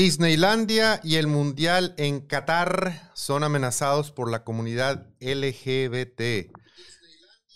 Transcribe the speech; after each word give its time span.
Disneylandia 0.00 0.98
y 1.04 1.16
el 1.16 1.26
Mundial 1.26 1.94
en 1.98 2.20
Qatar 2.20 3.10
son 3.12 3.44
amenazados 3.44 4.12
por 4.12 4.30
la 4.30 4.44
comunidad 4.44 5.08
LGBT. 5.20 6.56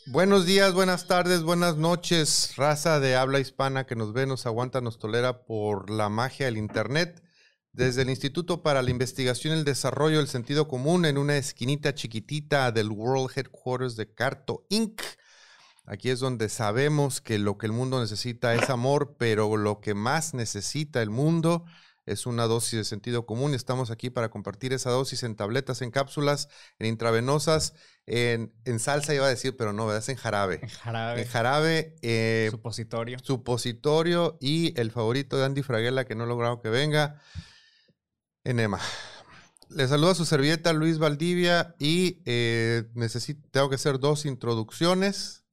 Buenos 0.08 0.44
días, 0.44 0.74
buenas 0.74 1.06
tardes, 1.06 1.42
buenas 1.42 1.78
noches, 1.78 2.52
raza 2.56 3.00
de 3.00 3.16
habla 3.16 3.40
hispana 3.40 3.86
que 3.86 3.96
nos 3.96 4.12
ve, 4.12 4.26
nos 4.26 4.44
aguanta, 4.44 4.82
nos 4.82 4.98
tolera 4.98 5.46
por 5.46 5.88
la 5.88 6.10
magia 6.10 6.44
del 6.44 6.58
Internet. 6.58 7.22
Desde 7.72 8.02
el 8.02 8.10
Instituto 8.10 8.62
para 8.62 8.82
la 8.82 8.90
Investigación 8.90 9.54
y 9.54 9.60
el 9.60 9.64
Desarrollo 9.64 10.18
del 10.18 10.28
Sentido 10.28 10.68
Común, 10.68 11.06
en 11.06 11.16
una 11.16 11.38
esquinita 11.38 11.94
chiquitita 11.94 12.72
del 12.72 12.90
World 12.90 13.30
Headquarters 13.34 13.96
de 13.96 14.12
Carto 14.12 14.66
Inc., 14.68 15.00
Aquí 15.86 16.08
es 16.08 16.18
donde 16.18 16.48
sabemos 16.48 17.20
que 17.20 17.38
lo 17.38 17.58
que 17.58 17.66
el 17.66 17.72
mundo 17.72 18.00
necesita 18.00 18.54
es 18.54 18.70
amor, 18.70 19.16
pero 19.18 19.54
lo 19.58 19.80
que 19.82 19.92
más 19.92 20.32
necesita 20.32 21.02
el 21.02 21.10
mundo 21.10 21.66
es 21.66 21.83
una 22.26 22.44
dosis 22.44 22.78
de 22.78 22.84
sentido 22.84 23.26
común. 23.26 23.54
Estamos 23.54 23.90
aquí 23.90 24.10
para 24.10 24.30
compartir 24.30 24.72
esa 24.72 24.90
dosis 24.90 25.22
en 25.22 25.36
tabletas, 25.36 25.82
en 25.82 25.90
cápsulas, 25.90 26.48
en 26.78 26.86
intravenosas, 26.86 27.74
en, 28.06 28.52
salsa 28.78 29.14
iba 29.14 29.26
a 29.26 29.30
decir, 29.30 29.56
pero 29.56 29.72
no, 29.72 29.86
¿verdad? 29.86 30.02
Es 30.02 30.08
en 30.08 30.16
jarabe. 30.16 30.60
En 30.62 30.68
jarabe. 30.68 31.22
En 31.22 31.28
jarabe. 31.28 31.96
Eh, 32.02 32.48
supositorio. 32.50 33.18
Supositorio 33.22 34.38
y 34.40 34.78
el 34.78 34.90
favorito 34.90 35.36
de 35.36 35.44
Andy 35.44 35.62
Fraguela, 35.62 36.04
que 36.04 36.14
no 36.14 36.24
he 36.24 36.26
logrado 36.26 36.60
que 36.60 36.68
venga, 36.68 37.20
enema. 38.44 38.80
Le 39.70 39.88
saludo 39.88 40.10
a 40.10 40.14
su 40.14 40.24
servilleta 40.24 40.72
Luis 40.72 40.98
Valdivia 40.98 41.74
y 41.78 42.22
eh, 42.26 42.84
necesito, 42.94 43.48
tengo 43.50 43.68
que 43.68 43.76
hacer 43.76 43.98
dos 43.98 44.26
introducciones 44.26 45.43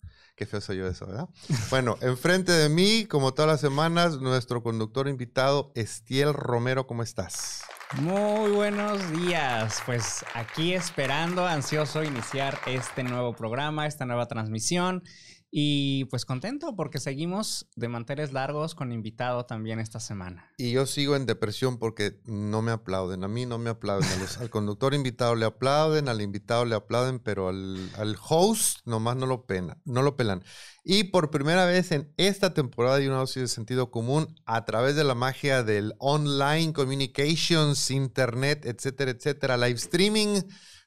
Qué 0.42 0.48
feo 0.48 0.60
soy 0.60 0.78
yo 0.78 0.88
eso, 0.88 1.06
¿verdad? 1.06 1.30
Bueno, 1.70 2.00
enfrente 2.02 2.52
de 2.52 2.68
mí, 2.68 3.06
como 3.06 3.32
todas 3.32 3.52
las 3.52 3.62
semanas, 3.62 4.18
nuestro 4.22 4.64
conductor 4.64 5.08
invitado, 5.08 5.72
Estiel 5.76 6.34
Romero, 6.34 6.88
¿cómo 6.88 7.04
estás? 7.04 7.62
Muy 8.00 8.50
buenos 8.50 9.08
días. 9.12 9.84
Pues 9.86 10.26
aquí 10.34 10.74
esperando, 10.74 11.46
ansioso 11.46 12.04
iniciar 12.04 12.58
este 12.66 13.04
nuevo 13.04 13.36
programa, 13.36 13.86
esta 13.86 14.08
nueva 14.08 14.28
transmisión. 14.28 15.04
Y 15.54 16.06
pues 16.06 16.24
contento 16.24 16.78
porque 16.78 16.98
seguimos 16.98 17.68
de 17.76 17.90
manteles 17.90 18.32
largos 18.32 18.74
con 18.74 18.94
invitado 18.94 19.46
también 19.46 19.80
esta 19.80 20.00
semana. 20.00 20.50
Y 20.58 20.72
yo 20.72 20.86
sigo 20.86 21.18
en 21.18 21.26
depresión 21.26 21.78
porque 21.78 22.22
no 22.24 22.62
me 22.62 22.72
aplauden. 22.72 23.26
A 23.26 23.28
mí 23.28 23.46
no 23.46 23.58
me 23.58 23.70
aplauden. 23.70 24.08
al 24.40 24.50
conductor 24.50 24.94
invitado 24.94 25.36
le 25.36 25.46
aplauden, 25.46 26.08
al 26.08 26.22
invitado 26.22 26.64
le 26.64 26.76
aplauden, 26.76 27.20
pero 27.20 27.50
al, 27.50 27.90
al 27.98 28.18
host 28.30 28.80
nomás 28.86 29.18
no 29.18 29.26
lo, 29.26 29.46
pena, 29.46 29.78
no 29.84 30.02
lo 30.04 30.16
pelan. 30.16 30.42
Y 30.86 31.04
por 31.06 31.32
primera 31.32 31.66
vez 31.66 31.92
en 31.92 32.14
esta 32.16 32.54
temporada 32.54 32.98
de 32.98 33.10
una 33.10 33.18
dosis 33.18 33.42
de 33.42 33.48
sentido 33.50 33.92
común, 33.92 34.34
a 34.46 34.64
través 34.64 34.96
de 34.96 35.04
la 35.04 35.16
magia 35.16 35.64
del 35.64 35.96
online 36.00 36.72
communications, 36.72 37.92
internet, 37.92 38.66
etcétera, 38.66 39.12
etcétera, 39.12 39.58
live 39.58 39.78
streaming 39.78 40.44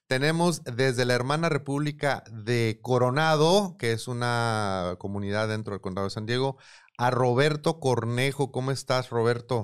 tenemos 0.07 0.63
desde 0.65 1.05
la 1.05 1.15
hermana 1.15 1.49
República 1.49 2.25
de 2.31 2.79
Coronado, 2.83 3.77
que 3.79 3.93
es 3.93 4.09
una 4.09 4.97
comunidad 4.99 5.49
dentro 5.49 5.73
del 5.73 5.81
condado 5.81 6.07
de 6.07 6.11
San 6.11 6.27
Diego, 6.27 6.59
a 6.99 7.11
Roberto 7.11 7.81
Cornejo. 7.81 8.53
¿Cómo 8.53 8.71
estás, 8.71 9.11
Roberto? 9.11 9.63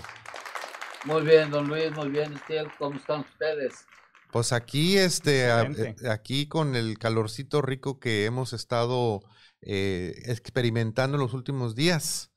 Muy 1.05 1.23
bien, 1.23 1.51
don 1.51 1.69
Luis, 1.69 1.91
muy 1.93 2.09
bien. 2.09 2.35
¿Cómo 2.79 2.97
están 2.97 3.21
ustedes? 3.21 3.87
Pues 4.33 4.53
aquí, 4.53 4.97
este, 4.97 5.49
eh, 5.49 5.97
aquí 6.09 6.47
con 6.47 6.77
el 6.77 6.99
calorcito 6.99 7.63
rico 7.63 7.99
que 7.99 8.27
hemos 8.27 8.53
estado 8.53 9.21
eh, 9.61 10.15
experimentando 10.27 11.17
en 11.17 11.23
los 11.23 11.35
últimos 11.35 11.75
días. 11.75 12.33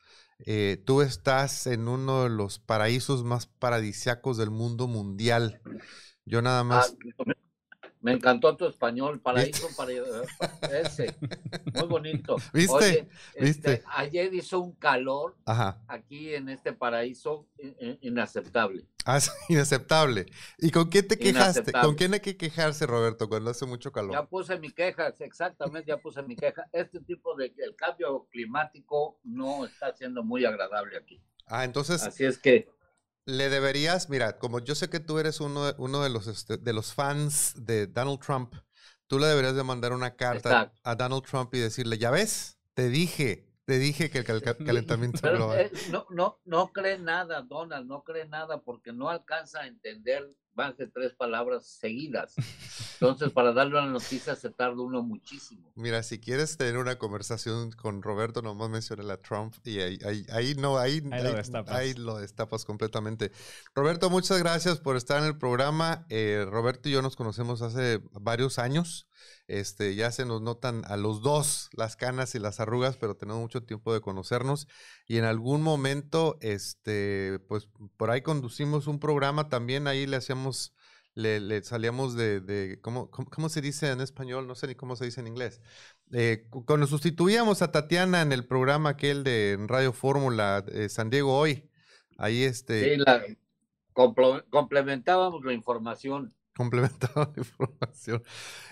Eh, 0.45 0.81
tú 0.85 1.01
estás 1.01 1.67
en 1.67 1.87
uno 1.87 2.23
de 2.23 2.29
los 2.29 2.59
paraísos 2.59 3.23
más 3.23 3.45
paradisiacos 3.47 4.37
del 4.37 4.49
mundo 4.49 4.87
mundial. 4.87 5.61
Yo 6.25 6.41
nada 6.41 6.61
ah, 6.61 6.63
más. 6.63 6.95
Me 8.03 8.11
encantó 8.11 8.53
tu 8.57 8.67
español, 8.67 9.21
paraíso, 9.21 9.69
para 9.77 9.91
ese. 10.81 11.15
Muy 11.73 11.87
bonito. 11.87 12.35
¿Viste? 12.51 13.07
Este, 13.33 13.81
ayer 13.95 14.33
hizo 14.33 14.59
un 14.59 14.73
calor 14.73 15.37
aquí 15.87 16.35
en 16.35 16.49
este 16.49 16.73
paraíso 16.73 17.47
inaceptable. 18.01 18.85
Ah, 19.05 19.19
inaceptable. 19.47 20.25
¿Y 20.57 20.71
con 20.71 20.89
qué 20.89 21.01
te 21.01 21.17
quejaste? 21.17 21.71
¿Con 21.71 21.95
quién 21.95 22.13
hay 22.13 22.19
que 22.19 22.35
quejarse, 22.35 22.85
Roberto, 22.85 23.29
cuando 23.29 23.51
hace 23.51 23.65
mucho 23.65 23.93
calor? 23.93 24.11
Ya 24.11 24.25
puse 24.25 24.59
mi 24.59 24.71
queja, 24.71 25.13
exactamente, 25.19 25.87
ya 25.87 25.97
puse 25.97 26.21
mi 26.23 26.35
queja. 26.35 26.67
Este 26.73 26.99
tipo 26.99 27.37
de, 27.37 27.53
el 27.57 27.73
cambio 27.77 28.27
climático 28.29 29.17
no 29.23 29.65
está 29.65 29.93
siendo 29.93 30.23
muy 30.23 30.43
agradable 30.43 30.97
aquí. 30.97 31.21
Ah, 31.47 31.63
entonces. 31.63 32.03
Así 32.03 32.25
es 32.25 32.37
que 32.37 32.67
le 33.25 33.49
deberías, 33.49 34.09
mira, 34.09 34.37
como 34.37 34.59
yo 34.59 34.75
sé 34.75 34.89
que 34.89 34.99
tú 34.99 35.19
eres 35.19 35.39
uno 35.39 35.65
de, 35.65 35.75
uno 35.77 36.01
de 36.03 36.09
los, 36.09 36.27
este, 36.27 36.57
de 36.57 36.73
los 36.73 36.93
fans 36.93 37.53
de 37.55 37.87
Donald 37.87 38.19
Trump, 38.19 38.53
tú 39.07 39.19
le 39.19 39.27
deberías 39.27 39.55
de 39.55 39.63
mandar 39.63 39.93
una 39.93 40.15
carta 40.15 40.73
a 40.83 40.95
Donald 40.95 41.23
Trump 41.23 41.53
y 41.55 41.59
decirle, 41.59 41.97
ya 41.97 42.11
ves, 42.11 42.59
te 42.73 42.89
dije, 42.89 43.49
te 43.65 43.79
dije 43.79 44.09
que 44.09 44.19
el 44.19 44.41
calentamiento 44.65 45.21
global. 45.31 45.59
Eh, 45.59 45.71
no, 45.91 46.05
no, 46.09 46.39
no 46.45 46.71
cree 46.73 46.97
nada, 46.99 47.41
Donald, 47.41 47.87
no 47.87 48.03
cree 48.03 48.27
nada 48.27 48.61
porque 48.61 48.91
no 48.91 49.09
alcanza 49.09 49.61
a 49.61 49.67
entender 49.67 50.29
más 50.55 50.77
de 50.77 50.87
tres 50.87 51.13
palabras 51.13 51.65
seguidas. 51.65 52.35
Entonces, 52.93 53.31
para 53.31 53.53
darle 53.53 53.79
una 53.79 53.89
noticia 53.89 54.35
se 54.35 54.49
tarda 54.49 54.81
uno 54.81 55.03
muchísimo. 55.03 55.71
Mira, 55.75 56.03
si 56.03 56.19
quieres 56.19 56.57
tener 56.57 56.77
una 56.77 56.97
conversación 56.97 57.71
con 57.71 58.01
Roberto, 58.01 58.41
nomás 58.41 58.69
menciona 58.69 59.13
a 59.13 59.17
Trump 59.17 59.55
y 59.65 59.79
ahí, 59.79 59.99
ahí, 60.31 60.55
no, 60.55 60.77
ahí, 60.77 61.01
ahí, 61.67 61.93
lo 61.95 62.17
destapas. 62.19 62.65
completamente. 62.65 63.31
Roberto, 63.75 64.09
muchas 64.09 64.39
gracias 64.39 64.79
por 64.79 64.95
estar 64.95 65.19
en 65.19 65.25
el 65.25 65.37
programa. 65.37 66.05
Eh, 66.09 66.45
Roberto 66.49 66.89
y 66.89 66.93
yo 66.93 67.01
nos 67.01 67.15
conocemos 67.15 67.61
hace 67.61 68.01
varios 68.13 68.59
años. 68.59 69.07
Este, 69.47 69.93
ya 69.95 70.09
se 70.11 70.25
nos 70.25 70.41
notan 70.41 70.83
a 70.85 70.95
los 70.95 71.21
dos 71.21 71.69
las 71.73 71.97
canas 71.97 72.33
y 72.33 72.39
las 72.39 72.61
arrugas, 72.61 72.95
pero 72.95 73.15
tenemos 73.15 73.41
mucho 73.41 73.63
tiempo 73.63 73.93
de 73.93 73.99
conocernos. 73.99 74.67
Y 75.05 75.17
en 75.17 75.25
algún 75.25 75.61
momento, 75.61 76.37
este, 76.41 77.39
pues 77.47 77.67
por 77.97 78.09
ahí 78.09 78.21
conducimos 78.21 78.87
un 78.87 78.99
programa 78.99 79.49
también, 79.49 79.87
ahí 79.87 80.07
le 80.07 80.17
hacíamos, 80.17 80.42
le, 81.15 81.63
salíamos 81.63 82.15
de, 82.15 82.79
¿cómo, 82.81 83.09
cómo, 83.09 83.49
se 83.49 83.61
dice 83.61 83.91
en 83.91 84.01
español? 84.01 84.47
No 84.47 84.55
sé 84.55 84.67
ni 84.67 84.75
cómo 84.75 84.95
se 84.95 85.05
dice 85.05 85.21
en 85.21 85.27
inglés. 85.27 85.61
Eh, 86.11 86.47
cuando 86.65 86.87
sustituíamos 86.87 87.61
a 87.61 87.71
Tatiana 87.71 88.21
en 88.21 88.31
el 88.31 88.45
programa 88.45 88.89
aquel 88.89 89.23
de 89.23 89.57
Radio 89.67 89.93
Fórmula 89.93 90.63
San 90.89 91.09
Diego 91.09 91.37
Hoy, 91.37 91.69
ahí 92.17 92.43
este... 92.43 92.97
Sí, 92.97 93.03
complementábamos 94.49 95.43
la 95.43 95.53
información. 95.53 96.33
Complementaba 96.55 97.31
la 97.35 97.41
información. 97.41 98.23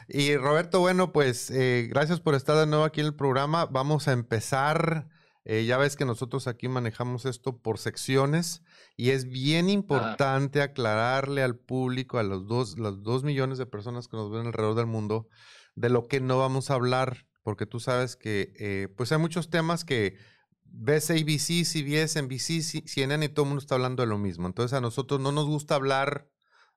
Y 0.07 0.35
Roberto, 0.37 0.79
bueno, 0.79 1.11
pues 1.11 1.49
eh, 1.49 1.87
gracias 1.89 2.19
por 2.19 2.35
estar 2.35 2.55
de 2.57 2.67
nuevo 2.67 2.83
aquí 2.83 3.01
en 3.01 3.07
el 3.07 3.15
programa. 3.15 3.65
Vamos 3.65 4.07
a 4.07 4.11
empezar. 4.11 5.07
Eh, 5.43 5.65
ya 5.65 5.77
ves 5.77 5.95
que 5.95 6.05
nosotros 6.05 6.47
aquí 6.47 6.67
manejamos 6.67 7.25
esto 7.25 7.57
por 7.57 7.79
secciones 7.79 8.61
y 8.95 9.09
es 9.09 9.25
bien 9.25 9.69
importante 9.69 10.61
aclararle 10.61 11.41
al 11.41 11.57
público, 11.57 12.19
a 12.19 12.23
los 12.23 12.45
dos, 12.45 12.77
los 12.77 13.01
dos 13.01 13.23
millones 13.23 13.57
de 13.57 13.65
personas 13.65 14.07
que 14.07 14.17
nos 14.17 14.29
ven 14.29 14.45
alrededor 14.45 14.75
del 14.75 14.85
mundo, 14.85 15.27
de 15.75 15.89
lo 15.89 16.07
que 16.07 16.21
no 16.21 16.37
vamos 16.37 16.69
a 16.69 16.75
hablar, 16.75 17.25
porque 17.41 17.65
tú 17.65 17.79
sabes 17.79 18.15
que 18.15 18.53
eh, 18.59 18.87
pues 18.95 19.11
hay 19.11 19.17
muchos 19.17 19.49
temas 19.49 19.83
que 19.83 20.17
ves 20.63 21.09
ABC, 21.09 21.65
CBS, 21.65 22.21
NBC, 22.21 22.87
CNN 22.87 23.25
y 23.25 23.29
todo 23.29 23.45
el 23.45 23.49
mundo 23.49 23.61
está 23.61 23.75
hablando 23.75 24.03
de 24.03 24.07
lo 24.07 24.19
mismo. 24.19 24.47
Entonces 24.47 24.77
a 24.77 24.81
nosotros 24.81 25.19
no 25.19 25.31
nos 25.31 25.47
gusta 25.47 25.73
hablar 25.73 26.29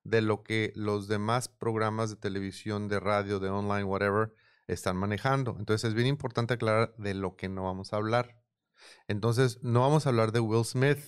de 0.04 0.22
lo 0.22 0.42
que 0.42 0.72
los 0.74 1.06
demás 1.06 1.48
programas 1.48 2.10
de 2.10 2.16
televisión, 2.16 2.88
de 2.88 3.00
radio, 3.00 3.40
de 3.40 3.50
online, 3.50 3.84
whatever, 3.84 4.32
están 4.66 4.96
manejando. 4.96 5.56
Entonces 5.58 5.88
es 5.88 5.94
bien 5.94 6.06
importante 6.06 6.54
aclarar 6.54 6.94
de 6.96 7.12
lo 7.12 7.36
que 7.36 7.48
no 7.48 7.64
vamos 7.64 7.92
a 7.92 7.96
hablar. 7.96 8.43
Entonces 9.08 9.62
no 9.62 9.80
vamos 9.80 10.06
a 10.06 10.10
hablar 10.10 10.32
de 10.32 10.40
Will 10.40 10.64
Smith, 10.64 10.98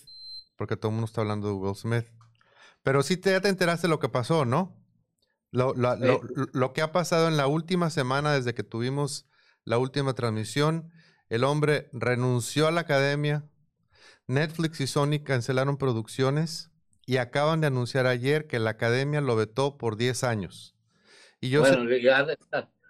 porque 0.57 0.77
todo 0.77 0.91
el 0.91 0.95
mundo 0.95 1.07
está 1.07 1.21
hablando 1.21 1.49
de 1.49 1.55
Will 1.55 1.75
Smith. 1.75 2.07
Pero 2.83 3.03
sí 3.03 3.17
te, 3.17 3.31
ya 3.31 3.41
te 3.41 3.49
enteraste 3.49 3.87
de 3.87 3.91
lo 3.91 3.99
que 3.99 4.09
pasó, 4.09 4.45
¿no? 4.45 4.77
Lo, 5.51 5.75
lo, 5.75 6.73
que 6.73 6.83
ha 6.83 6.93
pasado 6.93 7.29
en 7.29 7.37
la 7.37 7.47
última 7.47 7.89
semana 7.89 8.35
desde 8.35 8.55
que 8.55 8.63
tuvimos 8.63 9.27
la 9.65 9.79
última 9.79 10.15
transmisión, 10.15 10.91
el 11.29 11.45
hombre 11.45 11.89
renunció 11.93 12.67
a 12.67 12.71
la 12.71 12.83
academia, 12.83 13.49
Netflix 14.27 14.81
y 14.81 14.87
Sony 14.87 15.23
cancelaron 15.25 15.79
producciones, 15.79 16.71
y 17.07 17.19
acaban 17.19 17.61
de 17.61 17.69
anunciar 17.69 18.07
ayer 18.07 18.49
que 18.49 18.59
la 18.59 18.71
academia 18.71 19.21
lo 19.21 19.37
vetó 19.37 19.79
por 19.79 19.97
10 19.97 20.25
años. 20.25 20.77
Y 21.41 21.51
yo 21.51 21.61
bueno, 21.61 21.83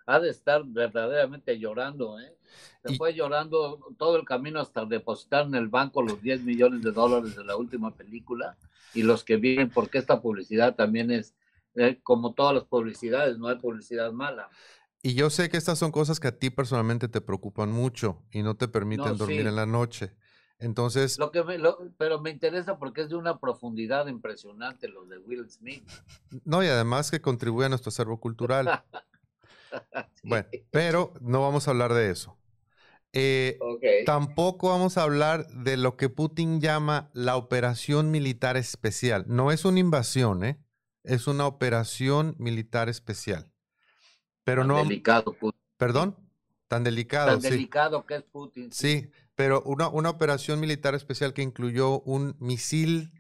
ha, 0.07 0.21
de 0.21 0.31
estar, 0.31 0.65
verdaderamente 0.65 1.59
llorando, 1.59 2.19
¿eh? 2.19 2.36
Se 2.87 2.97
fue 2.97 3.15
llorando 3.15 3.81
todo 3.99 4.17
el 4.17 4.25
camino 4.25 4.61
hasta 4.61 4.85
depositar 4.85 5.47
en 5.47 5.55
el 5.55 5.69
banco 5.69 6.03
los 6.03 6.23
10 6.23 6.43
millones 6.43 6.83
de 6.83 6.93
dólares 6.93 7.37
de 7.37 7.45
la 7.45 7.57
última 7.57 7.95
película 7.95 8.57
y 8.95 9.03
los 9.03 9.25
que 9.25 9.37
vienen, 9.37 9.71
porque 9.71 9.99
esta 9.99 10.21
publicidad 10.21 10.75
también 10.75 11.11
es, 11.11 11.35
eh, 11.75 12.01
como 12.03 12.35
todas 12.35 12.55
las 12.55 12.65
publicidades, 12.65 13.39
no 13.39 13.49
hay 13.49 13.57
publicidad 13.57 14.13
mala. 14.13 14.49
Y 15.03 15.15
yo 15.15 15.31
sé 15.31 15.49
que 15.49 15.57
estas 15.57 15.79
son 15.79 15.93
cosas 15.93 16.19
que 16.19 16.29
a 16.29 16.39
ti 16.39 16.51
personalmente 16.51 17.09
te 17.09 17.21
preocupan 17.21 17.71
mucho 17.71 18.23
y 18.33 18.43
no 18.43 18.57
te 18.57 18.67
permiten 18.69 19.17
dormir 19.17 19.47
en 19.47 19.57
la 19.57 19.67
noche. 19.67 20.13
Entonces. 20.59 21.19
Lo 21.19 21.31
que 21.31 21.45
pero 21.99 22.21
me 22.21 22.31
interesa 22.31 22.79
porque 22.79 23.03
es 23.03 23.11
de 23.11 23.17
una 23.17 23.39
profundidad 23.39 24.07
impresionante 24.07 24.89
lo 24.89 25.05
de 25.05 25.19
Will 25.19 25.49
Smith. 25.51 25.89
No, 26.45 26.65
y 26.65 26.67
además 26.67 27.11
que 27.11 27.21
contribuye 27.21 27.67
a 27.67 27.69
nuestro 27.69 27.91
acervo 27.91 28.19
cultural. 28.21 28.83
Bueno, 30.23 30.47
pero 30.71 31.13
no 31.21 31.43
vamos 31.43 31.69
a 31.69 31.73
hablar 31.73 31.93
de 31.93 32.11
eso. 32.11 32.37
Eh, 33.19 33.59
tampoco 34.05 34.69
vamos 34.69 34.99
a 34.99 35.03
hablar 35.03 35.47
de 35.49 35.79
lo 35.79 35.97
que 35.97 36.11
Putin 36.11 36.61
llama 36.61 37.11
la 37.15 37.37
operación 37.37 38.11
militar 38.11 38.59
especial. 38.59 39.25
No 39.27 39.51
es 39.53 39.65
una 39.65 39.81
invasión, 39.81 40.45
¿eh? 40.45 40.59
Es 41.03 41.27
una 41.27 41.47
operación 41.47 42.35
militar 42.39 42.91
especial. 42.91 43.51
Pero 44.45 44.63
Tan 44.63 44.69
no. 44.69 44.77
Delicado, 44.85 45.33
Putin. 45.33 45.59
Perdón. 45.79 46.17
Tan 46.69 46.85
delicado. 46.85 47.39
Tan 47.39 47.41
delicado 47.41 48.05
que 48.05 48.17
es 48.17 48.23
Putin. 48.23 48.71
Sí, 48.71 49.11
pero 49.35 49.63
una, 49.63 49.89
una, 49.89 50.11
operación 50.11 50.61
militar 50.61 50.95
especial 50.95 51.33
que 51.33 51.41
incluyó 51.41 52.01
un 52.01 52.37
misil 52.39 53.13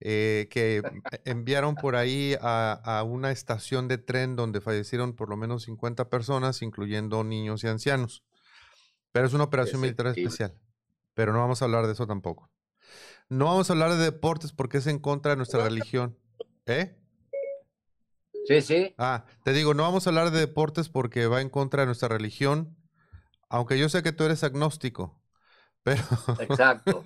eh, 0.00 0.48
que 0.50 0.82
enviaron 1.26 1.74
por 1.74 1.96
ahí 1.96 2.36
a, 2.40 2.72
a, 2.72 3.02
una 3.02 3.32
estación 3.32 3.86
de 3.86 3.98
tren 3.98 4.34
donde 4.34 4.62
fallecieron 4.62 5.14
por 5.14 5.28
lo 5.28 5.36
menos 5.36 5.64
50 5.64 6.08
personas, 6.08 6.62
incluyendo 6.62 7.22
niños 7.22 7.64
y 7.64 7.66
ancianos. 7.66 8.22
Pero 9.12 9.26
es 9.26 9.34
una 9.34 9.44
operación 9.44 9.80
militar 9.80 10.06
especial. 10.08 10.58
Pero 11.14 11.32
no 11.32 11.40
vamos 11.40 11.62
a 11.62 11.66
hablar 11.66 11.86
de 11.86 11.92
eso 11.92 12.06
tampoco. 12.06 12.50
No 13.28 13.46
vamos 13.46 13.70
a 13.70 13.74
hablar 13.74 13.92
de 13.92 13.98
deportes 13.98 14.52
porque 14.52 14.78
es 14.78 14.86
en 14.86 14.98
contra 14.98 15.30
de 15.32 15.36
nuestra 15.36 15.62
religión. 15.62 16.18
¿Eh? 16.66 16.98
Sí, 18.46 18.60
sí. 18.60 18.94
Ah, 18.98 19.24
te 19.44 19.52
digo, 19.52 19.74
no 19.74 19.84
vamos 19.84 20.06
a 20.06 20.10
hablar 20.10 20.30
de 20.30 20.40
deportes 20.40 20.88
porque 20.88 21.26
va 21.26 21.40
en 21.40 21.48
contra 21.48 21.82
de 21.82 21.86
nuestra 21.86 22.08
religión. 22.08 22.76
Aunque 23.48 23.78
yo 23.78 23.88
sé 23.88 24.02
que 24.02 24.12
tú 24.12 24.24
eres 24.24 24.42
agnóstico. 24.44 25.20
Pero. 25.82 26.02
Exacto. 26.40 27.04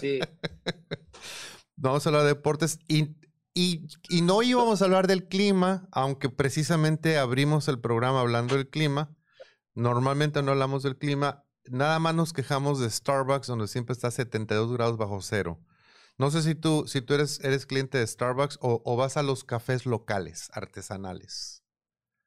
Sí. 0.00 0.20
Vamos 1.76 2.06
a 2.06 2.08
hablar 2.08 2.22
de 2.22 2.28
deportes 2.28 2.78
y, 2.88 3.16
y, 3.52 3.86
y, 4.08 4.22
no 4.22 4.42
íbamos 4.42 4.80
a 4.80 4.86
hablar 4.86 5.06
del 5.06 5.28
clima, 5.28 5.88
aunque 5.92 6.30
precisamente 6.30 7.18
abrimos 7.18 7.68
el 7.68 7.78
programa 7.80 8.20
hablando 8.20 8.56
del 8.56 8.68
clima. 8.68 9.14
Normalmente 9.74 10.42
no 10.42 10.52
hablamos 10.52 10.82
del 10.82 10.96
clima, 10.96 11.44
nada 11.70 11.98
más 11.98 12.14
nos 12.14 12.32
quejamos 12.32 12.80
de 12.80 12.90
Starbucks, 12.90 13.46
donde 13.46 13.68
siempre 13.68 13.92
está 13.92 14.10
72 14.10 14.72
grados 14.72 14.96
bajo 14.96 15.20
cero. 15.20 15.58
No 16.18 16.30
sé 16.30 16.42
si 16.42 16.54
tú, 16.54 16.86
si 16.86 17.02
tú 17.02 17.14
eres, 17.14 17.42
eres 17.44 17.66
cliente 17.66 17.98
de 17.98 18.06
Starbucks 18.06 18.58
o, 18.62 18.82
o 18.84 18.96
vas 18.96 19.16
a 19.16 19.22
los 19.22 19.44
cafés 19.44 19.84
locales, 19.84 20.50
artesanales. 20.54 21.62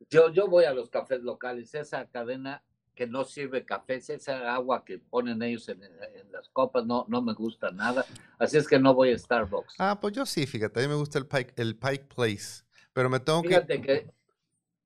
Yo, 0.09 0.31
yo 0.31 0.47
voy 0.47 0.65
a 0.65 0.74
los 0.74 0.89
cafés 0.89 1.21
locales. 1.21 1.74
Esa 1.74 2.06
cadena 2.06 2.63
que 2.95 3.07
no 3.07 3.24
sirve 3.24 3.65
café, 3.65 3.95
esa 3.95 4.53
agua 4.53 4.83
que 4.83 5.00
ponen 5.00 5.41
ellos 5.41 5.69
en, 5.69 5.81
en, 5.83 6.31
las 6.31 6.50
copas 6.50 6.86
no, 6.86 7.06
no 7.07 7.21
me 7.21 7.33
gusta 7.33 7.71
nada. 7.71 8.06
Así 8.38 8.57
es 8.57 8.68
que 8.68 8.77
no 8.77 8.94
voy 8.94 9.12
a 9.12 9.18
Starbucks. 9.18 9.75
Ah, 9.80 10.00
pues 10.00 10.13
yo 10.13 10.25
sí, 10.25 10.45
fíjate, 10.45 10.80
a 10.80 10.83
mí 10.83 10.89
me 10.89 10.95
gusta 10.95 11.18
el 11.18 11.25
Pike, 11.25 11.53
el 11.56 11.77
Pike 11.77 12.07
Place. 12.13 12.63
Pero 12.94 13.09
me 13.09 13.19
tengo 13.19 13.41
fíjate 13.41 13.81
que... 13.81 13.88
que 13.88 14.19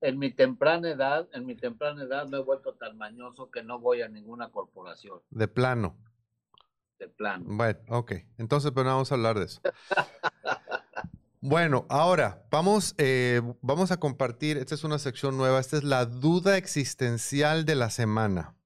en 0.03 0.19
mi 0.19 0.31
temprana 0.31 0.89
edad, 0.89 1.29
en 1.31 1.45
mi 1.45 1.55
temprana 1.55 2.03
edad 2.03 2.27
me 2.27 2.37
he 2.37 2.41
vuelto 2.41 2.73
tan 2.73 2.97
mañoso 2.97 3.49
que 3.49 3.63
no 3.63 3.79
voy 3.79 4.01
a 4.01 4.09
ninguna 4.09 4.49
corporación. 4.49 5.21
De 5.29 5.47
plano. 5.47 5.95
De 6.99 7.07
plano. 7.07 7.45
Bueno, 7.47 7.79
ok. 7.87 8.11
Entonces, 8.37 8.71
pero 8.71 8.83
no 8.83 8.91
vamos 8.91 9.11
a 9.11 9.15
hablar 9.15 9.39
de 9.39 9.45
eso. 9.45 9.61
bueno, 11.41 11.85
ahora 11.89 12.45
vamos, 12.51 12.95
eh, 12.97 13.41
vamos 13.61 13.91
a 13.91 13.97
compartir, 13.97 14.57
esta 14.57 14.75
es 14.75 14.83
una 14.83 14.99
sección 14.99 15.37
nueva, 15.37 15.59
esta 15.61 15.77
es 15.77 15.85
la 15.85 16.05
duda 16.05 16.57
existencial 16.57 17.63
de 17.63 17.75
la 17.75 17.89
semana. 17.89 18.57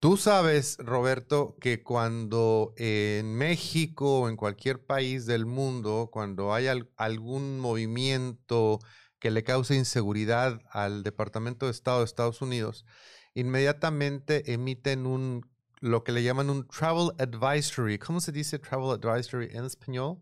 Tú 0.00 0.16
sabes, 0.16 0.78
Roberto, 0.78 1.56
que 1.60 1.82
cuando 1.82 2.72
en 2.78 3.34
México 3.34 4.20
o 4.20 4.28
en 4.30 4.36
cualquier 4.36 4.84
país 4.84 5.26
del 5.26 5.44
mundo, 5.44 6.08
cuando 6.10 6.54
hay 6.54 6.68
al, 6.68 6.90
algún 6.96 7.60
movimiento 7.60 8.80
que 9.24 9.30
le 9.30 9.42
causa 9.42 9.74
inseguridad 9.74 10.60
al 10.68 11.02
Departamento 11.02 11.64
de 11.64 11.72
Estado 11.72 12.00
de 12.00 12.04
Estados 12.04 12.42
Unidos, 12.42 12.84
inmediatamente 13.32 14.52
emiten 14.52 15.06
un 15.06 15.50
lo 15.80 16.04
que 16.04 16.12
le 16.12 16.22
llaman 16.22 16.50
un 16.50 16.68
travel 16.68 17.08
advisory. 17.18 17.98
¿Cómo 17.98 18.20
se 18.20 18.32
dice 18.32 18.58
travel 18.58 18.90
advisory 18.90 19.48
en 19.56 19.64
español? 19.64 20.18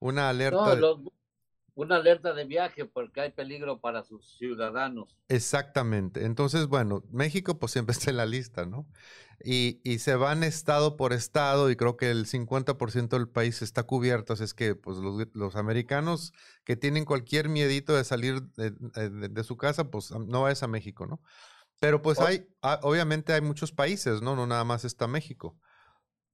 Una 0.00 0.28
alerta. 0.28 0.76
No, 0.76 1.02
una 1.74 1.96
alerta 1.96 2.34
de 2.34 2.44
viaje 2.44 2.84
porque 2.84 3.22
hay 3.22 3.30
peligro 3.30 3.80
para 3.80 4.04
sus 4.04 4.36
ciudadanos. 4.36 5.16
Exactamente. 5.28 6.26
Entonces, 6.26 6.66
bueno, 6.66 7.02
México 7.10 7.58
pues 7.58 7.72
siempre 7.72 7.94
está 7.94 8.10
en 8.10 8.18
la 8.18 8.26
lista, 8.26 8.66
¿no? 8.66 8.86
Y, 9.42 9.80
y 9.84 10.00
se 10.00 10.16
van 10.16 10.44
estado 10.44 10.96
por 10.96 11.12
estado 11.12 11.70
y 11.70 11.76
creo 11.76 11.96
que 11.96 12.10
el 12.10 12.26
50% 12.26 13.08
del 13.08 13.28
país 13.28 13.62
está 13.62 13.84
cubierto. 13.84 14.34
Así 14.34 14.44
es 14.44 14.54
que 14.54 14.74
pues 14.74 14.98
los, 14.98 15.26
los, 15.32 15.56
americanos 15.56 16.32
que 16.64 16.76
tienen 16.76 17.04
cualquier 17.04 17.48
miedito 17.48 17.94
de 17.94 18.04
salir 18.04 18.42
de, 18.56 18.72
de, 18.72 19.28
de 19.28 19.44
su 19.44 19.56
casa, 19.56 19.90
pues 19.90 20.10
no 20.10 20.42
vayas 20.42 20.62
a 20.62 20.68
México, 20.68 21.06
¿no? 21.06 21.20
Pero 21.80 22.02
pues 22.02 22.20
hay, 22.20 22.46
obviamente 22.82 23.32
hay 23.32 23.40
muchos 23.40 23.72
países, 23.72 24.20
¿no? 24.20 24.36
No 24.36 24.46
nada 24.46 24.64
más 24.64 24.84
está 24.84 25.06
México. 25.06 25.56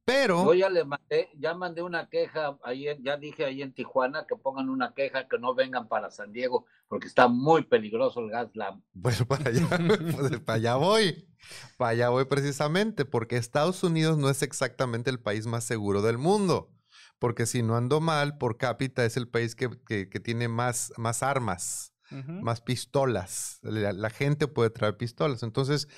Pero. 0.07 0.45
Yo 0.45 0.55
ya 0.55 0.71
le 0.71 0.85
mandé, 0.85 1.31
ya 1.37 1.53
mandé 1.55 1.83
una 1.83 2.09
queja, 2.09 2.57
ahí, 2.63 2.87
ya 3.03 3.17
dije 3.17 3.45
ahí 3.45 3.61
en 3.61 3.75
Tijuana 3.75 4.25
que 4.25 4.37
pongan 4.37 4.71
una 4.71 4.95
queja 4.95 5.27
que 5.27 5.37
no 5.37 5.53
vengan 5.53 5.89
para 5.89 6.13
San 6.13 6.33
Diego, 6.33 6.65
porque 6.87 7.09
está 7.09 7.27
muy 7.27 7.65
peligroso 7.65 8.21
el 8.21 8.31
gas 8.31 8.49
lab. 8.55 8.81
Pues 9.03 9.25
para 9.29 9.51
allá, 9.51 9.67
pues 9.69 10.41
para 10.41 10.57
allá 10.59 10.77
voy. 10.77 11.29
Para 11.77 11.91
allá 11.91 12.09
voy 12.11 12.25
precisamente, 12.27 13.05
porque 13.05 13.37
Estados 13.37 13.83
Unidos 13.83 14.17
no 14.17 14.31
es 14.31 14.43
exactamente 14.43 15.11
el 15.11 15.19
país 15.19 15.49
más 15.49 15.65
seguro 15.65 16.03
del 16.03 16.19
mundo. 16.19 16.71
Porque 17.19 17.45
si 17.45 17.65
no 17.65 17.77
ando 17.77 18.01
mal, 18.01 18.39
por 18.39 18.59
cápita 18.59 19.05
es 19.05 19.17
el 19.17 19.27
país 19.27 19.57
que, 19.57 19.71
que, 19.89 20.09
que 20.09 20.21
tiene 20.21 20.47
más, 20.47 20.93
más 20.97 21.25
armas. 21.25 21.93
Uh 22.13 22.15
-huh. 22.15 22.41
más 22.43 22.61
pistolas. 22.61 23.59
La, 23.63 23.93
la, 23.93 24.11
gente 24.11 24.47
puede 24.47 24.71
traer 24.71 24.97
pistolas. 24.97 25.43
Entonces, 25.43 25.89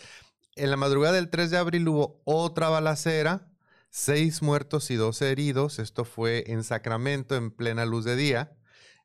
en 0.57 0.71
la 0.71 0.79
madrugada 0.79 1.17
del 1.17 1.29
3 1.29 1.51
de 1.51 1.59
abril 1.59 1.87
hubo 1.87 2.23
otra 2.25 2.71
balacera, 2.71 3.48
seis 3.91 4.43
muertos 4.43 4.91
y 4.91 4.97
12 4.97 5.31
heridos. 5.31 5.79
Esto 5.79 6.05
fue 6.05 6.45
en 6.49 6.65
Sacramento, 6.65 7.37
en 7.37 7.51
plena 7.51 7.85
luz 7.87 8.05
de 8.05 8.17
día. 8.17 8.57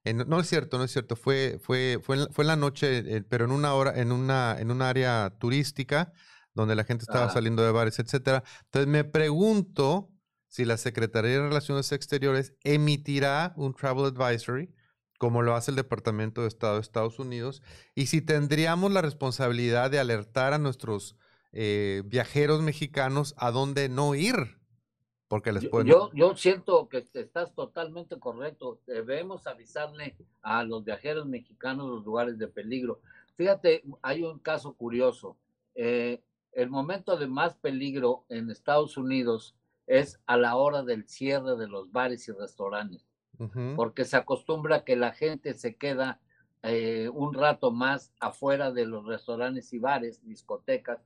En, 0.03 0.17
no 0.27 0.39
es 0.39 0.47
cierto, 0.47 0.77
no 0.77 0.83
es 0.83 0.91
cierto. 0.91 1.15
Fue, 1.15 1.59
fue, 1.61 1.99
fue, 2.01 2.17
en, 2.17 2.33
fue 2.33 2.43
en 2.43 2.47
la 2.47 2.55
noche, 2.55 2.97
eh, 2.99 3.23
pero 3.27 3.45
en 3.45 3.51
una 3.51 3.73
hora, 3.73 3.99
en 3.99 4.11
una, 4.11 4.57
en 4.59 4.71
un 4.71 4.81
área 4.81 5.35
turística 5.39 6.13
donde 6.53 6.75
la 6.75 6.83
gente 6.83 7.03
estaba 7.03 7.25
ah. 7.25 7.33
saliendo 7.33 7.63
de 7.63 7.71
bares, 7.71 7.99
etcétera. 7.99 8.43
Entonces 8.65 8.87
me 8.87 9.03
pregunto 9.03 10.11
si 10.47 10.65
la 10.65 10.77
Secretaría 10.77 11.31
de 11.31 11.41
Relaciones 11.41 11.91
Exteriores 11.91 12.53
emitirá 12.63 13.53
un 13.55 13.73
travel 13.73 14.05
advisory 14.05 14.73
como 15.23 15.41
lo 15.41 15.55
hace 15.55 15.71
el 15.71 15.77
Departamento 15.77 16.41
de 16.41 16.49
Estado 16.49 16.75
de 16.75 16.81
Estados 16.81 17.17
Unidos, 17.17 17.61
y 17.95 18.07
si 18.07 18.21
tendríamos 18.21 18.91
la 18.91 19.01
responsabilidad 19.01 19.89
de 19.89 19.97
alertar 19.97 20.51
a 20.51 20.57
nuestros 20.57 21.15
eh, 21.53 22.03
viajeros 22.05 22.61
mexicanos 22.61 23.33
a 23.37 23.51
dónde 23.51 23.87
no 23.87 24.15
ir, 24.15 24.59
porque 25.33 25.51
les 25.51 25.67
pueden... 25.67 25.87
Yo, 25.87 26.11
yo 26.13 26.35
siento 26.35 26.87
que 26.89 27.07
estás 27.15 27.55
totalmente 27.55 28.19
correcto, 28.19 28.79
debemos 28.85 29.47
avisarle 29.47 30.15
a 30.43 30.63
los 30.63 30.83
viajeros 30.83 31.25
mexicanos 31.25 31.89
los 31.89 32.05
lugares 32.05 32.37
de 32.37 32.47
peligro. 32.47 33.01
Fíjate, 33.35 33.83
hay 34.03 34.21
un 34.21 34.37
caso 34.37 34.75
curioso, 34.75 35.35
eh, 35.73 36.21
el 36.51 36.69
momento 36.69 37.17
de 37.17 37.25
más 37.25 37.55
peligro 37.55 38.25
en 38.29 38.51
Estados 38.51 38.95
Unidos 38.95 39.55
es 39.87 40.19
a 40.27 40.37
la 40.37 40.55
hora 40.55 40.83
del 40.83 41.07
cierre 41.07 41.55
de 41.55 41.67
los 41.67 41.91
bares 41.91 42.27
y 42.27 42.31
restaurantes 42.31 43.03
Uh 43.39 43.45
-huh. 43.45 43.75
porque 43.75 44.05
se 44.05 44.15
acostumbra 44.15 44.83
que 44.83 44.95
la 44.95 45.11
gente 45.11 45.55
se 45.55 45.75
queda 45.75 46.19
eh, 46.61 47.09
un 47.11 47.33
rato 47.33 47.71
más 47.71 48.13
afuera 48.19 48.71
de 48.71 48.85
los 48.85 49.03
restaurantes 49.07 49.73
y 49.73 49.79
bares, 49.79 50.23
discotecas 50.23 50.99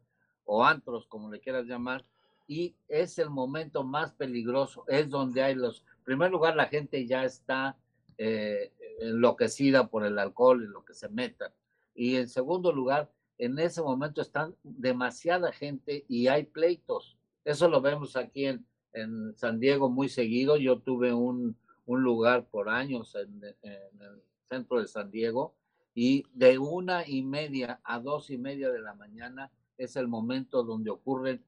o 0.43 0.65
antros, 0.65 1.07
como 1.07 1.31
le 1.31 1.39
quieras 1.39 1.65
llamar, 1.65 2.03
y 2.47 2.75
es 2.87 3.19
el 3.19 3.29
momento 3.29 3.83
más 3.83 4.13
peligroso, 4.13 4.85
es 4.87 5.09
donde 5.09 5.43
hay 5.43 5.55
los, 5.55 5.83
en 5.99 6.03
primer 6.03 6.31
lugar, 6.31 6.55
la 6.55 6.67
gente 6.67 7.05
ya 7.05 7.23
está 7.25 7.77
eh, 8.17 8.71
enloquecida 8.99 9.87
por 9.87 10.05
el 10.05 10.17
alcohol 10.17 10.63
y 10.63 10.67
lo 10.67 10.85
que 10.85 10.93
se 10.93 11.09
meta, 11.09 11.53
y 11.93 12.15
en 12.15 12.29
segundo 12.29 12.71
lugar, 12.71 13.11
en 13.37 13.59
ese 13.59 13.81
momento 13.81 14.21
están 14.21 14.55
demasiada 14.63 15.51
gente 15.51 16.05
y 16.07 16.27
hay 16.27 16.43
pleitos, 16.43 17.17
eso 17.45 17.67
lo 17.67 17.81
vemos 17.81 18.15
aquí 18.15 18.45
en, 18.45 18.65
en 18.93 19.35
San 19.35 19.59
Diego 19.59 19.89
muy 19.89 20.09
seguido, 20.09 20.57
yo 20.57 20.79
tuve 20.79 21.13
un 21.13 21.55
un 21.87 22.03
lugar 22.03 22.45
por 22.49 22.69
años 22.69 23.15
en, 23.15 23.43
en, 23.63 24.01
el 24.01 24.21
centro 24.49 24.79
de 24.79 24.87
San 24.87 25.09
Diego 25.09 25.55
y 25.95 26.25
de 26.33 26.59
una 26.59 27.07
y 27.07 27.23
media 27.23 27.79
a 27.83 27.99
dos 27.99 28.29
y 28.29 28.37
media 28.37 28.69
de 28.69 28.81
la 28.81 28.93
mañana 28.93 29.51
es 29.77 29.95
el 29.95 30.07
momento 30.07 30.63
donde 30.63 30.91
ocurren 30.91 31.43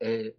eh, 0.00 0.36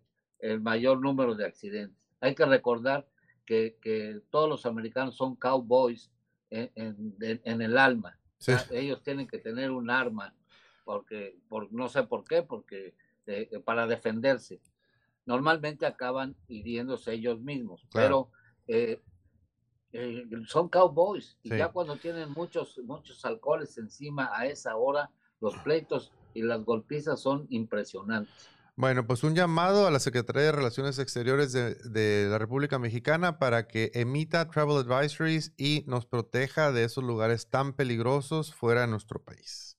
el 0.52 0.62
mayor 0.62 1.00
número 1.02 1.36
de 1.36 1.46
accidentes. 1.46 1.98
Hay 2.22 2.36
que 2.36 2.46
recordar 2.46 3.08
que, 3.46 3.78
que 3.82 4.22
todos 4.30 4.50
los 4.50 4.66
americanos 4.66 5.16
son 5.16 5.36
cowboys 5.36 6.12
en, 6.50 6.72
en, 6.75 7.42
en 7.44 7.62
el 7.62 7.78
alma. 7.78 8.18
Sí. 8.38 8.54
Ellos 8.72 9.02
tienen 9.04 9.28
que 9.28 9.40
tener 9.40 9.72
un 9.72 9.90
arma 9.90 10.34
porque 10.84 11.38
por, 11.50 11.72
no 11.72 11.90
sé 11.90 12.04
por 12.04 12.24
qué, 12.24 12.44
porque 12.44 12.96
eh, 13.25 13.60
para 13.66 13.88
defenderse. 13.88 14.62
normalmente 15.25 15.86
acaban 15.86 16.36
hiriéndose 16.48 17.14
ellos 17.14 17.42
mismos, 17.42 17.88
pero 17.92 18.30
eh, 18.68 19.02
eh, 19.92 20.25
son 20.46 20.70
cowboys 20.70 21.38
y 21.42 21.50
ya 21.50 21.70
cuando 21.70 21.98
tienen 21.98 22.32
muchos, 22.32 22.80
muchos 22.86 23.24
alcoholes 23.25 23.78
encima 23.78 24.30
a 24.34 24.46
esa 24.46 24.75
hora, 24.75 25.10
los 25.42 25.56
pleitos 25.58 26.12
y 26.34 26.42
las 26.44 26.64
golpizas 26.64 27.20
son 27.20 27.48
impresionantes. 27.50 28.50
Bueno, 28.77 29.08
pues 29.08 29.24
un 29.24 29.36
llamado 29.36 29.88
a 29.88 29.91
la 29.91 30.00
Secretaría 30.00 30.44
de 30.44 30.51
Relaciones 30.51 31.00
Exteriores 31.00 31.53
de, 31.53 32.27
la 32.29 32.38
República 32.38 32.77
Mexicana 32.77 33.39
para 33.39 33.67
que 33.67 33.89
emita 33.94 34.50
travel 34.50 34.77
advisories 34.77 35.53
y 35.55 35.86
nos 35.88 36.05
proteja 36.05 36.74
de 36.74 36.84
esos 36.84 37.01
lugares 37.01 37.50
tan 37.50 37.72
peligrosos 37.72 38.53
fuera 38.53 38.82
de 38.82 38.88
nuestro 38.88 39.24
país. 39.24 39.77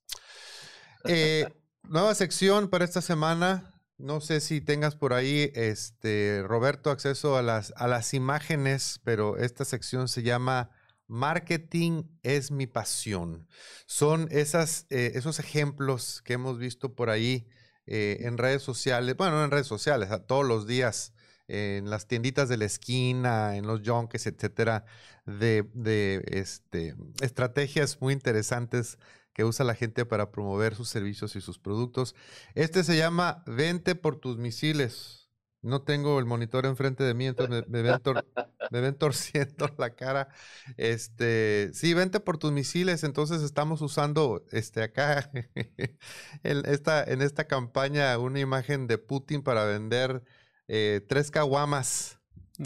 Eh, 1.05 1.47
nueva 1.83 2.15
sección 2.15 2.69
para 2.71 2.87
esta 2.87 3.03
semana. 3.03 3.75
No 3.99 4.23
sé 4.23 4.41
si 4.41 4.63
tengas 4.63 4.97
por 4.97 5.13
ahí, 5.13 5.53
este, 5.55 6.43
Roberto, 6.47 6.91
acceso 6.91 7.37
a 7.37 7.43
las, 7.43 7.75
a 7.77 7.89
las 7.89 8.15
imágenes, 8.15 9.01
pero 9.05 9.37
esta 9.37 9.67
sección 9.67 10.09
se 10.09 10.23
llama 10.23 10.71
Marketing 11.07 12.05
es 12.23 12.51
mi 12.51 12.67
pasión. 12.67 13.47
Son 13.87 14.29
esas, 14.31 14.87
eh, 14.89 15.13
esos 15.15 15.39
ejemplos 15.39 16.23
que 16.25 16.33
hemos 16.33 16.59
visto 16.59 16.95
por 16.95 17.11
ahí 17.11 17.47
eh, 17.87 18.19
en 18.21 18.39
redes 18.39 18.63
sociales, 18.63 19.17
bueno, 19.17 19.37
no 19.37 19.45
en 19.45 19.51
redes 19.51 19.67
sociales, 19.67 20.09
todos 20.27 20.47
los 20.47 20.67
días, 20.67 21.13
en 21.49 21.91
las 21.91 22.07
tienditas 22.09 22.49
de 22.49 22.57
la 22.57 22.65
esquina, 22.65 23.57
en 23.57 23.67
los 23.67 23.83
junks, 23.85 24.27
etcétera, 24.27 24.85
de, 25.27 25.69
de 25.75 26.25
este, 26.27 26.97
estrategias 27.21 28.01
muy 28.01 28.13
interesantes 28.13 28.99
que 29.33 29.45
usa 29.45 29.67
la 29.67 29.75
gente 29.75 30.07
para 30.07 30.33
promover 30.33 30.75
sus 30.75 30.89
servicios 30.89 31.37
y 31.37 31.41
sus 31.41 31.59
productos. 31.59 32.15
Este 32.55 32.83
se 32.83 32.97
llama 32.97 33.43
Vente 33.47 33.95
por 33.95 34.17
tus 34.17 34.39
misiles. 34.39 35.26
No 35.67 35.83
tengo 35.83 36.19
el 36.21 36.27
monitor 36.27 36.65
enfrente 36.65 37.03
de 37.03 37.13
mí, 37.13 37.27
entonces 37.27 37.65
me, 37.69 37.83
ven, 37.83 38.95
torciendo 38.95 39.69
la 39.79 39.91
cara. 39.91 40.29
Este, 40.77 41.71
sí, 41.75 41.93
vente 41.93 42.21
por 42.21 42.39
tus 42.39 42.53
misiles. 42.53 43.03
Entonces 43.03 43.43
estamos 43.43 43.83
usando 43.83 44.45
este 44.53 44.85
acá 44.85 45.31
en 46.45 46.65
esta, 46.67 47.03
en 47.03 47.21
esta 47.21 47.49
campaña 47.49 48.17
una 48.19 48.39
imagen 48.39 48.87
de 48.87 48.99
Putin 48.99 49.43
para 49.43 49.65
vender 49.65 50.23
eh, 50.69 51.05
tres 51.09 51.33
caguamas. 51.33 52.21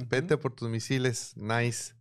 Vente 0.09 0.37
por 0.37 0.54
tus 0.54 0.69
misiles. 0.69 1.33
Nice. 1.37 1.95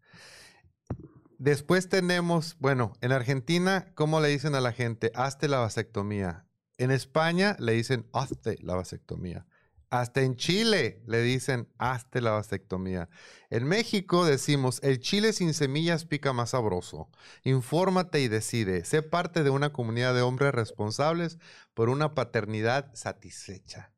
Después 1.37 1.87
tenemos, 1.87 2.57
bueno, 2.59 2.91
en 2.99 3.13
Argentina, 3.13 3.93
¿cómo 3.95 4.19
le 4.19 4.27
dicen 4.27 4.53
a 4.53 4.59
la 4.59 4.73
gente? 4.73 5.11
Hazte 5.15 5.47
la 5.47 5.59
vasectomía. 5.59 6.45
En 6.77 6.91
España 6.91 7.55
le 7.59 7.71
dicen 7.71 8.09
hazte 8.11 8.57
la 8.61 8.75
vasectomía. 8.75 9.47
Hasta 9.89 10.21
en 10.21 10.35
Chile 10.35 11.01
le 11.07 11.21
dicen, 11.21 11.67
hazte 11.79 12.21
la 12.21 12.31
vasectomía. 12.31 13.09
En 13.49 13.65
México 13.67 14.23
decimos, 14.23 14.79
el 14.83 14.99
chile 14.99 15.33
sin 15.33 15.55
semillas 15.55 16.05
pica 16.05 16.31
más 16.31 16.51
sabroso. 16.51 17.09
Infórmate 17.43 18.19
y 18.21 18.27
decide. 18.27 18.85
Sé 18.85 19.01
parte 19.01 19.43
de 19.43 19.49
una 19.49 19.73
comunidad 19.73 20.13
de 20.13 20.21
hombres 20.21 20.53
responsables 20.53 21.39
por 21.73 21.89
una 21.89 22.13
paternidad 22.13 22.93
satisfecha. 22.93 23.91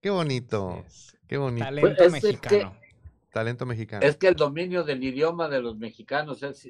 Qué 0.00 0.08
bonito. 0.08 0.84
Qué 1.26 1.36
bonito. 1.36 1.64
Talento 1.64 1.96
pues, 1.98 2.12
mexicano. 2.12 2.76
Talento 3.30 3.66
mexicano. 3.66 4.06
Es 4.06 4.16
que 4.16 4.28
el 4.28 4.34
dominio 4.34 4.82
del 4.84 5.04
idioma 5.04 5.48
de 5.48 5.60
los 5.60 5.76
mexicanos 5.76 6.42
es, 6.42 6.64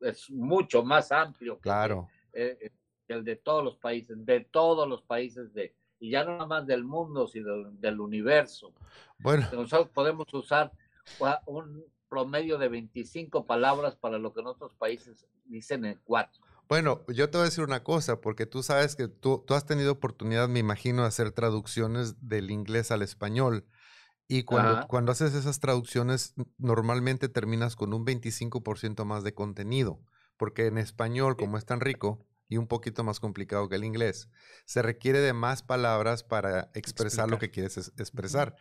es, 0.00 0.30
mucho 0.30 0.82
más 0.82 1.12
amplio 1.12 1.58
claro. 1.58 2.08
Eh, 2.32 2.70
que 3.06 3.12
el 3.12 3.24
de 3.24 3.36
todos 3.36 3.62
los 3.62 3.76
países, 3.76 4.16
de 4.24 4.40
todos 4.40 4.88
los 4.88 5.02
países 5.02 5.52
de 5.52 5.74
y 6.04 6.10
ya 6.10 6.22
no 6.22 6.32
nada 6.32 6.46
más 6.46 6.66
del 6.66 6.84
mundo, 6.84 7.26
sino 7.26 7.70
del, 7.70 7.98
universo. 7.98 8.74
Bueno. 9.18 9.48
Nosotros 9.54 9.88
podemos 9.88 10.26
usar 10.34 10.70
un 11.46 11.82
promedio 12.10 12.58
de 12.58 12.68
25 12.68 13.46
palabras 13.46 13.96
para 13.96 14.18
lo 14.18 14.34
que 14.34 14.40
en 14.40 14.48
otros 14.48 14.74
países 14.74 15.26
dicen 15.46 15.86
en 15.86 15.98
cuatro. 16.04 16.42
Bueno, 16.68 17.00
yo 17.08 17.30
te 17.30 17.38
voy 17.38 17.46
a 17.46 17.48
decir 17.48 17.64
una 17.64 17.82
cosa, 17.82 18.20
porque 18.20 18.44
tú 18.44 18.62
sabes 18.62 18.96
que 18.96 19.08
tú, 19.08 19.42
tú 19.46 19.54
has 19.54 19.64
tenido 19.64 19.92
oportunidad, 19.92 20.46
me 20.46 20.58
imagino, 20.58 21.02
de 21.02 21.08
hacer 21.08 21.32
traducciones 21.32 22.16
del 22.20 22.50
inglés 22.50 22.90
al 22.90 23.00
español. 23.00 23.64
Y 24.28 24.42
cuando, 24.42 24.86
cuando 24.86 25.10
haces 25.10 25.32
esas 25.34 25.58
traducciones, 25.58 26.34
normalmente 26.58 27.30
terminas 27.30 27.76
con 27.76 27.94
un 27.94 28.04
25% 28.04 29.06
más 29.06 29.24
de 29.24 29.32
contenido, 29.32 30.02
porque 30.36 30.66
en 30.66 30.76
español, 30.76 31.38
como 31.38 31.56
es 31.56 31.64
tan 31.64 31.80
rico, 31.80 32.26
y 32.48 32.56
un 32.56 32.66
poquito 32.66 33.04
más 33.04 33.20
complicado 33.20 33.68
que 33.68 33.76
el 33.76 33.84
inglés. 33.84 34.28
Se 34.64 34.82
requiere 34.82 35.20
de 35.20 35.32
más 35.32 35.62
palabras 35.62 36.22
para 36.22 36.70
expresar 36.74 37.30
lo 37.30 37.38
que 37.38 37.50
quieres 37.50 37.92
expresar. 37.98 38.56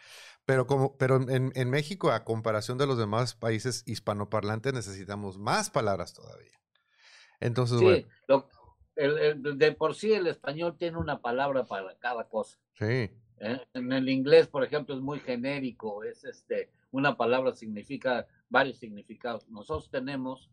Pero, 0.45 0.67
como, 0.67 0.97
pero 0.97 1.19
en, 1.29 1.69
México, 1.69 2.11
a 2.11 2.23
comparación 2.23 2.77
de 2.77 2.87
los 2.87 2.97
demás 2.97 3.35
países 3.35 3.83
hispanoparlantes, 3.85 4.73
necesitamos 4.73 5.37
más 5.37 5.69
palabras 5.69 6.13
todavía. 6.13 6.59
Entonces, 7.39 7.79
sí, 7.79 8.05
de 8.95 9.71
por 9.73 9.95
sí 9.95 10.13
el 10.13 10.27
español 10.27 10.77
tiene 10.77 10.97
una 10.97 11.21
palabra 11.21 11.65
para 11.65 11.97
cada 11.97 12.27
cosa. 12.27 12.57
Sí. 12.77 13.09
¿eh? 13.39 13.61
En 13.73 13.91
el 13.91 14.09
inglés, 14.09 14.47
por 14.47 14.63
ejemplo, 14.63 14.95
es 14.95 15.01
muy 15.01 15.19
genérico, 15.19 16.03
es 16.03 16.23
este, 16.23 16.71
una 16.91 17.17
palabra 17.17 17.53
significa 17.53 18.27
varios 18.49 18.77
significados. 18.77 19.47
Nosotros 19.49 19.89
tenemos 19.89 20.49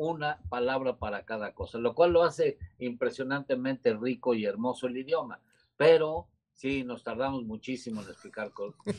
una 0.00 0.38
palabra 0.48 0.96
para 0.96 1.26
cada 1.26 1.52
cosa, 1.52 1.76
lo 1.76 1.94
cual 1.94 2.12
lo 2.12 2.22
hace 2.22 2.56
impresionantemente 2.78 3.92
rico 3.94 4.32
y 4.32 4.46
hermoso 4.46 4.86
el 4.86 4.96
idioma. 4.96 5.40
Pero 5.76 6.26
sí, 6.54 6.84
nos 6.84 7.04
tardamos 7.04 7.44
muchísimo 7.44 8.00
en 8.00 8.08
explicar 8.08 8.50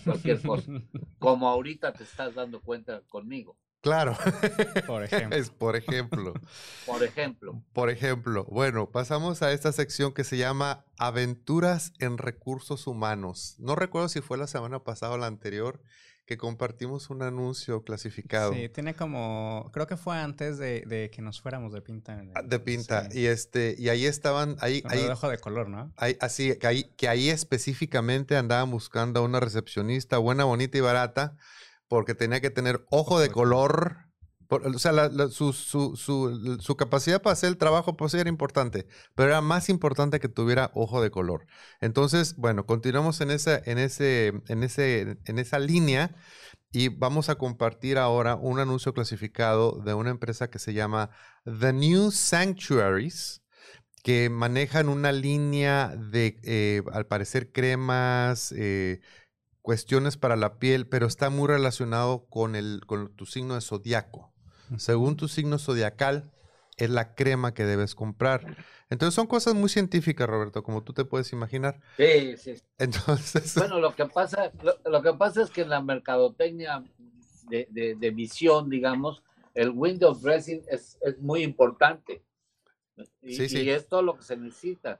cualquier 0.03 0.39
cosa, 0.43 0.71
como 1.19 1.49
ahorita 1.49 1.91
te 1.93 2.03
estás 2.03 2.35
dando 2.35 2.61
cuenta 2.61 3.01
conmigo. 3.09 3.57
Claro. 3.81 4.15
Por 4.85 5.03
ejemplo. 5.05 5.35
Es 5.35 5.49
por 5.49 5.75
ejemplo. 5.75 6.33
Por 6.85 7.03
ejemplo. 7.03 7.63
Por 7.73 7.89
ejemplo. 7.89 8.45
Bueno, 8.45 8.91
pasamos 8.91 9.41
a 9.41 9.51
esta 9.53 9.71
sección 9.71 10.13
que 10.13 10.23
se 10.23 10.37
llama 10.37 10.85
Aventuras 10.99 11.93
en 11.97 12.19
Recursos 12.19 12.85
Humanos. 12.85 13.55
No 13.57 13.75
recuerdo 13.75 14.07
si 14.07 14.21
fue 14.21 14.37
la 14.37 14.45
semana 14.45 14.83
pasada 14.83 15.13
o 15.13 15.17
la 15.17 15.25
anterior 15.25 15.81
que 16.31 16.37
compartimos 16.37 17.09
un 17.09 17.23
anuncio 17.23 17.83
clasificado. 17.83 18.53
Sí, 18.53 18.69
tiene 18.69 18.95
como, 18.95 19.69
creo 19.73 19.85
que 19.85 19.97
fue 19.97 20.17
antes 20.17 20.57
de, 20.57 21.11
que 21.13 21.21
nos 21.21 21.41
fuéramos 21.41 21.73
de 21.73 21.81
pinta. 21.81 22.23
Ah, 22.35 22.41
de 22.41 22.57
pinta. 22.57 23.09
Y 23.11 23.25
este, 23.25 23.75
y 23.77 23.89
ahí 23.89 24.05
estaban, 24.05 24.55
ahí, 24.61 24.81
ahí 24.87 25.01
de 25.03 25.37
color, 25.39 25.67
¿no? 25.67 25.91
así, 26.21 26.55
que 26.55 26.67
ahí, 26.67 26.83
que 26.95 27.09
ahí 27.09 27.29
específicamente 27.29 28.37
andaban 28.37 28.71
buscando 28.71 29.19
a 29.19 29.23
una 29.23 29.41
recepcionista 29.41 30.19
buena, 30.19 30.45
bonita 30.45 30.77
y 30.77 30.81
barata, 30.81 31.35
porque 31.89 32.15
tenía 32.15 32.39
que 32.39 32.49
tener 32.49 32.85
ojo 32.91 33.19
de 33.19 33.27
color 33.27 33.97
o 34.51 34.79
sea, 34.79 35.09
su, 35.29 36.75
capacidad 36.77 37.21
para 37.21 37.33
hacer 37.33 37.49
el 37.49 37.57
trabajo 37.57 37.95
pues 37.95 38.13
era 38.13 38.29
importante, 38.29 38.87
pero 39.15 39.29
era 39.29 39.41
más 39.41 39.69
importante 39.69 40.19
que 40.19 40.27
tuviera 40.27 40.71
ojo 40.73 41.01
de 41.01 41.11
color. 41.11 41.47
Entonces, 41.79 42.35
bueno, 42.35 42.65
continuamos 42.65 43.21
en 43.21 43.31
esa, 43.31 43.61
en 43.65 43.77
ese, 43.77 44.33
en 44.47 44.63
ese, 44.63 45.17
en 45.25 45.39
esa 45.39 45.59
línea 45.59 46.15
y 46.71 46.89
vamos 46.89 47.29
a 47.29 47.35
compartir 47.35 47.97
ahora 47.97 48.35
un 48.35 48.59
anuncio 48.59 48.93
clasificado 48.93 49.81
de 49.85 49.93
una 49.93 50.09
empresa 50.09 50.49
que 50.49 50.59
se 50.59 50.73
llama 50.73 51.11
The 51.45 51.73
New 51.73 52.11
Sanctuaries 52.11 53.41
que 54.03 54.29
manejan 54.29 54.89
una 54.89 55.11
línea 55.11 55.95
de, 55.95 56.39
eh, 56.43 56.81
al 56.91 57.05
parecer, 57.05 57.51
cremas, 57.51 58.51
eh, 58.57 58.99
cuestiones 59.61 60.17
para 60.17 60.35
la 60.35 60.57
piel, 60.59 60.87
pero 60.87 61.05
está 61.05 61.29
muy 61.29 61.47
relacionado 61.47 62.25
con, 62.27 62.55
el, 62.55 62.81
con 62.87 63.15
tu 63.15 63.25
signo 63.25 63.55
de 63.55 63.61
zodiaco. 63.61 64.30
Según 64.77 65.17
tu 65.17 65.27
signo 65.27 65.59
zodiacal, 65.59 66.31
es 66.77 66.89
la 66.89 67.15
crema 67.15 67.53
que 67.53 67.65
debes 67.65 67.95
comprar. 67.95 68.57
Entonces 68.89 69.13
son 69.13 69.27
cosas 69.27 69.53
muy 69.53 69.69
científicas, 69.69 70.27
Roberto, 70.27 70.63
como 70.63 70.83
tú 70.83 70.93
te 70.93 71.05
puedes 71.05 71.31
imaginar. 71.31 71.79
Sí, 71.97 72.35
sí. 72.37 72.55
Entonces. 72.77 73.55
Bueno, 73.55 73.79
lo 73.79 73.95
que 73.95 74.05
pasa, 74.05 74.51
lo, 74.85 75.01
que 75.01 75.13
pasa 75.13 75.43
es 75.43 75.49
que 75.49 75.61
en 75.61 75.69
la 75.69 75.81
mercadotecnia 75.81 76.83
de, 77.49 78.13
visión, 78.13 78.69
digamos, 78.69 79.23
el 79.53 79.69
window 79.69 80.13
dressing 80.15 80.63
es, 80.69 80.97
muy 81.19 81.43
importante. 81.43 82.23
Y, 83.21 83.35
sí, 83.35 83.49
sí. 83.49 83.61
y 83.61 83.69
es 83.69 83.87
todo 83.87 84.01
lo 84.01 84.17
que 84.17 84.23
se 84.23 84.37
necesita. 84.37 84.99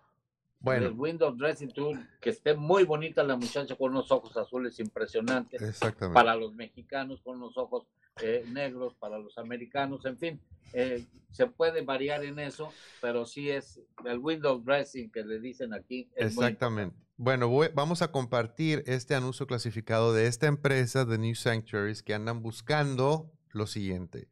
Bueno. 0.60 0.88
El 0.88 0.94
window 0.94 1.36
dressing 1.36 1.72
tool, 1.72 2.08
que 2.20 2.30
esté 2.30 2.54
muy 2.54 2.84
bonita 2.84 3.24
la 3.24 3.36
muchacha 3.36 3.76
con 3.76 3.92
unos 3.92 4.12
ojos 4.12 4.38
azules 4.38 4.80
impresionantes. 4.80 5.62
Exactamente. 5.62 6.14
Para 6.14 6.36
los 6.36 6.54
mexicanos 6.54 7.20
con 7.22 7.38
unos 7.38 7.58
ojos 7.58 7.88
eh, 8.22 8.46
negros, 8.50 8.96
para 8.96 9.20
los 9.20 9.38
americanos, 9.38 10.06
en 10.06 10.18
fin. 10.18 10.42
Eh, 10.74 11.06
se 11.32 11.48
puede 11.48 11.82
variar 11.82 12.24
en 12.24 12.40
eso, 12.40 12.72
pero 13.02 13.26
sí 13.26 13.50
es 13.50 13.80
el 14.06 14.20
window 14.20 14.62
dressing 14.62 15.12
que 15.12 15.24
le 15.24 15.40
dicen 15.40 15.74
aquí. 15.74 16.10
Exactamente. 16.16 16.96
Bueno, 17.18 17.52
vamos 17.74 18.02
a 18.02 18.12
compartir 18.12 18.84
este 18.88 19.16
anuncio 19.16 19.48
clasificado 19.48 20.14
de 20.14 20.28
esta 20.28 20.48
empresa 20.48 21.06
de 21.06 21.18
New 21.18 21.36
Sanctuaries 21.36 22.02
que 22.04 22.14
andan 22.14 22.42
buscando 22.42 23.32
lo 23.52 23.68
siguiente. 23.68 24.28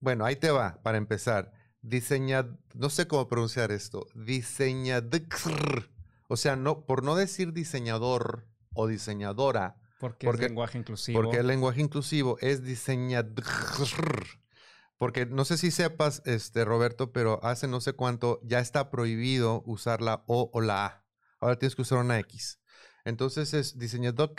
Bueno, 0.00 0.24
ahí 0.24 0.36
te 0.36 0.50
va, 0.50 0.82
para 0.82 0.98
empezar 0.98 1.52
diseña, 1.82 2.58
no 2.74 2.90
sé 2.90 3.06
cómo 3.06 3.28
pronunciar 3.28 3.72
esto, 3.72 4.06
diseñador, 4.14 5.90
o 6.28 6.36
sea, 6.36 6.56
no, 6.56 6.84
por 6.84 7.02
no 7.02 7.16
decir 7.16 7.52
diseñador 7.52 8.46
o 8.74 8.86
diseñadora, 8.86 9.79
Porque, 10.00 10.26
es 10.26 10.40
lenguaje 10.40 10.78
inclusivo. 10.78 11.20
Porque 11.20 11.36
el 11.36 11.46
lenguaje 11.46 11.82
inclusivo 11.82 12.38
es 12.40 12.64
diseñador. 12.64 13.44
Porque 14.96 15.26
no 15.26 15.44
sé 15.44 15.58
si 15.58 15.70
sepas, 15.70 16.22
este, 16.24 16.64
Roberto, 16.64 17.12
pero 17.12 17.38
hace 17.44 17.68
no 17.68 17.82
sé 17.82 17.92
cuánto 17.92 18.40
ya 18.42 18.60
está 18.60 18.90
prohibido 18.90 19.62
usar 19.66 20.00
la 20.00 20.24
O 20.26 20.50
o 20.54 20.60
la 20.62 20.86
A. 20.86 21.04
Ahora 21.38 21.58
tienes 21.58 21.76
que 21.76 21.82
usar 21.82 21.98
una 21.98 22.18
X. 22.18 22.60
Entonces 23.04 23.52
es 23.52 23.78
diseñador 23.78 24.32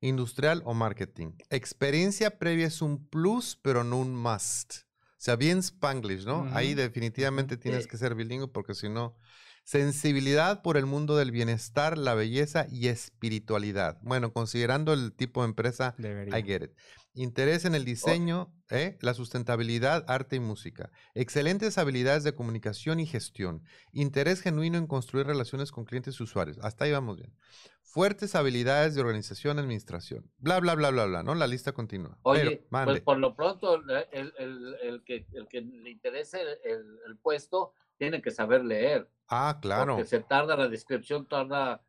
industrial 0.00 0.62
o 0.66 0.74
marketing. 0.74 1.32
Experiencia 1.48 2.38
previa 2.38 2.66
es 2.66 2.82
un 2.82 3.06
plus, 3.06 3.58
pero 3.62 3.84
no 3.84 3.98
un 3.98 4.14
must. 4.14 4.74
O 4.74 5.24
sea, 5.24 5.36
bien 5.36 5.58
Spanglish, 5.58 6.24
¿no? 6.26 6.48
Ahí 6.52 6.74
definitivamente 6.74 7.56
tienes 7.56 7.86
que 7.86 7.96
ser 7.96 8.14
bilingüe 8.14 8.48
porque 8.48 8.74
si 8.74 8.88
no, 8.88 9.16
Sensibilidad 9.64 10.60
por 10.62 10.76
el 10.76 10.86
mundo 10.86 11.16
del 11.16 11.30
bienestar, 11.30 11.96
la 11.96 12.14
belleza 12.14 12.66
y 12.68 12.88
espiritualidad. 12.88 13.98
Bueno, 14.02 14.32
considerando 14.32 14.92
el 14.92 15.12
tipo 15.12 15.42
de 15.42 15.48
empresa, 15.48 15.94
I 15.98 16.42
get 16.42 16.62
it. 16.62 16.72
Interés 17.14 17.66
en 17.66 17.74
el 17.74 17.84
diseño, 17.84 18.54
¿eh? 18.70 18.96
la 19.02 19.12
sustentabilidad, 19.12 20.04
arte 20.08 20.36
y 20.36 20.40
música. 20.40 20.90
Excelentes 21.14 21.76
habilidades 21.76 22.24
de 22.24 22.34
comunicación 22.34 23.00
y 23.00 23.06
gestión. 23.06 23.62
Interés 23.92 24.40
genuino 24.40 24.78
en 24.78 24.86
construir 24.86 25.26
relaciones 25.26 25.72
con 25.72 25.84
clientes 25.84 26.18
y 26.18 26.22
usuarios. 26.22 26.58
Hasta 26.62 26.84
ahí 26.84 26.92
vamos 26.92 27.18
bien. 27.18 27.36
Fuertes 27.82 28.34
habilidades 28.34 28.94
de 28.94 29.02
organización 29.02 29.58
y 29.58 29.60
administración. 29.60 30.30
Bla, 30.38 30.58
bla, 30.60 30.74
bla, 30.74 30.90
bla, 30.90 31.04
bla, 31.04 31.22
¿no? 31.22 31.34
La 31.34 31.46
lista 31.46 31.72
continúa. 31.72 32.18
Oye, 32.22 32.66
pues 32.70 33.02
por 33.02 33.18
lo 33.18 33.36
pronto, 33.36 33.74
el, 33.76 35.04
que, 35.04 35.26
le 35.60 35.90
interese 35.90 36.40
el 36.64 37.18
puesto 37.18 37.74
tiene 38.02 38.20
que 38.20 38.32
saber 38.32 38.64
leer. 38.64 39.08
Ah, 39.28 39.60
claro. 39.62 39.94
Porque 39.94 40.08
se 40.08 40.18
tarda, 40.18 40.56
la 40.56 40.66
descripción 40.66 41.24
tarda 41.24 41.80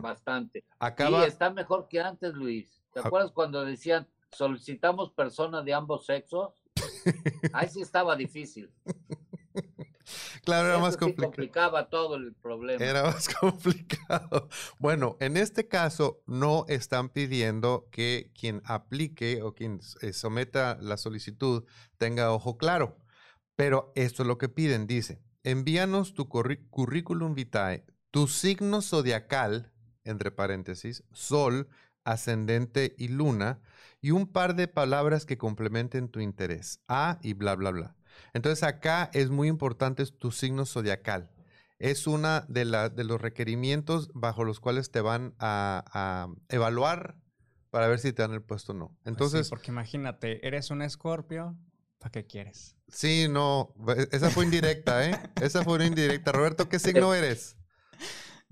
bastante. 0.00 0.64
Y 1.10 1.14
está 1.24 1.50
mejor 1.50 1.88
que 1.88 1.98
antes, 1.98 2.34
Luis. 2.34 2.84
¿Te 2.92 3.00
acuerdas 3.00 3.32
cuando 3.32 3.64
decían 3.64 4.06
solicitamos 4.30 5.10
personas 5.10 5.64
de 5.64 5.74
ambos 5.74 6.06
sexos? 6.06 6.52
Ahí 7.52 7.68
sí 7.68 7.80
estaba 7.80 8.14
difícil. 8.14 8.72
Claro, 10.44 10.68
era 10.68 10.78
más 10.78 10.96
complicado. 10.96 11.26
complicaba 11.26 11.88
todo 11.88 12.14
el 12.14 12.32
problema. 12.36 12.84
Era 12.84 13.02
más 13.02 13.28
complicado. 13.40 14.48
Bueno, 14.78 15.16
en 15.18 15.36
este 15.36 15.66
caso 15.66 16.22
no 16.26 16.64
están 16.68 17.08
pidiendo 17.08 17.88
que 17.90 18.30
quien 18.38 18.62
aplique 18.64 19.42
o 19.42 19.52
quien 19.52 19.80
eh, 20.02 20.12
someta 20.12 20.78
la 20.80 20.96
solicitud 20.96 21.64
tenga 21.98 22.30
ojo 22.32 22.56
claro. 22.56 22.98
Pero 23.56 23.90
esto 23.96 24.22
es 24.22 24.28
lo 24.28 24.38
que 24.38 24.48
piden. 24.48 24.86
Dice, 24.86 25.25
envíanos 25.46 26.12
tu 26.12 26.28
currículum 26.28 27.34
vitae, 27.34 27.84
tu 28.10 28.26
signo 28.26 28.82
zodiacal, 28.82 29.72
entre 30.02 30.32
paréntesis, 30.32 31.04
sol, 31.12 31.68
ascendente 32.02 32.96
y 32.98 33.08
luna, 33.08 33.60
y 34.00 34.10
un 34.10 34.26
par 34.26 34.56
de 34.56 34.66
palabras 34.66 35.24
que 35.24 35.38
complementen 35.38 36.08
tu 36.08 36.18
interés, 36.18 36.80
A 36.88 37.20
y 37.22 37.34
bla, 37.34 37.54
bla, 37.54 37.70
bla. 37.70 37.96
Entonces 38.34 38.64
acá 38.64 39.08
es 39.14 39.30
muy 39.30 39.46
importante 39.46 40.04
tu 40.06 40.32
signo 40.32 40.66
zodiacal. 40.66 41.30
Es 41.78 42.08
una 42.08 42.44
de, 42.48 42.64
de 42.92 43.04
los 43.04 43.20
requerimientos 43.20 44.10
bajo 44.14 44.42
los 44.42 44.58
cuales 44.58 44.90
te 44.90 45.00
van 45.00 45.36
a, 45.38 46.28
evaluar 46.48 47.18
para 47.70 47.86
ver 47.86 48.00
si 48.00 48.12
te 48.12 48.22
dan 48.22 48.32
el 48.32 48.42
puesto 48.42 48.72
o 48.72 48.74
no. 48.74 48.88
Pues 48.88 48.98
Entonces, 49.04 49.48
porque 49.48 49.70
imagínate, 49.70 50.44
eres 50.44 50.70
un 50.70 50.82
escorpio, 50.82 51.56
¿para 51.98 52.12
qué 52.12 52.26
quieres? 52.26 52.76
Sí, 52.88 53.26
no, 53.28 53.74
esa 54.12 54.30
fue 54.30 54.44
indirecta, 54.44 55.08
¿eh? 55.08 55.18
Esa 55.40 55.64
fue 55.64 55.74
una 55.74 55.86
indirecta. 55.86 56.32
Roberto, 56.32 56.68
¿qué 56.68 56.78
signo 56.78 57.14
eres? 57.14 57.56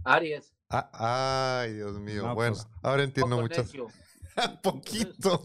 Aries. 0.05 0.55
Ah, 0.69 1.61
ay, 1.63 1.75
Dios 1.75 1.99
mío. 2.00 2.35
bueno, 2.35 2.54
pues, 2.54 2.67
ahora 2.83 3.04
entiendo 3.04 3.41
mucho. 3.41 3.65
Poquito. 4.63 5.43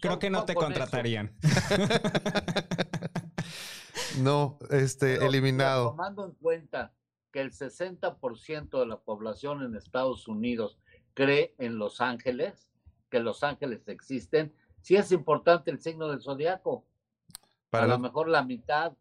Creo 0.00 0.18
que 0.18 0.30
no 0.30 0.44
te 0.44 0.54
contratarían. 0.54 1.36
no, 4.18 4.58
este, 4.70 5.26
eliminado. 5.26 5.90
tomando 5.90 6.24
en 6.24 6.32
cuenta 6.32 6.94
que 7.32 7.40
el 7.40 7.52
60% 7.52 8.80
de 8.80 8.86
la 8.86 8.98
población 8.98 9.62
en 9.62 9.76
Estados 9.76 10.26
Unidos 10.26 10.78
cree 11.14 11.54
en 11.58 11.78
Los 11.78 12.00
Ángeles, 12.00 12.70
que 13.10 13.20
Los 13.20 13.44
Ángeles 13.44 13.86
existen, 13.88 14.54
sí 14.80 14.96
es 14.96 15.12
importante 15.12 15.70
el 15.70 15.80
signo 15.80 16.08
del 16.08 16.22
zodiaco 16.22 16.86
a 17.72 17.86
lo 17.86 17.98
mejor 17.98 18.28
la 18.28 18.44
mitad 18.44 18.92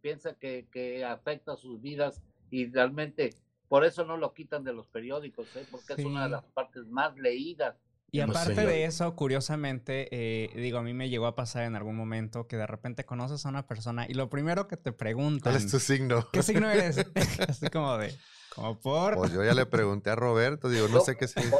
piensa 0.00 0.34
que, 0.34 1.04
afecta 1.04 1.56
sus 1.56 1.80
vidas 1.80 2.22
y 2.50 2.70
realmente 2.70 3.30
por 3.68 3.84
eso 3.84 4.04
no 4.04 4.16
lo 4.16 4.34
quitan 4.34 4.64
de 4.64 4.72
los 4.72 4.86
periódicos, 4.88 5.46
¿eh? 5.56 5.66
porque 5.70 5.94
es 5.94 6.04
una 6.04 6.24
de 6.24 6.30
las 6.30 6.44
partes 6.44 6.86
más 6.86 7.16
leídas. 7.16 7.76
Y 8.14 8.20
aparte 8.20 8.66
de 8.66 8.84
eso, 8.84 9.16
curiosamente, 9.16 10.08
eh, 10.12 10.50
digo, 10.54 10.76
a 10.76 10.82
mí 10.82 10.92
me 10.92 11.08
llegó 11.08 11.26
a 11.26 11.34
pasar 11.34 11.62
en 11.64 11.76
algún 11.76 11.96
momento 11.96 12.46
que 12.46 12.58
de 12.58 12.66
repente 12.66 13.06
conoces 13.06 13.46
a 13.46 13.48
una 13.48 13.66
persona 13.66 14.06
y 14.06 14.12
lo 14.12 14.28
primero 14.28 14.68
que 14.68 14.76
te 14.76 14.92
preguntan... 14.92 15.54
¿Cuál 15.54 15.64
es 15.64 15.70
tu 15.70 15.80
signo? 15.80 16.28
¿Qué 16.30 16.42
signo 16.42 16.70
eres? 16.70 16.98
Así 17.48 17.68
como 17.68 17.96
de... 17.96 18.14
Como 18.54 18.78
por... 18.78 19.14
Pues 19.16 19.32
yo 19.32 19.42
ya 19.42 19.54
le 19.54 19.64
pregunté 19.64 20.10
a 20.10 20.14
Roberto, 20.14 20.68
digo, 20.68 20.86
no, 20.88 21.00
sé 21.00 21.16
qué 21.16 21.26
signo. 21.26 21.56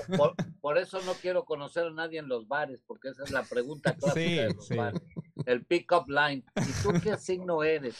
Por, 0.60 0.76
eso 0.76 1.00
no 1.06 1.14
quiero 1.14 1.46
conocer 1.46 1.86
a 1.86 1.90
nadie 1.90 2.18
en 2.18 2.28
los 2.28 2.46
bares, 2.46 2.82
porque 2.86 3.08
esa 3.08 3.24
es 3.24 3.30
la 3.30 3.44
pregunta 3.44 3.94
clásica 3.96 4.42
de 4.42 4.52
los 4.52 4.68
bares 4.68 5.02
el 5.46 5.64
pick-up 5.64 6.08
line. 6.08 6.44
¿Y 6.56 6.82
tú 6.82 6.92
qué 7.02 7.16
signo 7.16 7.62
eres? 7.62 7.96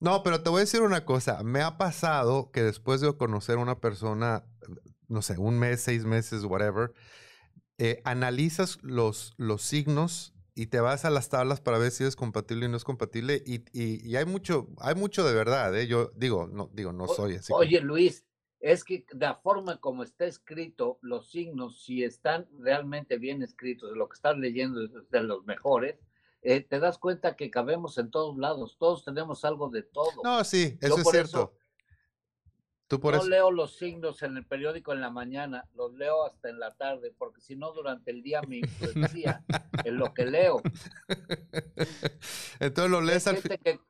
No, 0.00 0.22
pero 0.22 0.42
te 0.42 0.48
voy 0.48 0.58
a 0.58 0.60
decir 0.60 0.80
una 0.80 1.04
cosa. 1.04 1.42
Me 1.42 1.60
ha 1.60 1.76
pasado 1.76 2.50
que 2.50 2.62
después 2.62 3.00
de 3.00 3.16
conocer 3.16 3.56
a 3.56 3.62
una 3.62 3.80
persona, 3.80 4.44
no 5.08 5.20
sé, 5.22 5.38
un 5.38 5.58
mes, 5.58 5.82
seis 5.82 6.04
meses, 6.04 6.44
whatever, 6.44 6.92
eh, 7.78 8.00
analizas 8.04 8.78
los, 8.82 9.34
los 9.36 9.62
signos 9.62 10.34
y 10.54 10.66
te 10.66 10.80
vas 10.80 11.04
a 11.04 11.10
las 11.10 11.28
tablas 11.28 11.60
para 11.60 11.78
ver 11.78 11.90
si 11.90 12.04
es 12.04 12.16
compatible 12.16 12.66
y 12.66 12.68
no 12.68 12.76
es 12.76 12.84
compatible. 12.84 13.42
Y, 13.46 13.64
y, 13.72 14.16
hay 14.16 14.24
mucho, 14.24 14.68
hay 14.78 14.94
mucho 14.94 15.26
de 15.26 15.34
verdad, 15.34 15.74
¿eh? 15.78 15.86
Yo 15.86 16.12
digo, 16.16 16.46
no, 16.46 16.70
digo, 16.72 16.92
no 16.92 17.06
soy 17.06 17.36
así. 17.36 17.52
Oye, 17.54 17.80
Luis, 17.80 18.26
es 18.60 18.84
que 18.84 19.06
la 19.12 19.36
forma 19.36 19.80
como 19.80 20.02
está 20.02 20.26
escrito, 20.26 20.98
los 21.00 21.30
signos, 21.30 21.82
si 21.82 22.04
están 22.04 22.46
realmente 22.58 23.16
bien 23.16 23.42
escritos, 23.42 23.96
lo 23.96 24.08
que 24.08 24.14
estás 24.14 24.36
leyendo 24.36 24.84
es 24.84 24.90
de 25.10 25.22
los 25.22 25.44
mejores, 25.46 25.96
eh, 26.42 26.60
te 26.62 26.80
das 26.80 26.98
cuenta 26.98 27.36
que 27.36 27.50
cabemos 27.50 27.98
en 27.98 28.10
todos 28.10 28.36
lados, 28.38 28.76
todos 28.78 29.04
tenemos 29.04 29.44
algo 29.44 29.68
de 29.68 29.82
todo. 29.82 30.22
No, 30.24 30.42
sí, 30.44 30.78
eso 30.80 30.98
es 30.98 31.08
cierto. 31.08 31.54
Tú 32.90 32.98
por 32.98 33.14
no 33.14 33.24
leo 33.24 33.52
los 33.52 33.76
signos 33.76 34.20
en 34.22 34.36
el 34.36 34.44
periódico 34.44 34.92
en 34.92 35.00
la 35.00 35.10
mañana, 35.10 35.68
los 35.74 35.94
leo 35.94 36.24
hasta 36.24 36.48
en 36.48 36.58
la 36.58 36.72
tarde, 36.72 37.14
porque 37.16 37.40
si 37.40 37.54
no 37.54 37.72
durante 37.72 38.10
el 38.10 38.20
día 38.20 38.42
me 38.42 38.56
influencia 38.56 39.44
en 39.84 39.96
lo 39.96 40.12
que 40.12 40.26
leo. 40.26 40.60
Entonces 42.58 42.90
lo 42.90 43.00
lees 43.00 43.28
al 43.28 43.36
final. 43.36 43.80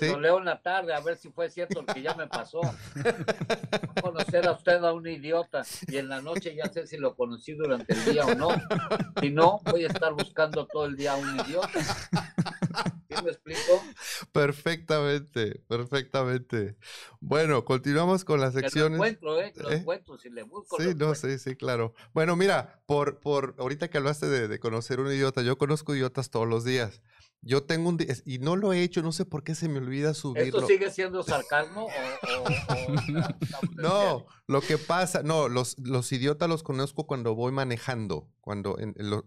Lo 0.00 0.20
leo 0.20 0.38
en 0.38 0.44
la 0.44 0.60
tarde 0.60 0.92
a 0.92 1.00
ver 1.00 1.16
si 1.16 1.30
fue 1.30 1.50
cierto 1.50 1.82
lo 1.82 1.94
que 1.94 2.02
ya 2.02 2.14
me 2.14 2.26
pasó. 2.26 2.60
conocer 4.02 4.46
a 4.46 4.52
usted 4.52 4.84
a 4.84 4.92
un 4.92 5.06
idiota 5.06 5.62
y 5.86 5.96
en 5.96 6.08
la 6.08 6.20
noche 6.20 6.54
ya 6.54 6.70
sé 6.70 6.86
si 6.86 6.96
lo 6.96 7.14
conocí 7.14 7.52
durante 7.54 7.92
el 7.92 8.04
día 8.04 8.26
o 8.26 8.34
no. 8.34 8.48
Si 9.20 9.30
no, 9.30 9.60
voy 9.64 9.84
a 9.84 9.88
estar 9.88 10.12
buscando 10.12 10.66
todo 10.66 10.86
el 10.86 10.96
día 10.96 11.14
a 11.14 11.16
un 11.16 11.40
idiota. 11.40 11.82
¿Sí 13.08 13.22
me 13.22 13.30
explico? 13.30 13.82
Perfectamente, 14.32 15.62
perfectamente. 15.68 16.76
Bueno, 17.20 17.64
continuamos 17.64 18.24
con 18.24 18.40
las 18.40 18.54
secciones. 18.54 18.98
lo 18.98 19.04
encuentro, 19.04 19.40
¿eh? 19.40 19.52
Lo 19.56 19.70
¿Eh? 19.70 19.76
encuentro, 19.76 20.18
si 20.18 20.30
le 20.30 20.42
busco. 20.42 20.76
Sí, 20.80 20.94
no, 20.96 21.14
sí, 21.14 21.38
sí, 21.38 21.56
claro. 21.56 21.94
Bueno, 22.12 22.34
mira, 22.36 22.82
por, 22.86 23.20
por 23.20 23.54
ahorita 23.58 23.88
que 23.88 23.98
hablaste 23.98 24.28
de, 24.28 24.48
de 24.48 24.58
conocer 24.58 25.00
un 25.00 25.12
idiota, 25.12 25.42
yo 25.42 25.56
conozco 25.56 25.94
idiotas 25.94 26.30
todos 26.30 26.48
los 26.48 26.64
días. 26.64 27.02
Yo 27.46 27.64
tengo 27.64 27.90
un... 27.90 27.98
Y 28.24 28.38
no 28.38 28.56
lo 28.56 28.72
he 28.72 28.82
hecho, 28.82 29.02
no 29.02 29.12
sé 29.12 29.26
por 29.26 29.44
qué 29.44 29.54
se 29.54 29.68
me 29.68 29.78
olvida 29.78 30.14
subirlo. 30.14 30.60
¿Esto 30.60 30.66
sigue 30.66 30.90
siendo 30.90 31.22
sarcasmo 31.22 31.86
o...? 31.86 32.48
no, 33.74 34.26
lo 34.46 34.60
que 34.62 34.78
pasa... 34.78 35.22
No, 35.22 35.48
los, 35.48 35.78
los 35.78 36.10
idiotas 36.12 36.48
los 36.48 36.62
conozco 36.62 37.06
cuando 37.06 37.34
voy 37.34 37.52
manejando, 37.52 38.30
cuando 38.40 38.78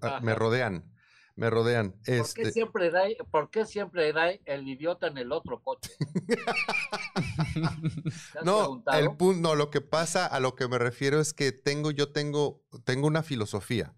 ah, 0.02 0.20
me 0.24 0.34
rodean. 0.34 0.92
Me 1.36 1.52
rodean. 1.52 1.92
¿Por, 1.92 2.04
qué 2.04 2.18
este 2.18 2.52
siempre 2.52 2.90
da, 2.90 3.04
¿Por 3.30 3.52
qué 3.52 3.68
siempre 3.68 4.12
da 4.12 4.32
el 4.32 4.68
idiota 4.68 5.06
en 5.06 5.20
el 5.20 5.32
otro 5.32 5.62
coche? 5.62 5.92
no, 8.44 8.84
el 8.92 9.16
punto, 9.16 9.40
no, 9.40 9.54
lo 9.54 9.70
que 9.70 9.82
pasa, 9.82 10.26
a 10.26 10.40
lo 10.40 10.56
que 10.56 10.68
me 10.68 10.80
refiero 10.80 11.22
es 11.22 11.36
que 11.36 11.52
tengo, 11.52 11.92
yo 11.92 12.12
tengo, 12.12 12.64
tengo 12.86 13.06
una 13.06 13.22
filosofía. 13.22 13.94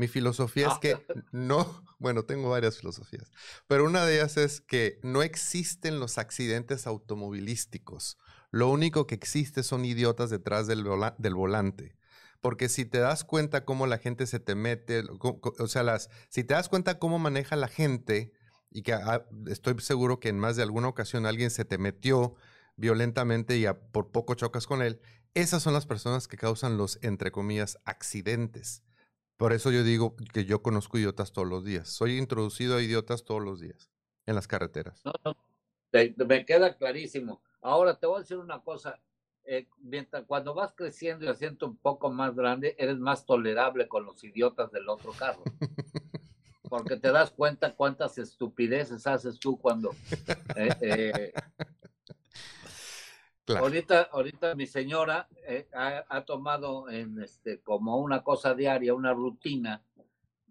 Mi 0.00 0.08
filosofía 0.08 0.68
es 0.68 0.78
que 0.78 0.94
ah. 0.94 1.14
no, 1.30 1.84
bueno, 1.98 2.22
tengo 2.22 2.48
varias 2.48 2.78
filosofías, 2.78 3.30
pero 3.66 3.84
una 3.84 4.06
de 4.06 4.14
ellas 4.14 4.38
es 4.38 4.62
que 4.62 4.98
no 5.02 5.22
existen 5.22 6.00
los 6.00 6.16
accidentes 6.16 6.86
automovilísticos. 6.86 8.16
Lo 8.50 8.70
único 8.70 9.06
que 9.06 9.14
existe 9.14 9.62
son 9.62 9.84
idiotas 9.84 10.30
detrás 10.30 10.66
del, 10.66 10.86
del 11.18 11.34
volante. 11.34 11.98
Porque 12.40 12.70
si 12.70 12.86
te 12.86 12.96
das 12.96 13.24
cuenta 13.24 13.66
cómo 13.66 13.86
la 13.86 13.98
gente 13.98 14.26
se 14.26 14.40
te 14.40 14.54
mete, 14.54 15.04
o 15.20 15.66
sea, 15.66 15.82
las, 15.82 16.08
si 16.30 16.44
te 16.44 16.54
das 16.54 16.70
cuenta 16.70 16.98
cómo 16.98 17.18
maneja 17.18 17.54
la 17.54 17.68
gente, 17.68 18.32
y 18.70 18.80
que 18.80 18.94
ah, 18.94 19.26
estoy 19.48 19.78
seguro 19.80 20.18
que 20.18 20.30
en 20.30 20.38
más 20.38 20.56
de 20.56 20.62
alguna 20.62 20.88
ocasión 20.88 21.26
alguien 21.26 21.50
se 21.50 21.66
te 21.66 21.76
metió 21.76 22.36
violentamente 22.76 23.58
y 23.58 23.66
por 23.92 24.12
poco 24.12 24.32
chocas 24.34 24.66
con 24.66 24.80
él, 24.80 25.02
esas 25.34 25.62
son 25.62 25.74
las 25.74 25.84
personas 25.84 26.26
que 26.26 26.38
causan 26.38 26.78
los, 26.78 26.98
entre 27.02 27.30
comillas, 27.30 27.78
accidentes 27.84 28.82
Por 29.40 29.54
eso 29.54 29.70
yo 29.70 29.82
digo 29.82 30.16
que 30.34 30.44
yo 30.44 30.60
conozco 30.60 30.98
idiotas 30.98 31.32
todos 31.32 31.48
los 31.48 31.64
días. 31.64 31.88
Soy 31.88 32.18
introducido 32.18 32.76
a 32.76 32.82
idiotas 32.82 33.24
todos 33.24 33.42
los 33.42 33.58
días 33.58 33.90
en 34.26 34.34
las 34.34 34.46
carreteras. 34.46 35.02
No, 35.02 35.14
no, 35.24 35.34
me 36.26 36.44
queda 36.44 36.76
clarísimo. 36.76 37.40
Ahora 37.62 37.98
te 37.98 38.06
voy 38.06 38.18
a 38.18 38.20
decir 38.20 38.36
una 38.36 38.60
cosa. 38.60 39.00
Eh, 39.44 39.66
mientras 39.78 40.24
cuando 40.26 40.52
vas 40.52 40.74
creciendo 40.76 41.24
y 41.24 41.28
haciendo 41.28 41.68
un 41.68 41.78
poco 41.78 42.10
más 42.10 42.36
grande, 42.36 42.76
eres 42.78 42.98
más 42.98 43.24
tolerable 43.24 43.88
con 43.88 44.04
los 44.04 44.22
idiotas 44.22 44.70
del 44.72 44.86
otro 44.90 45.12
carro. 45.12 45.42
Porque 46.68 46.98
te 46.98 47.10
das 47.10 47.30
cuenta 47.30 47.74
cuántas 47.74 48.18
estupideces 48.18 49.06
haces 49.06 49.40
tú 49.40 49.58
cuando 49.58 49.92
eh, 50.54 50.68
eh, 50.82 51.32
Ahorita, 53.58 54.08
ahorita 54.12 54.54
mi 54.54 54.66
señora 54.66 55.28
eh, 55.46 55.68
ha, 55.72 56.24
tomado 56.24 56.88
en 56.90 57.20
este 57.22 57.60
como 57.60 57.98
una 57.98 58.22
cosa 58.22 58.54
diaria, 58.54 58.94
una 58.94 59.12
rutina, 59.12 59.82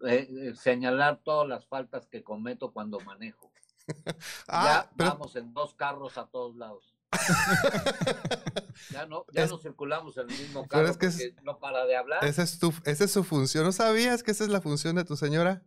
eh, 0.06 0.28
eh, 0.30 0.54
señalar 0.54 1.20
todas 1.22 1.48
las 1.48 1.66
faltas 1.66 2.06
que 2.06 2.22
cometo 2.22 2.72
cuando 2.72 3.00
manejo. 3.00 3.50
ah, 4.48 4.88
ya 4.96 5.04
vamos 5.06 5.36
en 5.36 5.52
dos 5.52 5.74
carros 5.74 6.18
a 6.18 6.26
todos 6.26 6.56
lados. 6.56 6.94
ya 8.90 9.04
no, 9.06 9.24
ya 9.32 9.46
no 9.46 9.58
circulamos 9.58 10.16
en 10.16 10.30
el 10.30 10.38
mismo 10.38 10.66
carro 10.68 10.92
porque 10.92 11.34
no 11.42 11.58
para 11.58 11.84
de 11.86 11.96
hablar. 11.96 12.24
Esa 12.24 12.42
es, 12.42 12.58
tu, 12.58 12.72
esa 12.84 13.04
es 13.04 13.10
su 13.10 13.24
función. 13.24 13.64
¿No 13.64 13.72
sabías 13.72 14.22
que 14.22 14.30
esa 14.30 14.44
es 14.44 14.50
la 14.50 14.60
función 14.60 14.96
de 14.96 15.04
tu 15.04 15.16
señora? 15.16 15.62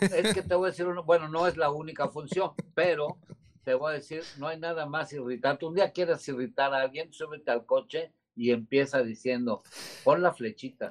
es 0.00 0.34
que 0.34 0.42
te 0.42 0.54
voy 0.54 0.68
a 0.68 0.70
decir, 0.70 0.86
uno, 0.86 1.04
bueno, 1.04 1.28
no 1.28 1.46
es 1.46 1.56
la 1.56 1.70
única 1.70 2.08
función, 2.08 2.52
pero 2.74 3.18
te 3.64 3.74
voy 3.74 3.92
a 3.92 3.94
decir, 3.94 4.22
no 4.38 4.48
hay 4.48 4.58
nada 4.58 4.86
más 4.86 5.12
irritante. 5.12 5.66
Un 5.66 5.74
día 5.74 5.92
quieres 5.92 6.26
irritar 6.28 6.72
a 6.72 6.82
alguien, 6.82 7.12
súbete 7.12 7.50
al 7.50 7.66
coche 7.66 8.12
y 8.34 8.52
empieza 8.52 9.02
diciendo, 9.02 9.62
pon 10.02 10.22
la 10.22 10.32
flechita. 10.32 10.90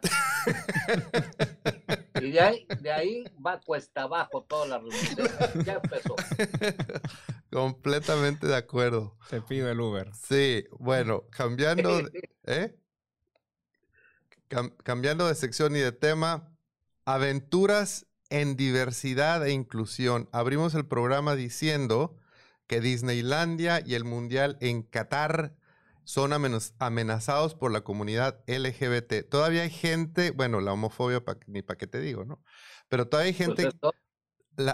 y 2.22 2.32
de 2.32 2.40
ahí, 2.40 2.68
de 2.82 2.92
ahí 2.92 3.24
va 3.46 3.60
cuesta 3.60 4.04
abajo 4.04 4.46
toda 4.48 4.68
la 4.68 4.78
reunión. 4.78 5.66
Ya 5.66 5.82
empezó. 5.84 6.16
Completamente 7.52 8.46
de 8.46 8.56
acuerdo. 8.56 9.18
Te 9.30 9.42
pido 9.42 9.70
el 9.72 9.80
Uber. 9.80 10.12
Sí, 10.14 10.66
bueno, 10.78 11.24
cambiando, 11.32 12.02
¿eh? 12.44 12.76
cambiando 14.84 15.28
de 15.28 15.36
sección 15.36 15.76
y 15.76 15.80
de 15.80 15.92
tema, 15.92 16.56
aventuras 17.06 18.06
en 18.30 18.56
diversidad 18.56 19.46
e 19.48 19.52
inclusión. 19.52 20.30
Abrimos 20.32 20.76
el 20.76 20.86
programa 20.86 21.36
diciendo 21.36 22.19
que 22.70 22.80
Disneylandia 22.82 23.82
y 23.84 23.96
el 23.96 24.06
Mundial 24.06 24.56
en 24.62 24.84
Qatar 24.84 25.56
son 26.04 26.34
amenazados 26.34 27.56
por 27.56 27.72
la 27.72 27.82
comunidad 27.82 28.44
LGBT. 28.48 29.28
Todavía 29.28 29.64
hay 29.64 29.72
gente, 29.72 30.30
bueno, 30.30 30.62
la 30.62 30.72
homofobia 30.72 31.24
ni 31.48 31.64
para 31.64 31.80
qué 31.80 31.88
te 31.88 32.00
digo, 32.00 32.26
¿no? 32.26 32.44
Pero 32.88 33.08
todavía 33.08 33.32
hay 33.32 33.46
pues 33.46 33.58
gente, 33.58 33.80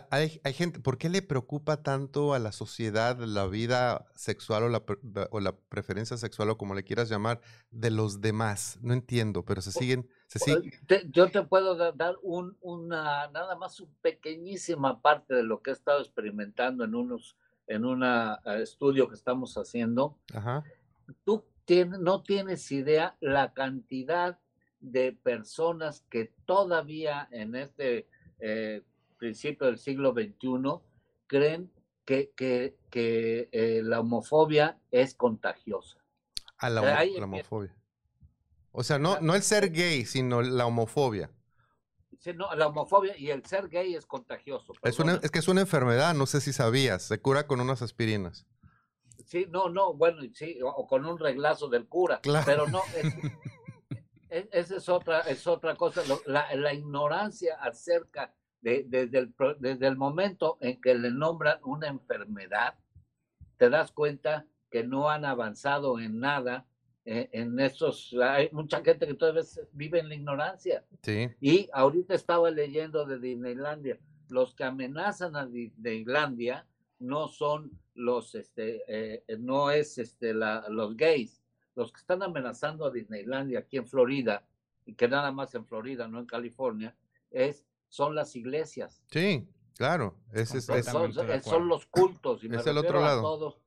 hay, 0.09 0.53
gente, 0.53 0.81
¿por 0.81 0.97
qué 0.97 1.07
le 1.07 1.21
preocupa 1.21 1.83
tanto 1.83 2.33
a 2.33 2.39
la 2.39 2.51
sociedad 2.51 3.17
la 3.17 3.47
vida 3.47 4.07
sexual 4.13 4.63
o 4.63 4.69
la, 4.69 4.83
o 5.31 5.39
la, 5.39 5.55
preferencia 5.55 6.17
sexual 6.17 6.49
o 6.49 6.57
como 6.57 6.75
le 6.75 6.83
quieras 6.83 7.07
llamar 7.07 7.39
de 7.71 7.91
los 7.91 8.19
demás? 8.19 8.77
No 8.81 8.93
entiendo, 8.93 9.45
pero 9.45 9.61
se 9.61 9.71
siguen, 9.71 10.09
se 10.27 10.39
siguen. 10.39 10.69
yo 11.11 11.31
te 11.31 11.43
puedo 11.43 11.75
dar 11.93 12.15
un, 12.23 12.57
una, 12.59 13.29
nada 13.31 13.55
más 13.55 13.79
una 13.79 13.93
pequeñísima 14.01 15.01
parte 15.01 15.33
de 15.33 15.43
lo 15.43 15.61
que 15.61 15.69
he 15.69 15.73
estado 15.73 16.01
experimentando 16.01 16.83
en 16.83 16.93
unos 16.93 17.37
en 17.67 17.85
un 17.85 18.03
eh, 18.03 18.37
estudio 18.61 19.07
que 19.07 19.15
estamos 19.15 19.55
haciendo, 19.55 20.17
tú 21.23 21.43
no 21.99 22.21
tienes 22.23 22.71
idea 22.71 23.15
la 23.19 23.53
cantidad 23.53 24.39
de 24.79 25.13
personas 25.13 26.05
que 26.09 26.31
todavía 26.45 27.27
en 27.31 27.55
este 27.55 28.07
eh, 28.39 28.83
principio 29.17 29.67
del 29.67 29.79
siglo 29.79 30.13
XXI 30.13 30.79
creen 31.27 31.71
que, 32.05 32.31
que, 32.35 32.75
que 32.91 33.49
eh, 33.51 33.81
la 33.83 34.01
homofobia 34.01 34.77
es 34.91 35.15
contagiosa. 35.15 35.97
A 36.57 36.69
la, 36.69 37.03
la 37.03 37.25
homofobia. 37.25 37.75
O 38.71 38.83
sea, 38.83 38.99
no, 38.99 39.19
no 39.21 39.35
el 39.35 39.41
ser 39.41 39.71
gay, 39.71 40.05
sino 40.05 40.41
la 40.41 40.65
homofobia 40.65 41.31
la 42.55 42.67
homofobia 42.67 43.17
y 43.17 43.29
el 43.29 43.45
ser 43.45 43.69
gay 43.69 43.95
es 43.95 44.05
contagioso. 44.05 44.73
Es, 44.83 44.99
es 44.99 45.31
que 45.31 45.39
es 45.39 45.47
una 45.47 45.61
enfermedad, 45.61 46.13
no 46.13 46.25
sé 46.25 46.41
si 46.41 46.53
sabías, 46.53 47.03
se 47.03 47.19
cura 47.19 47.47
con 47.47 47.59
unas 47.61 47.81
aspirinas. 47.81 48.45
Sí, 49.25 49.47
no, 49.49 49.69
no, 49.69 49.93
bueno, 49.93 50.21
sí, 50.33 50.59
o, 50.63 50.87
con 50.87 51.05
un 51.05 51.17
reglazo 51.17 51.67
del 51.67 51.87
cura, 51.87 52.21
pero 52.45 52.67
no, 52.67 52.81
esa 54.29 54.75
es 54.77 54.89
otra, 54.89 55.21
es 55.21 55.47
otra 55.47 55.75
cosa, 55.75 56.03
la, 56.25 56.73
ignorancia 56.73 57.57
acerca 57.59 58.33
de, 58.61 58.85
desde, 58.87 59.17
el, 59.19 59.35
desde 59.59 59.87
el 59.87 59.97
momento 59.97 60.57
en 60.61 60.79
que 60.79 60.93
le 60.93 61.09
nombran 61.09 61.59
una 61.63 61.87
enfermedad, 61.87 62.75
te 63.57 63.69
das 63.69 63.91
cuenta 63.91 64.45
que 64.69 64.83
no 64.83 65.09
han 65.09 65.25
avanzado 65.25 65.99
en 65.99 66.19
nada 66.19 66.67
en 67.05 67.59
estos, 67.59 68.15
hay 68.19 68.49
mucha 68.51 68.83
gente 68.83 69.05
que 69.05 69.13
todavía 69.13 69.43
vive 69.73 69.99
en 69.99 70.09
la 70.09 70.15
ignorancia. 70.15 70.83
Sí. 71.03 71.29
Y 71.39 71.69
ahorita 71.71 72.15
estaba 72.15 72.49
leyendo 72.49 73.05
de 73.05 73.19
Disneylandia, 73.19 73.99
los 74.29 74.55
que 74.55 74.63
amenazan 74.63 75.35
a 75.35 75.45
Disneylandia 75.45 76.65
no 76.99 77.27
son 77.27 77.71
los, 77.93 78.33
este, 78.35 78.83
eh, 78.87 79.23
no 79.37 79.69
es 79.69 79.97
este, 79.97 80.33
la, 80.33 80.65
los 80.69 80.97
gays, 80.97 81.41
los 81.75 81.91
que 81.91 81.99
están 81.99 82.23
amenazando 82.23 82.85
a 82.85 82.91
Disneylandia 82.91 83.59
aquí 83.59 83.77
en 83.77 83.87
Florida, 83.87 84.43
y 84.85 84.93
que 84.93 85.07
nada 85.07 85.31
más 85.31 85.53
en 85.55 85.65
Florida, 85.65 86.07
no 86.07 86.19
en 86.19 86.25
California, 86.25 86.95
es, 87.31 87.65
son 87.87 88.15
las 88.15 88.35
iglesias. 88.35 89.03
Sí, 89.11 89.47
claro, 89.75 90.15
ese 90.33 90.57
es, 90.57 90.65
son, 90.65 91.13
son, 91.13 91.67
los 91.67 91.85
cultos, 91.85 92.43
y 92.43 92.49
me 92.49 92.57
es 92.57 92.67
el 92.67 92.77
otro 92.77 92.99
lado. 92.99 93.19
a 93.19 93.21
todos 93.21 93.61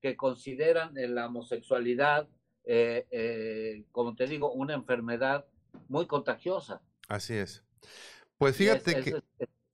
que 0.00 0.16
consideran 0.16 0.94
la 0.94 1.26
homosexualidad 1.26 2.28
eh, 2.64 3.06
eh, 3.10 3.84
como 3.92 4.14
te 4.14 4.26
digo, 4.26 4.52
una 4.52 4.74
enfermedad 4.74 5.46
muy 5.88 6.06
contagiosa. 6.06 6.80
Así 7.08 7.34
es. 7.34 7.64
Pues 8.38 8.56
fíjate 8.56 9.02
que 9.02 9.22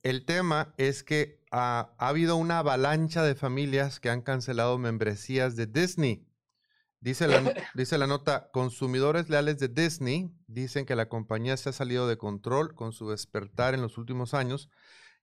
el 0.03 0.25
tema 0.25 0.75
es 0.77 1.03
que 1.03 1.41
ha, 1.51 1.95
habido 1.99 2.37
una 2.37 2.59
avalancha 2.61 3.23
de 3.23 3.35
familias 3.35 4.01
que 4.01 4.11
han 4.11 4.23
cancelado 4.23 4.79
membresías 4.79 5.57
de 5.57 5.67
Disney. 5.67 6.27
Dice 7.01 7.29
la, 7.29 7.41
dice 7.75 7.99
la 7.99 8.07
nota, 8.07 8.51
consumidores 8.53 9.29
leales 9.29 9.59
de 9.59 9.69
Disney 9.69 10.31
dicen 10.47 10.85
que 10.85 10.97
la 10.97 11.09
compañía 11.09 11.57
se 11.57 11.69
ha 11.69 11.73
salido 11.73 12.09
de 12.09 12.19
control 12.19 12.75
con 12.75 12.93
su 12.93 13.11
despertar 13.11 13.75
en 13.75 13.83
los 13.83 13.99
últimos 13.99 14.35
años 14.35 14.69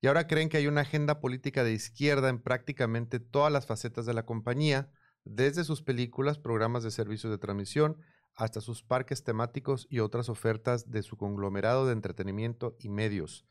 y 0.02 0.08
ahora 0.08 0.28
creen 0.28 0.50
que 0.50 0.58
hay 0.58 0.68
una 0.68 0.82
agenda 0.82 1.20
política 1.20 1.64
de 1.64 1.74
izquierda 1.74 2.30
en 2.30 2.40
prácticamente 2.42 3.20
todas 3.20 3.52
las 3.52 3.66
facetas 3.66 4.06
de 4.06 4.14
la 4.14 4.26
compañía 4.26 4.92
desde 5.26 5.64
sus 5.64 5.82
películas, 5.82 6.38
programas 6.38 6.84
de 6.84 6.92
servicios 6.92 7.32
de 7.32 7.38
transmisión, 7.38 7.98
hasta 8.36 8.62
sus 8.62 8.84
parques 8.84 9.24
temáticos 9.24 9.88
y 9.90 10.00
otras 10.00 10.30
ofertas 10.30 10.92
de 10.92 11.04
su 11.04 11.18
conglomerado 11.18 11.86
de 11.86 11.94
entretenimiento 11.94 12.76
y 12.80 12.90
medios. 12.90 13.46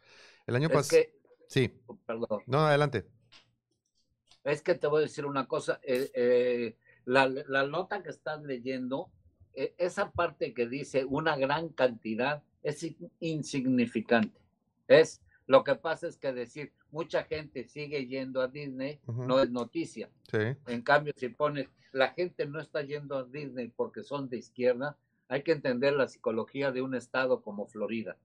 El 0.46 0.56
año 0.56 0.70
pasado... 0.70 1.02
Sí. 1.48 1.80
Oh, 1.86 1.96
perdón. 2.06 2.42
No, 2.46 2.60
adelante. 2.66 3.06
Es 4.44 4.62
que 4.62 4.74
te 4.74 4.86
voy 4.86 5.00
a 5.00 5.06
decir 5.06 5.24
una 5.26 5.46
cosa. 5.46 5.80
Eh, 5.82 6.10
eh, 6.14 6.76
la, 7.04 7.28
nota 7.66 8.02
que 8.02 8.10
estás 8.10 8.42
leyendo, 8.42 9.10
eh, 9.54 9.74
esa 9.78 10.10
parte 10.10 10.52
que 10.52 10.66
dice 10.66 11.04
una 11.04 11.36
gran 11.36 11.70
cantidad, 11.70 12.42
es 12.62 12.86
insignificante. 13.20 14.40
Es 14.88 15.22
lo 15.46 15.64
que 15.64 15.74
pasa 15.74 16.06
es 16.06 16.16
que 16.16 16.32
decir 16.32 16.72
mucha 16.94 17.24
gente 17.24 17.64
sigue 17.64 18.06
yendo 18.06 18.40
a 18.40 18.46
Disney 18.46 19.00
no 19.06 19.40
es 19.40 19.50
noticia. 19.50 20.08
En 20.66 20.80
cambio, 20.82 21.12
si 21.16 21.28
pones 21.28 21.68
la 21.92 22.10
gente 22.10 22.46
no 22.46 22.60
está 22.60 22.82
yendo 22.82 23.16
a 23.16 23.24
Disney 23.24 23.68
porque 23.68 24.02
son 24.02 24.28
de 24.28 24.38
izquierda, 24.38 24.96
hay 25.28 25.42
que 25.42 25.52
entender 25.52 25.94
la 25.94 26.06
psicología 26.06 26.70
de 26.70 26.82
un 26.82 26.94
estado 26.94 27.42
como 27.42 27.66
Florida, 27.66 28.16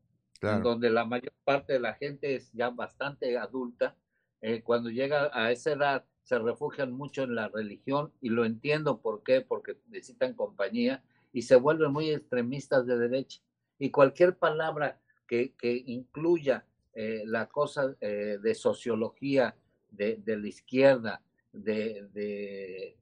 en 0.42 0.62
donde 0.62 0.90
la 0.90 1.06
mayor 1.06 1.34
parte 1.44 1.74
de 1.74 1.80
la 1.80 1.96
gente 1.96 2.36
es 2.36 2.52
ya 2.54 2.70
bastante 2.70 3.38
adulta. 3.38 3.96
Eh, 4.42 4.62
cuando 4.62 4.90
llega 4.90 5.30
a 5.34 5.52
esa 5.52 5.72
edad, 5.74 6.06
se 6.24 6.38
refugian 6.38 6.92
mucho 6.92 7.24
en 7.24 7.36
la 7.36 7.48
religión 7.48 8.12
y 8.22 8.30
lo 8.30 8.46
entiendo 8.46 9.02
por 9.02 9.24
qué, 9.24 9.42
porque 9.42 9.78
necesitan 9.88 10.34
compañía 10.34 11.04
y 11.34 11.42
se 11.42 11.56
vuelven 11.56 11.92
muy 11.92 12.12
extremistas 12.12 12.86
de 12.86 12.98
derecha. 12.98 13.42
Y 13.80 13.90
cualquier 13.90 14.38
palabra 14.38 15.00
que, 15.28 15.54
que 15.56 15.84
incluya 15.86 16.66
eh, 16.94 17.24
la 17.26 17.48
cosa 17.48 17.96
eh, 18.02 18.40
de 18.42 18.56
sociología 18.56 19.56
de, 19.92 20.22
la 20.26 20.48
izquierda, 20.48 21.22
de, 21.52 22.08
de, 22.14 22.98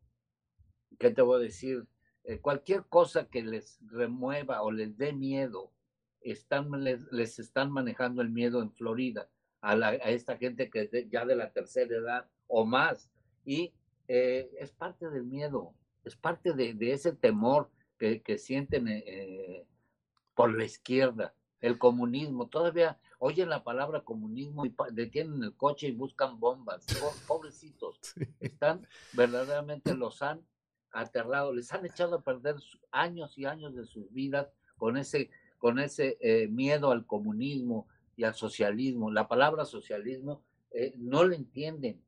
¿qué 0.98 1.12
te 1.12 1.22
voy 1.22 1.38
a 1.38 1.44
decir? 1.44 1.86
Eh, 2.24 2.40
cualquier 2.40 2.86
cosa 2.86 3.28
que 3.28 3.44
les 3.44 3.80
remueva 3.88 4.62
o 4.62 4.72
les 4.72 4.98
dé 4.98 5.14
miedo, 5.14 5.72
están, 6.22 6.70
les, 6.84 7.40
están 7.40 7.72
manejando 7.72 8.22
el 8.22 8.30
miedo 8.30 8.62
en 8.62 8.72
Florida 8.72 9.30
a, 9.62 9.72
a 9.72 9.94
esta 10.10 10.38
gente 10.38 10.70
que 10.70 10.90
es 10.92 11.10
ya 11.10 11.26
de 11.26 11.36
la 11.36 11.52
tercera 11.52 11.96
edad 11.96 12.30
o 12.48 12.66
más. 12.66 13.10
Y 13.46 13.74
es 14.08 14.72
parte 14.72 15.10
del 15.10 15.24
miedo, 15.24 15.74
es 16.06 16.16
parte 16.16 16.54
de, 16.54 16.76
ese 16.92 17.12
temor 17.12 17.70
que, 17.98 18.22
que 18.22 18.38
sienten 18.38 18.88
por 20.34 20.56
la 20.56 20.64
izquierda 20.64 21.34
el 21.62 21.78
comunismo. 21.78 22.48
Todavía 22.48 22.98
oyen 23.20 23.50
la 23.50 23.64
palabra 23.64 24.02
comunismo 24.04 24.66
y 24.66 24.74
detienen 24.92 25.44
el 25.44 25.56
coche 25.56 25.88
y 25.88 25.92
buscan 25.92 26.40
bombas. 26.40 26.86
Pobrecitos. 27.28 28.00
Están, 28.40 28.88
verdaderamente 29.14 29.96
los 29.96 30.22
han 30.22 30.42
aterrado, 30.92 31.54
les 31.54 31.72
han 31.74 31.86
echado 31.86 32.16
a 32.16 32.22
perder 32.22 32.56
años 32.92 33.38
y 33.38 33.46
años 33.46 33.76
de 33.76 33.86
sus 33.86 34.12
vidas 34.12 34.52
con 34.78 34.98
ese, 34.98 35.30
con 35.58 35.80
ese 35.80 36.18
eh, 36.22 36.48
miedo 36.48 36.92
al 36.92 37.06
comunismo 37.06 37.88
y 38.16 38.24
al 38.24 38.34
socialismo. 38.34 39.12
La 39.12 39.28
palabra 39.28 39.66
socialismo 39.66 40.42
eh, 40.72 40.94
no 40.98 41.24
le 41.24 41.36
entienden. 41.36 42.02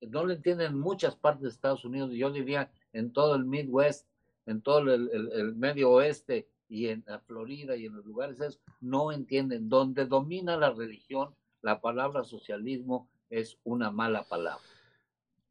No 0.00 0.24
le 0.24 0.34
entienden 0.34 0.72
en 0.72 0.78
muchas 0.78 1.14
partes 1.16 1.42
de 1.42 1.48
Estados 1.50 1.84
Unidos, 1.84 2.12
yo 2.12 2.30
diría 2.30 2.72
en 2.94 3.12
todo 3.12 3.34
el 3.34 3.44
Midwest, 3.44 4.08
en 4.46 4.62
todo 4.62 4.78
el, 4.78 5.10
el 5.12 5.54
medio 5.54 5.90
oeste, 5.90 6.48
y 6.70 6.86
en 6.86 7.04
Florida 7.26 7.76
y 7.76 7.86
en 7.86 7.96
los 7.96 8.04
lugares 8.06 8.40
esos, 8.40 8.60
no 8.80 9.12
entienden. 9.12 9.68
Donde 9.68 10.06
domina 10.06 10.56
la 10.56 10.70
religión, 10.70 11.34
la 11.60 11.80
palabra 11.80 12.24
socialismo 12.24 13.10
es 13.28 13.58
una 13.64 13.90
mala 13.90 14.22
palabra. 14.22 14.62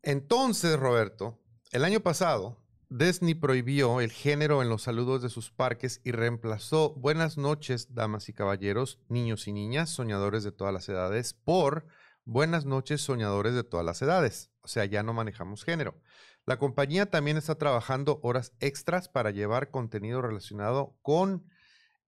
Entonces, 0.02 0.80
Roberto, 0.80 1.38
el 1.72 1.84
año 1.84 2.00
pasado, 2.00 2.58
Disney 2.90 3.36
prohibió 3.36 4.02
el 4.02 4.12
género 4.12 4.64
en 4.64 4.70
los 4.70 4.84
saludos 4.84 5.22
de 5.22 5.30
sus 5.30 5.52
parques 5.52 6.02
y 6.04 6.12
reemplazó 6.12 6.96
buenas 6.96 7.38
noches, 7.38 7.94
damas 7.94 8.30
y 8.30 8.34
caballeros, 8.34 9.00
niños 9.10 9.48
y 9.48 9.54
niñas, 9.54 9.92
soñadores 9.92 10.44
de 10.44 10.52
todas 10.52 10.74
las 10.74 10.90
edades, 10.90 11.34
por 11.34 11.86
buenas 12.26 12.66
noches, 12.66 13.02
soñadores 13.02 13.54
de 13.54 13.64
todas 13.64 13.86
las 13.86 14.02
edades. 14.02 14.52
O 14.62 14.68
sea, 14.68 14.86
ya 14.86 15.04
no 15.04 15.14
manejamos 15.14 15.64
género. 15.64 16.02
La 16.46 16.58
compañía 16.58 17.10
también 17.10 17.38
está 17.38 17.56
trabajando 17.56 18.20
horas 18.24 18.54
extras 18.60 19.08
para 19.08 19.32
llevar 19.32 19.70
contenido 19.70 20.22
relacionado 20.22 20.98
con 21.02 21.46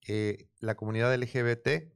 eh, 0.07 0.47
la 0.59 0.75
comunidad 0.75 1.13
LGBT 1.15 1.91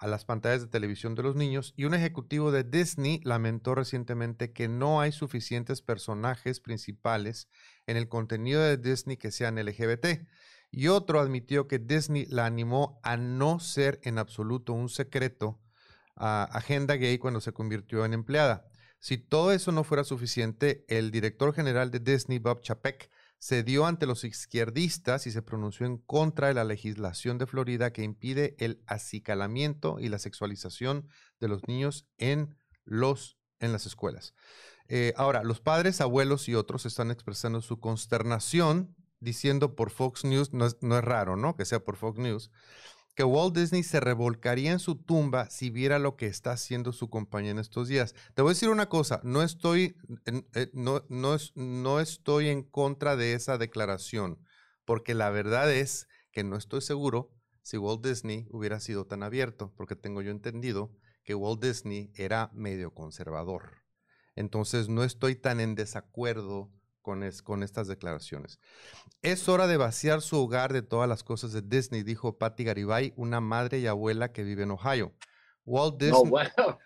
a 0.00 0.06
las 0.06 0.24
pantallas 0.24 0.62
de 0.62 0.68
televisión 0.68 1.14
de 1.14 1.22
los 1.22 1.36
niños 1.36 1.74
y 1.76 1.84
un 1.84 1.92
ejecutivo 1.92 2.50
de 2.50 2.64
Disney 2.64 3.20
lamentó 3.22 3.74
recientemente 3.74 4.50
que 4.50 4.66
no 4.66 5.02
hay 5.02 5.12
suficientes 5.12 5.82
personajes 5.82 6.58
principales 6.58 7.50
en 7.86 7.98
el 7.98 8.08
contenido 8.08 8.62
de 8.62 8.78
Disney 8.78 9.18
que 9.18 9.30
sean 9.30 9.62
LGBT. 9.62 10.26
Y 10.70 10.88
otro 10.88 11.20
admitió 11.20 11.68
que 11.68 11.78
Disney 11.78 12.24
la 12.30 12.46
animó 12.46 12.98
a 13.02 13.18
no 13.18 13.60
ser 13.60 14.00
en 14.02 14.18
absoluto 14.18 14.72
un 14.72 14.88
secreto 14.88 15.60
a 16.16 16.44
agenda 16.44 16.94
gay 16.94 17.18
cuando 17.18 17.40
se 17.40 17.52
convirtió 17.52 18.04
en 18.06 18.14
empleada. 18.14 18.70
Si 19.00 19.16
todo 19.18 19.50
eso 19.52 19.72
no 19.72 19.82
fuera 19.82 20.04
suficiente, 20.04 20.84
el 20.88 21.10
director 21.10 21.54
general 21.54 21.90
de 21.90 22.00
Disney, 22.00 22.38
Bob 22.38 22.60
Chapek, 22.60 23.10
se 23.38 23.62
dio 23.62 23.86
ante 23.86 24.04
los 24.04 24.22
izquierdistas 24.24 25.26
y 25.26 25.30
se 25.30 25.40
pronunció 25.40 25.86
en 25.86 25.96
contra 25.96 26.48
de 26.48 26.54
la 26.54 26.64
legislación 26.64 27.38
de 27.38 27.46
Florida 27.46 27.90
que 27.92 28.02
impide 28.02 28.54
el 28.58 28.82
acicalamiento 28.86 29.98
y 29.98 30.10
la 30.10 30.18
sexualización 30.18 31.08
de 31.40 31.48
los 31.48 31.66
niños 31.66 32.06
en, 32.18 32.54
los, 32.84 33.38
en 33.58 33.72
las 33.72 33.86
escuelas. 33.86 34.34
Eh, 34.88 35.14
ahora, 35.16 35.42
los 35.44 35.60
padres, 35.60 36.02
abuelos 36.02 36.48
y 36.50 36.54
otros 36.54 36.84
están 36.84 37.10
expresando 37.10 37.62
su 37.62 37.80
consternación 37.80 38.94
diciendo 39.20 39.74
por 39.74 39.90
Fox 39.90 40.24
News, 40.24 40.52
no 40.52 40.66
es, 40.66 40.76
no 40.82 40.98
es 40.98 41.04
raro, 41.04 41.36
¿no? 41.36 41.56
Que 41.56 41.64
sea 41.64 41.80
por 41.80 41.96
Fox 41.96 42.18
News, 42.18 42.50
que 43.14 43.24
Walt 43.24 43.56
Disney 43.56 43.82
se 43.82 44.00
revolcaría 44.00 44.72
en 44.72 44.78
su 44.78 44.96
tumba 44.96 45.50
si 45.50 45.70
viera 45.70 45.98
lo 45.98 46.16
que 46.16 46.26
está 46.26 46.52
haciendo 46.52 46.92
su 46.92 47.10
compañía 47.10 47.50
en 47.50 47.58
estos 47.58 47.88
días. 47.88 48.14
Te 48.34 48.42
voy 48.42 48.50
a 48.50 48.54
decir 48.54 48.68
una 48.68 48.88
cosa, 48.88 49.20
no 49.24 49.42
estoy, 49.42 49.96
eh, 50.54 50.70
no, 50.72 51.04
no, 51.08 51.36
no 51.54 52.00
estoy 52.00 52.48
en 52.48 52.62
contra 52.62 53.16
de 53.16 53.34
esa 53.34 53.58
declaración, 53.58 54.38
porque 54.84 55.14
la 55.14 55.30
verdad 55.30 55.72
es 55.72 56.08
que 56.32 56.44
no 56.44 56.56
estoy 56.56 56.80
seguro 56.80 57.30
si 57.62 57.76
Walt 57.76 58.04
Disney 58.04 58.46
hubiera 58.50 58.80
sido 58.80 59.06
tan 59.06 59.22
abierto, 59.22 59.72
porque 59.76 59.96
tengo 59.96 60.22
yo 60.22 60.30
entendido 60.30 60.92
que 61.24 61.34
Walt 61.34 61.62
Disney 61.62 62.10
era 62.14 62.50
medio 62.54 62.94
conservador. 62.94 63.82
Entonces 64.34 64.88
no 64.88 65.04
estoy 65.04 65.36
tan 65.36 65.60
en 65.60 65.74
desacuerdo 65.74 66.72
con, 67.02 67.28
con 67.44 67.62
estas 67.62 67.86
declaraciones. 67.88 68.58
Es 69.22 69.48
hora 69.48 69.66
de 69.66 69.76
vaciar 69.76 70.22
su 70.22 70.38
hogar 70.38 70.72
de 70.72 70.82
todas 70.82 71.08
las 71.08 71.24
cosas 71.24 71.52
de 71.52 71.62
Disney, 71.62 72.02
dijo 72.02 72.38
Patty 72.38 72.64
Garibay, 72.64 73.12
una 73.16 73.40
madre 73.40 73.78
y 73.78 73.86
abuela 73.86 74.32
que 74.32 74.44
vive 74.44 74.62
en 74.62 74.70
Ohio. 74.70 75.12
Walt 75.64 75.96
Disney. 75.98 76.22
No, 76.22 76.30
bueno. 76.30 76.78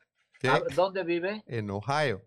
¿Dónde 0.75 1.05
vive? 1.05 1.43
En 1.47 1.71
Ohio. 1.71 2.23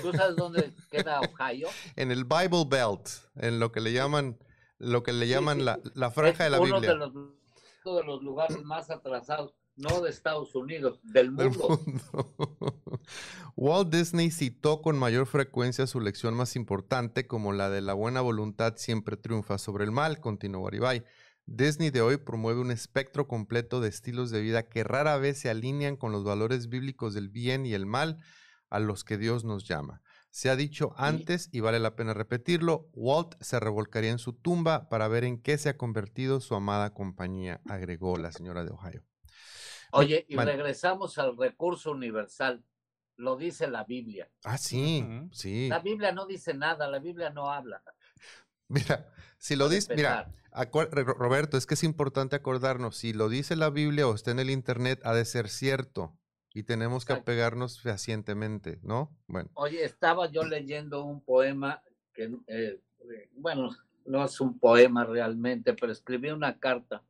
¿Tú 0.00 0.12
sabes 0.12 0.36
dónde 0.36 0.72
queda 0.90 1.20
Ohio? 1.20 1.68
en 1.96 2.10
el 2.10 2.24
Bible 2.24 2.64
Belt, 2.68 3.08
en 3.36 3.60
lo 3.60 3.72
que 3.72 3.80
le 3.80 3.92
llaman, 3.92 4.38
lo 4.78 5.02
que 5.02 5.12
le 5.12 5.28
llaman 5.28 5.64
La, 5.64 5.78
la, 5.94 6.10
franja 6.10 6.44
de 6.44 6.50
la 6.50 6.60
uno 6.60 6.76
Biblia. 6.76 6.92
De 6.92 6.96
los, 6.96 7.12
uno 7.14 7.96
de 7.96 8.04
los 8.04 8.22
lugares 8.22 8.62
más 8.62 8.90
atrasados 8.90 9.54
no 9.76 10.00
de 10.00 10.10
Estados 10.10 10.54
Unidos, 10.54 11.00
del 11.02 11.32
mundo. 11.32 11.80
Walt 13.56 13.92
Disney 13.92 14.30
citó 14.30 14.80
con 14.80 14.98
mayor 14.98 15.26
frecuencia 15.26 15.86
su 15.86 16.00
lección 16.00 16.34
más 16.34 16.56
importante 16.56 17.26
como 17.26 17.52
la 17.52 17.70
de 17.70 17.82
la 17.82 17.94
buena 17.94 18.20
voluntad 18.20 18.74
siempre 18.76 19.16
triunfa 19.16 19.58
sobre 19.58 19.84
el 19.84 19.90
mal, 19.90 20.20
continuó 20.20 20.64
Garibay. 20.64 21.04
Disney 21.46 21.90
de 21.90 22.00
hoy 22.00 22.16
promueve 22.16 22.60
un 22.60 22.70
espectro 22.70 23.26
completo 23.26 23.80
de 23.80 23.88
estilos 23.88 24.30
de 24.30 24.40
vida 24.40 24.68
que 24.68 24.84
rara 24.84 25.18
vez 25.18 25.38
se 25.38 25.50
alinean 25.50 25.96
con 25.96 26.12
los 26.12 26.24
valores 26.24 26.68
bíblicos 26.68 27.14
del 27.14 27.28
bien 27.28 27.66
y 27.66 27.74
el 27.74 27.84
mal 27.84 28.18
a 28.70 28.78
los 28.78 29.04
que 29.04 29.18
Dios 29.18 29.44
nos 29.44 29.66
llama. 29.66 30.02
Se 30.30 30.48
ha 30.48 30.56
dicho 30.56 30.94
antes 30.96 31.50
y 31.52 31.60
vale 31.60 31.78
la 31.78 31.94
pena 31.94 32.14
repetirlo, 32.14 32.88
Walt 32.94 33.34
se 33.42 33.60
revolcaría 33.60 34.10
en 34.10 34.18
su 34.18 34.32
tumba 34.32 34.88
para 34.88 35.06
ver 35.08 35.24
en 35.24 35.42
qué 35.42 35.58
se 35.58 35.68
ha 35.68 35.76
convertido 35.76 36.40
su 36.40 36.54
amada 36.54 36.94
compañía, 36.94 37.60
agregó 37.68 38.16
la 38.16 38.32
señora 38.32 38.64
de 38.64 38.70
Ohio. 38.70 39.04
Oye, 39.92 40.24
y 40.26 40.36
regresamos 40.36 41.18
al 41.18 41.36
recurso 41.36 41.90
universal. 41.90 42.64
Lo 43.16 43.36
dice 43.36 43.68
la 43.68 43.84
Biblia. 43.84 44.28
Ah, 44.44 44.58
sí, 44.58 45.06
sí. 45.32 45.68
La 45.68 45.80
Biblia 45.80 46.12
no 46.12 46.26
dice 46.26 46.54
nada, 46.54 46.88
la 46.88 46.98
Biblia 46.98 47.30
no 47.30 47.50
habla. 47.50 47.82
Mira, 48.68 49.12
si 49.38 49.54
lo 49.54 49.68
dice, 49.68 49.94
mira, 49.94 50.32
Roberto, 51.18 51.58
es 51.58 51.66
que 51.66 51.74
es 51.74 51.84
importante 51.84 52.36
acordarnos, 52.36 52.96
si 52.96 53.12
lo 53.12 53.28
dice 53.28 53.54
la 53.54 53.68
Biblia 53.68 54.08
o 54.08 54.14
está 54.14 54.30
en 54.30 54.38
el 54.38 54.48
Internet, 54.48 55.00
ha 55.04 55.12
de 55.12 55.26
ser 55.26 55.50
cierto 55.50 56.16
y 56.54 56.62
tenemos 56.62 57.04
que 57.04 57.12
apegarnos 57.12 57.80
fehacientemente, 57.80 58.78
¿no? 58.82 59.14
Bueno. 59.26 59.50
Oye, 59.54 59.84
estaba 59.84 60.30
yo 60.30 60.44
leyendo 60.44 61.04
un 61.04 61.20
poema 61.22 61.82
que, 62.14 62.34
eh, 62.46 62.80
bueno, 63.32 63.76
no 64.06 64.24
es 64.24 64.40
un 64.40 64.58
poema 64.58 65.04
realmente, 65.04 65.74
pero 65.74 65.92
escribí 65.92 66.30
una 66.30 66.58
carta 66.58 67.02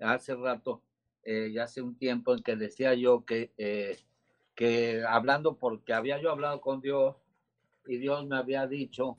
hace 0.00 0.34
rato 0.34 0.82
eh, 1.24 1.50
ya 1.52 1.64
hace 1.64 1.80
un 1.80 1.96
tiempo 1.96 2.34
en 2.34 2.42
que 2.42 2.54
decía 2.54 2.94
yo 2.94 3.24
que, 3.24 3.52
eh, 3.56 3.98
que 4.54 5.02
hablando, 5.06 5.56
porque 5.56 5.92
había 5.92 6.20
yo 6.20 6.30
hablado 6.30 6.60
con 6.60 6.80
Dios 6.80 7.16
y 7.86 7.98
Dios 7.98 8.26
me 8.26 8.36
había 8.36 8.66
dicho 8.66 9.16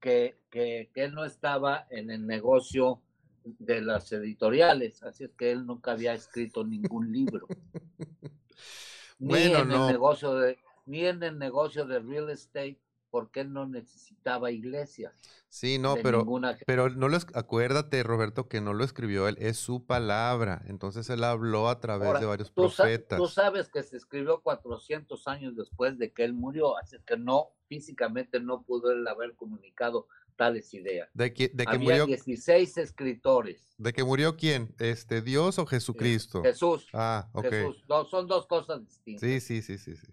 que, 0.00 0.36
que, 0.50 0.90
él 0.94 1.14
no 1.14 1.24
estaba 1.24 1.86
en 1.90 2.10
el 2.10 2.26
negocio 2.26 3.00
de 3.44 3.80
las 3.80 4.12
editoriales, 4.12 5.02
así 5.02 5.24
es 5.24 5.30
que 5.36 5.52
él 5.52 5.66
nunca 5.66 5.92
había 5.92 6.14
escrito 6.14 6.64
ningún 6.64 7.12
libro. 7.12 7.46
ni 9.18 9.42
en 9.42 9.56
el 9.56 9.68
negocio 9.68 10.34
de, 10.34 10.58
ni 10.84 11.06
en 11.06 11.22
el 11.22 11.38
negocio 11.38 11.86
de 11.86 12.00
real 12.00 12.30
estate, 12.30 12.78
porque 13.10 13.40
él 13.40 13.52
no 13.52 13.66
necesitaba 13.66 14.50
iglesias. 14.50 15.12
Sí, 15.48 15.78
no, 15.78 15.96
pero, 16.02 16.26
pero 16.66 16.90
no 16.90 17.08
lo, 17.08 17.18
acuérdate, 17.34 18.02
Roberto, 18.02 18.48
que 18.48 18.60
no 18.60 18.74
lo 18.74 18.84
escribió 18.84 19.28
él, 19.28 19.36
es 19.40 19.56
su 19.56 19.86
palabra. 19.86 20.62
Entonces 20.66 21.08
él 21.08 21.24
habló 21.24 21.68
a 21.68 21.80
través 21.80 22.20
de 22.20 22.26
varios 22.26 22.50
profetas. 22.50 23.18
tú 23.18 23.28
sabes 23.28 23.68
que 23.68 23.82
se 23.82 23.96
escribió 23.96 24.40
400 24.42 25.26
años 25.28 25.56
después 25.56 25.98
de 25.98 26.12
que 26.12 26.24
él 26.24 26.34
murió, 26.34 26.76
así 26.78 26.96
que 27.06 27.16
no, 27.16 27.50
físicamente 27.68 28.40
no 28.40 28.62
pudo 28.62 28.92
él 28.92 29.06
haber 29.08 29.34
comunicado 29.34 30.08
tales 30.36 30.72
ideas. 30.74 31.08
De 31.14 31.32
que, 31.32 31.48
de 31.48 31.64
que 31.64 31.74
Había 31.74 32.04
16 32.04 32.76
escritores. 32.76 33.74
¿De 33.78 33.92
que 33.92 34.04
murió 34.04 34.36
quién? 34.36 34.74
¿Este 34.78 35.22
Dios 35.22 35.58
o 35.58 35.66
Jesucristo? 35.66 36.42
Jesús. 36.42 36.88
Ah, 36.92 37.28
ok. 37.32 37.46
Jesús. 37.46 37.84
son 38.10 38.26
dos 38.26 38.46
cosas 38.46 38.84
distintas. 38.84 39.20
Sí, 39.20 39.40
sí, 39.40 39.62
sí, 39.62 39.78
sí, 39.78 39.96
sí. 39.96 40.06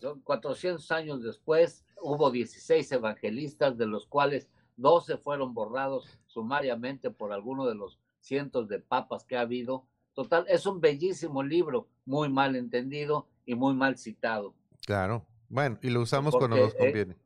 Son 0.00 0.20
400 0.20 0.90
años 0.92 1.22
después, 1.22 1.84
hubo 2.00 2.30
16 2.30 2.92
evangelistas, 2.92 3.76
de 3.76 3.86
los 3.86 4.06
cuales 4.06 4.48
12 4.76 5.16
fueron 5.18 5.54
borrados 5.54 6.18
sumariamente 6.26 7.10
por 7.10 7.32
alguno 7.32 7.66
de 7.66 7.74
los 7.74 7.98
cientos 8.20 8.68
de 8.68 8.80
papas 8.80 9.24
que 9.24 9.36
ha 9.36 9.40
habido. 9.40 9.86
Total, 10.14 10.44
es 10.48 10.66
un 10.66 10.80
bellísimo 10.80 11.42
libro, 11.42 11.88
muy 12.04 12.28
mal 12.28 12.56
entendido 12.56 13.26
y 13.44 13.54
muy 13.54 13.74
mal 13.74 13.96
citado. 13.98 14.54
Claro. 14.86 15.26
Bueno, 15.48 15.78
y 15.82 15.90
lo 15.90 16.00
usamos 16.00 16.34
cuando 16.34 16.56
nos 16.56 16.74
eh, 16.78 17.16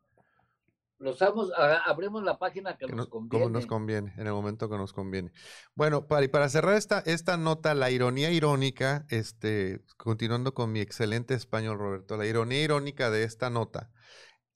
conviene. 1.00 1.04
lo 1.04 1.10
usamos, 1.10 1.52
abrimos 1.86 2.22
la 2.22 2.38
página 2.38 2.76
que, 2.76 2.86
nos 2.86 3.08
conviene. 3.08 3.44
Como 3.44 3.50
nos 3.50 3.66
conviene, 3.66 4.12
en 4.16 4.26
el 4.26 4.32
momento 4.32 4.68
que 4.68 4.76
nos 4.76 4.92
conviene. 4.92 5.32
Bueno, 5.74 6.06
para, 6.06 6.24
y 6.24 6.28
para 6.28 6.48
cerrar 6.48 6.76
esta, 6.76 7.00
esta 7.00 7.36
nota, 7.36 7.74
la 7.74 7.90
ironía 7.90 8.30
irónica, 8.30 9.06
este, 9.08 9.82
continuando 9.96 10.54
con 10.54 10.72
mi 10.72 10.80
excelente 10.80 11.34
español, 11.34 11.78
Roberto, 11.78 12.16
la 12.16 12.26
ironía 12.26 12.62
irónica 12.62 13.10
de 13.10 13.24
esta 13.24 13.50
nota 13.50 13.90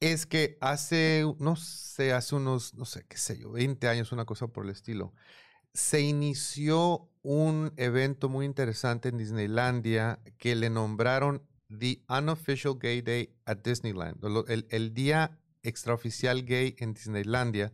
es 0.00 0.26
que 0.26 0.58
hace, 0.60 1.24
no 1.38 1.56
sé, 1.56 2.12
hace 2.12 2.34
unos, 2.34 2.74
no 2.74 2.84
sé, 2.84 3.06
qué 3.08 3.16
sé 3.16 3.38
yo, 3.38 3.52
20 3.52 3.88
años, 3.88 4.12
una 4.12 4.24
cosa 4.24 4.48
por 4.48 4.64
el 4.64 4.70
estilo, 4.70 5.14
se 5.72 6.00
inició 6.00 7.08
un 7.22 7.72
evento 7.76 8.28
muy 8.28 8.46
interesante 8.46 9.08
en 9.08 9.18
Disneylandia 9.18 10.20
que 10.38 10.54
le 10.54 10.70
nombraron 10.70 11.42
The 11.68 12.04
Unofficial 12.08 12.78
Gay 12.78 13.00
Day 13.00 13.34
at 13.46 13.58
Disneyland, 13.58 14.22
el, 14.48 14.66
el 14.70 14.94
día 14.94 15.38
extraoficial 15.64 16.44
gay 16.44 16.76
en 16.78 16.94
Disneylandia, 16.94 17.72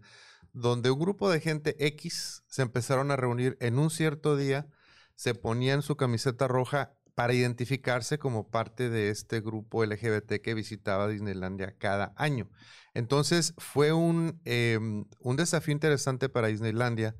donde 0.52 0.90
un 0.90 0.98
grupo 0.98 1.30
de 1.30 1.40
gente 1.40 1.76
X 1.86 2.42
se 2.46 2.62
empezaron 2.62 3.10
a 3.10 3.16
reunir 3.16 3.56
en 3.60 3.78
un 3.78 3.90
cierto 3.90 4.36
día, 4.36 4.66
se 5.14 5.34
ponían 5.34 5.82
su 5.82 5.96
camiseta 5.96 6.48
roja 6.48 6.94
para 7.14 7.34
identificarse 7.34 8.18
como 8.18 8.48
parte 8.48 8.88
de 8.88 9.10
este 9.10 9.40
grupo 9.40 9.84
LGBT 9.84 10.40
que 10.42 10.54
visitaba 10.54 11.08
Disneylandia 11.08 11.76
cada 11.76 12.14
año. 12.16 12.48
Entonces 12.94 13.54
fue 13.58 13.92
un, 13.92 14.40
em, 14.44 15.04
un 15.20 15.36
desafío 15.36 15.72
interesante 15.72 16.28
para 16.28 16.48
Disneylandia 16.48 17.14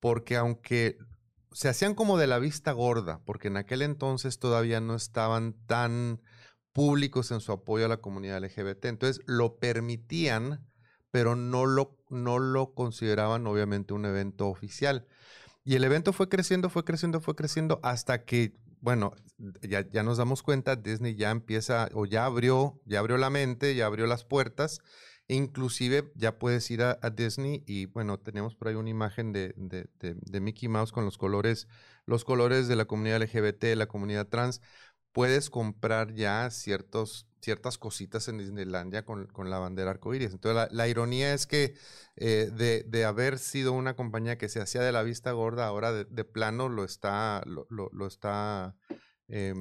porque 0.00 0.36
aunque 0.36 0.96
se 1.52 1.68
hacían 1.68 1.94
como 1.94 2.16
de 2.16 2.26
la 2.26 2.38
vista 2.38 2.72
gorda, 2.72 3.20
porque 3.24 3.48
en 3.48 3.56
aquel 3.56 3.82
entonces 3.82 4.38
todavía 4.38 4.80
no 4.80 4.94
estaban 4.94 5.54
tan 5.66 6.22
públicos 6.72 7.30
en 7.30 7.40
su 7.40 7.52
apoyo 7.52 7.86
a 7.86 7.88
la 7.88 7.98
comunidad 7.98 8.42
LGBT, 8.42 8.86
entonces 8.86 9.22
lo 9.26 9.58
permitían, 9.58 10.66
pero 11.10 11.36
no 11.36 11.66
lo, 11.66 11.98
no 12.08 12.38
lo 12.38 12.74
consideraban 12.74 13.46
obviamente 13.46 13.94
un 13.94 14.06
evento 14.06 14.48
oficial. 14.48 15.06
Y 15.64 15.76
el 15.76 15.84
evento 15.84 16.12
fue 16.12 16.28
creciendo, 16.28 16.70
fue 16.70 16.84
creciendo, 16.84 17.20
fue 17.20 17.36
creciendo 17.36 17.78
hasta 17.82 18.24
que 18.24 18.54
bueno, 18.82 19.14
ya, 19.62 19.88
ya, 19.88 20.02
nos 20.02 20.18
damos 20.18 20.42
cuenta, 20.42 20.74
Disney 20.74 21.14
ya 21.14 21.30
empieza 21.30 21.88
o 21.94 22.04
ya 22.04 22.24
abrió, 22.24 22.80
ya 22.84 22.98
abrió 22.98 23.16
la 23.16 23.30
mente, 23.30 23.76
ya 23.76 23.86
abrió 23.86 24.06
las 24.06 24.24
puertas. 24.24 24.80
inclusive 25.28 26.10
ya 26.16 26.38
puedes 26.38 26.68
ir 26.70 26.82
a, 26.82 26.98
Disney 27.10 27.62
y 27.66 27.86
bueno, 27.86 28.18
tenemos 28.18 28.56
por 28.56 28.68
ahí 28.68 28.74
una 28.74 28.90
imagen 28.90 29.32
de, 29.32 29.54
de, 29.56 29.86
de, 30.00 30.40
Mickey 30.40 30.68
Mouse 30.68 30.90
con 30.92 31.04
los 31.04 31.16
colores, 31.16 31.68
los 32.06 32.24
colores 32.24 32.66
de 32.66 32.74
la 32.76 32.84
comunidad 32.86 33.22
LGBT, 33.22 33.76
la 33.76 33.86
comunidad 33.86 34.26
trans. 34.28 34.60
Puedes 35.12 35.50
comprar 35.50 36.14
ya 36.14 36.48
ciertos, 36.50 37.26
ciertas 37.40 37.76
cositas 37.76 38.28
en 38.28 38.38
Disneylandia 38.38 39.04
con, 39.04 39.26
con 39.26 39.50
la 39.50 39.58
bandera 39.58 39.90
arcoíris. 39.90 40.32
Entonces, 40.32 40.56
la, 40.56 40.68
la, 40.70 40.88
ironía 40.88 41.34
es 41.34 41.46
que 41.46 41.74
eh, 42.16 42.50
de, 42.52 42.82
de, 42.84 43.04
haber 43.04 43.38
sido 43.38 43.72
una 43.72 43.94
compañía 43.94 44.38
que 44.38 44.48
se 44.48 44.60
hacía 44.60 44.80
de 44.82 44.92
la 44.92 45.02
vista 45.02 45.32
gorda, 45.32 45.66
ahora 45.66 45.92
de, 45.92 46.24
plano 46.24 46.68
lo 46.68 46.84
está, 46.84 47.42
lo, 47.46 47.66
lo, 47.68 48.06
está, 48.06 48.74
eh, 49.28 49.54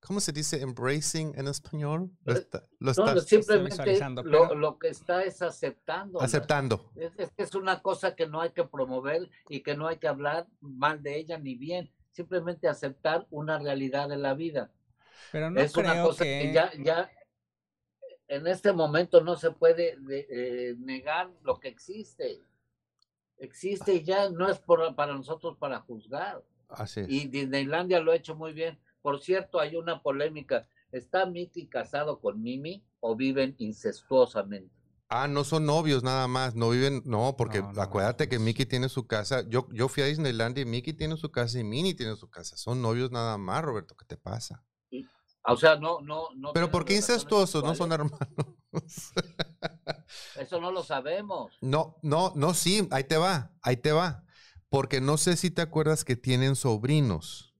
¿cómo 0.00 0.20
se 0.20 0.32
dice? 0.32 0.60
Embracing 0.62 1.32
en 1.36 1.48
español. 1.48 2.10
Lo 2.24 2.34
eh, 2.34 2.38
está, 2.38 2.66
lo 2.78 2.92
no, 2.92 3.20
simplemente 3.20 4.00
lo, 4.24 4.54
lo, 4.54 4.78
que 4.78 4.88
está 4.88 5.22
es 5.22 5.42
aceptando. 5.42 6.20
Aceptando. 6.20 6.90
Es, 6.96 7.12
es, 7.18 7.30
es 7.36 7.54
una 7.54 7.82
cosa 7.82 8.14
que 8.14 8.26
no 8.26 8.40
hay 8.40 8.50
que 8.50 8.64
promover 8.64 9.28
y 9.48 9.62
que 9.62 9.76
no 9.76 9.86
hay 9.86 9.98
que 9.98 10.08
hablar 10.08 10.48
mal 10.60 11.02
de 11.02 11.18
ella 11.18 11.38
ni 11.38 11.54
bien. 11.54 11.92
Simplemente 12.12 12.68
aceptar 12.68 13.26
una 13.30 13.58
realidad 13.58 14.08
de 14.08 14.16
la 14.16 14.34
vida. 14.34 14.70
Pero 15.32 15.50
no 15.50 15.60
es 15.60 15.76
una 15.76 16.02
cosa 16.02 16.24
que... 16.24 16.52
ya, 16.52 16.70
ya 16.78 17.10
en 18.28 18.46
este 18.46 18.72
momento 18.72 19.20
no 19.20 19.36
se 19.36 19.50
puede 19.50 19.98
eh, 20.08 20.74
negar 20.78 21.30
lo 21.42 21.60
que 21.60 21.68
existe. 21.68 22.40
Existe 23.36 23.94
y 23.94 24.04
ya 24.04 24.30
no 24.30 24.48
es 24.48 24.58
por, 24.58 24.94
para 24.94 25.14
nosotros 25.14 25.56
para 25.58 25.80
juzgar. 25.80 26.42
Así 26.68 27.00
es. 27.00 27.08
Y 27.10 27.28
Disneylandia 27.28 28.00
lo 28.00 28.12
ha 28.12 28.16
hecho 28.16 28.34
muy 28.34 28.54
bien. 28.54 28.78
Por 29.02 29.20
cierto, 29.20 29.60
hay 29.60 29.76
una 29.76 30.00
polémica. 30.00 30.66
¿Está 30.92 31.26
Mickey 31.26 31.66
casado 31.66 32.20
con 32.20 32.42
Mimi 32.42 32.82
o 33.00 33.16
viven 33.16 33.54
incestuosamente? 33.58 34.81
Ah, 35.14 35.28
no 35.28 35.44
son 35.44 35.66
novios 35.66 36.02
nada 36.02 36.26
más, 36.26 36.54
no 36.54 36.70
viven, 36.70 37.02
no, 37.04 37.36
porque 37.36 37.62
acuérdate 37.76 38.30
que 38.30 38.38
Mickey 38.38 38.64
tiene 38.64 38.88
su 38.88 39.06
casa. 39.06 39.46
Yo, 39.46 39.68
yo 39.70 39.88
fui 39.88 40.02
a 40.02 40.06
Disneylandia 40.06 40.62
y 40.62 40.64
Mickey 40.64 40.94
tiene 40.94 41.18
su 41.18 41.30
casa 41.30 41.58
y 41.58 41.64
Minnie 41.64 41.92
tiene 41.92 42.16
su 42.16 42.30
casa. 42.30 42.56
Son 42.56 42.80
novios 42.80 43.10
nada 43.10 43.36
más, 43.36 43.62
Roberto, 43.62 43.94
¿qué 43.94 44.06
te 44.06 44.16
pasa? 44.16 44.64
O 45.44 45.56
sea, 45.56 45.76
no, 45.76 46.00
no, 46.00 46.28
no. 46.34 46.52
Pero 46.54 46.70
¿por 46.70 46.86
qué 46.86 46.94
incestuosos? 46.94 47.62
No 47.62 47.74
son 47.74 47.92
hermanos. 47.92 48.22
Eso 50.36 50.60
no 50.60 50.70
lo 50.70 50.82
sabemos. 50.82 51.52
No, 51.60 51.98
no, 52.02 52.32
no, 52.34 52.54
sí, 52.54 52.88
ahí 52.90 53.04
te 53.04 53.16
va, 53.18 53.50
ahí 53.60 53.76
te 53.76 53.92
va. 53.92 54.24
Porque 54.70 55.02
no 55.02 55.18
sé 55.18 55.36
si 55.36 55.50
te 55.50 55.60
acuerdas 55.60 56.04
que 56.04 56.16
tienen 56.16 56.56
sobrinos. 56.56 57.51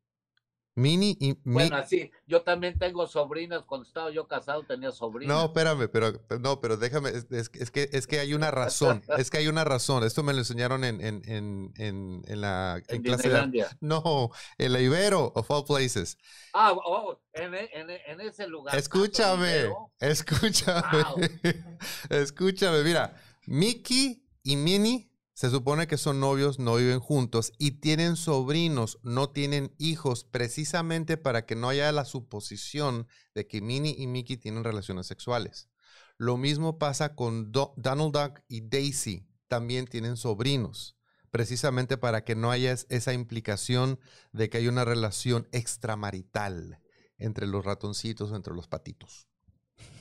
Mini 0.75 1.17
y 1.21 1.37
Bueno, 1.45 1.77
así, 1.77 2.11
yo 2.27 2.43
también 2.43 2.79
tengo 2.79 3.07
sobrinas, 3.07 3.63
cuando 3.65 3.87
estaba 3.87 4.11
yo 4.11 4.27
casado 4.27 4.65
tenía 4.65 4.91
sobrinas. 4.91 5.37
No, 5.37 5.45
espérame, 5.45 5.89
pero 5.93 6.13
no, 6.41 6.61
pero 6.61 6.79
déjame, 6.79 7.11
es, 7.11 7.51
que 7.51 7.91
es 7.93 8.07
que 8.07 8.19
hay 8.19 8.33
una 8.33 8.51
razón, 8.51 9.03
es 9.19 9.31
que 9.31 9.39
hay 9.39 9.49
una 9.49 9.65
razón. 9.65 10.03
Esto 10.03 10.23
me 10.23 10.33
lo 10.33 10.39
enseñaron 10.39 10.85
en, 10.85 11.01
en, 11.03 11.23
en, 11.27 11.73
en, 11.77 12.23
en 12.27 12.41
la 12.41 12.83
en, 12.89 13.03
clase 13.03 13.29
de, 13.29 13.67
No, 13.81 14.31
en 14.57 14.73
la 14.73 14.81
Ibero, 14.81 15.33
of 15.35 15.51
all 15.51 15.65
places. 15.65 16.17
Ah, 16.55 16.73
oh, 16.73 17.21
en, 17.35 17.55
en, 17.55 18.21
ese 18.23 18.47
lugar. 18.47 18.75
Escúchame, 18.75 19.71
escúchame, 20.01 21.05
escúchame, 22.09 22.83
mira, 22.83 23.15
Mickey 23.47 24.27
y 24.43 24.57
Minnie 24.57 25.12
se 25.43 25.51
supone 25.51 25.89
que 25.89 25.99
son 25.99 26.21
novios, 26.21 26.61
no 26.61 26.77
viven 26.77 27.01
juntos 27.01 27.53
y 27.59 27.81
tienen 27.81 28.15
sobrinos, 28.15 29.01
no 29.03 29.31
tienen 29.31 29.75
hijos, 29.77 30.23
precisamente 30.23 31.17
para 31.17 31.47
que 31.47 31.57
no 31.57 31.69
haya 31.69 31.91
la 31.91 32.05
suposición 32.05 33.09
de 33.35 33.49
que 33.49 33.61
Minnie 33.61 33.97
y 33.99 34.07
Mickey 34.07 34.37
tienen 34.37 34.63
relaciones 34.63 35.09
sexuales. 35.09 35.69
Lo 36.17 36.37
mismo 36.37 36.79
pasa 36.79 37.17
con 37.17 37.51
Donald 37.51 38.13
Duck 38.13 38.45
y 38.47 38.61
Daisy, 38.61 39.27
también 39.49 39.89
tienen 39.89 40.17
sobrinos, 40.17 40.97
precisamente 41.33 41.99
para 41.99 42.23
que 42.23 42.37
no 42.37 42.53
haya 42.53 42.77
esa 42.89 43.13
implicación 43.13 43.99
de 44.31 44.49
que 44.49 44.59
hay 44.59 44.69
una 44.69 44.85
relación 44.85 45.49
extramarital 45.51 46.79
entre 47.19 47.49
los 47.49 47.65
ratoncitos 47.65 48.31
o 48.31 48.37
entre 48.37 48.55
los 48.55 48.69
patitos. 48.69 49.27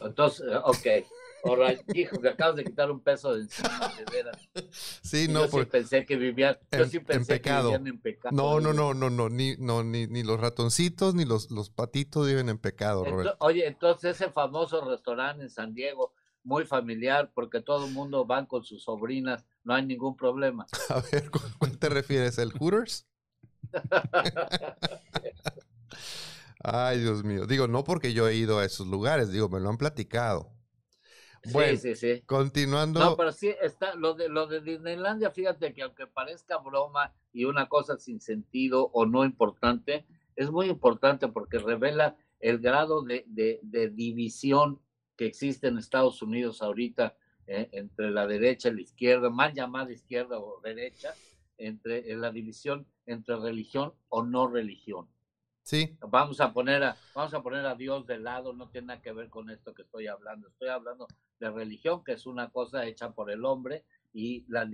Entonces, 0.02 0.46
ok. 0.66 0.86
Hijo, 1.94 2.20
me 2.20 2.30
acabas 2.30 2.56
de 2.56 2.64
quitar 2.64 2.92
un 2.92 3.00
peso 3.00 3.34
de 3.34 3.42
encima, 3.42 3.94
de 3.98 4.06
veras. 4.12 4.38
Sí, 5.02 5.28
no, 5.28 5.46
yo 5.46 5.60
sí 5.60 5.66
pensé 5.66 6.06
que 6.06 6.16
vivían, 6.16 6.58
yo 6.72 6.86
sí 6.86 7.00
pensé 7.00 7.42
que 7.42 7.52
vivían 7.52 7.88
en 7.88 8.00
pecado. 8.00 8.36
No, 8.36 8.60
no, 8.60 8.74
no, 8.74 8.94
no, 8.94 9.10
no, 9.10 9.30
ni, 9.30 9.56
no, 9.58 9.84
ni, 9.84 10.08
ni 10.08 10.24
los 10.24 10.40
ratoncitos 10.40 11.16
ni 11.16 11.26
los, 11.26 11.52
los 11.52 11.70
patitos 11.70 12.28
viven 12.28 12.50
en 12.50 12.58
pecado, 12.58 13.04
Roberto. 13.04 13.36
oye, 13.40 13.68
entonces 13.68 14.16
ese 14.16 14.32
famoso 14.32 14.84
restaurante 14.90 15.44
en 15.44 15.50
San 15.50 15.74
Diego, 15.74 16.14
muy 16.44 16.66
familiar, 16.66 17.32
porque 17.34 17.62
todo 17.62 17.86
el 17.86 17.94
mundo 17.94 18.26
va 18.26 18.46
con 18.46 18.64
sus 18.64 18.84
sobrinas, 18.84 19.46
no 19.64 19.74
hay 19.74 19.86
ningún 19.86 20.16
problema. 20.16 20.66
A 20.90 21.02
ver, 21.12 21.30
¿cuál 21.58 21.78
te 21.78 21.90
refieres? 21.90 22.38
¿El 22.38 22.52
Hooters? 22.52 23.08
Ay, 26.64 27.00
Dios 27.00 27.24
mío. 27.24 27.48
Digo, 27.48 27.68
no 27.68 27.84
porque 27.84 28.14
yo 28.14 28.28
he 28.28 28.36
ido 28.36 28.60
a 28.60 28.66
esos 28.66 28.88
lugares, 28.88 29.32
digo, 29.32 29.50
me 29.50 29.60
lo 29.60 29.70
han 29.70 29.78
platicado. 29.78 30.52
Bueno, 31.52 31.78
sí, 31.78 31.96
sí, 31.96 32.16
sí. 32.16 32.22
Continuando. 32.26 33.00
No, 33.00 33.18
pero 33.18 33.32
sí, 33.32 33.54
está 33.62 33.96
lo 33.96 34.14
de, 34.14 34.30
lo 34.30 34.48
de 34.48 34.62
Disneylandia, 34.62 35.32
fíjate 35.32 35.74
que 35.74 35.82
aunque 35.82 36.06
parezca 36.06 36.58
broma 36.58 37.14
y 37.34 37.46
una 37.46 37.68
cosa 37.68 37.98
sin 37.98 38.22
sentido 38.22 38.92
o 38.94 39.06
no 39.06 39.26
importante, 39.26 40.06
es 40.36 40.52
muy 40.52 40.68
importante 40.68 41.28
porque 41.28 41.58
revela 41.58 42.16
el 42.40 42.60
grado 42.60 43.04
de, 43.04 43.26
de, 43.28 43.90
división 43.90 44.80
que 45.16 45.26
existe 45.26 45.68
en 45.68 45.78
Estados 45.78 46.22
Unidos 46.22 46.62
ahorita 46.62 47.16
eh, 47.48 47.70
entre 47.72 48.12
la 48.12 48.28
derecha 48.28 48.70
y 48.70 48.76
la 48.76 48.82
izquierda, 48.82 49.30
mal 49.30 49.54
llamada 49.54 49.92
izquierda 49.92 50.40
o 50.40 50.60
derecha, 50.62 51.14
entre 51.58 52.16
la 52.16 52.32
división 52.32 52.88
entre 53.06 53.36
religión 53.36 53.94
o 54.10 54.24
no 54.24 54.48
religión. 54.48 55.08
Sí. 55.63 55.95
Vamos 56.02 56.41
a 56.41 56.52
poner 56.52 56.84
a, 56.84 56.97
vamos 57.13 57.34
a 57.34 57.41
poner 57.41 57.66
a 57.66 57.76
Dios 57.76 58.05
de 58.07 58.20
lado, 58.20 58.53
no 58.53 58.70
tiene 58.70 58.88
nada 58.88 59.01
que 59.01 59.12
ver 59.12 59.30
con 59.30 59.49
esto 59.49 59.74
que 59.74 59.84
estoy 59.84 60.07
hablando. 60.07 60.47
Estoy 60.47 60.70
hablando 60.70 61.07
de 61.39 61.51
religión, 61.51 62.03
que 62.03 62.14
es 62.14 62.26
una 62.26 62.49
cosa 62.49 62.86
hecha 62.86 63.12
por 63.12 63.32
el 63.32 63.45
hombre, 63.45 63.86
y 64.14 64.45
la, 64.47 64.68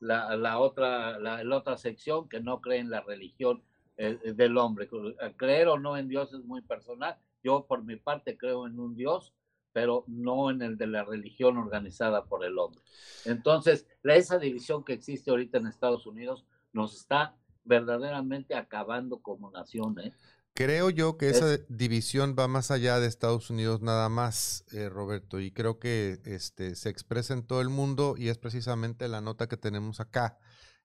la, 0.00 0.58
otra, 0.58 1.18
la, 1.18 1.56
otra 1.56 1.76
sección 1.76 2.28
que 2.28 2.40
no 2.40 2.60
cree 2.60 2.78
en 2.78 2.90
la 2.90 3.02
religión 3.02 3.62
eh, 3.96 4.18
del 4.34 4.56
hombre. 4.56 4.88
Creer 5.36 5.68
o 5.68 5.78
no 5.78 5.96
en 5.96 6.08
Dios 6.08 6.32
es 6.32 6.44
muy 6.44 6.62
personal. 6.62 7.16
Yo 7.42 7.66
por 7.66 7.84
mi 7.84 7.96
parte 7.96 8.36
creo 8.36 8.66
en 8.66 8.78
un 8.78 8.96
Dios, 8.96 9.34
pero 9.72 10.04
no 10.06 10.50
en 10.50 10.62
el 10.62 10.78
de 10.78 10.86
la 10.86 11.04
religión 11.04 11.58
organizada 11.58 12.24
por 12.24 12.44
el 12.44 12.58
hombre. 12.58 12.80
Entonces, 13.24 13.86
esa 14.02 14.38
división 14.38 14.84
que 14.84 14.94
existe 14.94 15.30
ahorita 15.30 15.58
en 15.58 15.66
Estados 15.66 16.06
Unidos 16.06 16.46
nos 16.72 16.96
está 16.96 17.36
verdaderamente 17.66 18.54
acabando 18.54 19.18
como 19.18 19.50
nación. 19.50 19.98
¿eh? 20.00 20.12
Creo 20.54 20.88
yo 20.88 21.18
que 21.18 21.28
esa 21.28 21.58
división 21.68 22.34
va 22.38 22.48
más 22.48 22.70
allá 22.70 22.98
de 22.98 23.06
Estados 23.06 23.50
Unidos 23.50 23.82
nada 23.82 24.08
más, 24.08 24.64
eh, 24.72 24.88
Roberto, 24.88 25.38
y 25.38 25.50
creo 25.50 25.78
que 25.78 26.18
este, 26.24 26.74
se 26.76 26.88
expresa 26.88 27.34
en 27.34 27.46
todo 27.46 27.60
el 27.60 27.68
mundo 27.68 28.14
y 28.16 28.28
es 28.28 28.38
precisamente 28.38 29.06
la 29.08 29.20
nota 29.20 29.48
que 29.48 29.58
tenemos 29.58 30.00
acá, 30.00 30.38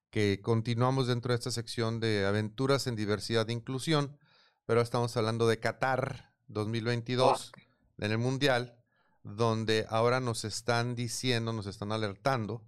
que 0.09 0.41
continuamos 0.41 1.07
dentro 1.07 1.31
de 1.31 1.37
esta 1.37 1.51
sección 1.51 2.01
de 2.01 2.25
aventuras 2.25 2.85
en 2.87 2.97
diversidad 2.97 3.49
e 3.49 3.53
inclusión, 3.53 4.17
pero 4.65 4.81
estamos 4.81 5.15
hablando 5.15 5.47
de 5.47 5.59
Qatar 5.59 6.33
2022 6.47 7.53
en 7.99 8.11
el 8.11 8.17
Mundial, 8.17 8.75
donde 9.23 9.85
ahora 9.89 10.19
nos 10.19 10.43
están 10.43 10.95
diciendo, 10.95 11.53
nos 11.53 11.67
están 11.67 11.93
alertando 11.93 12.65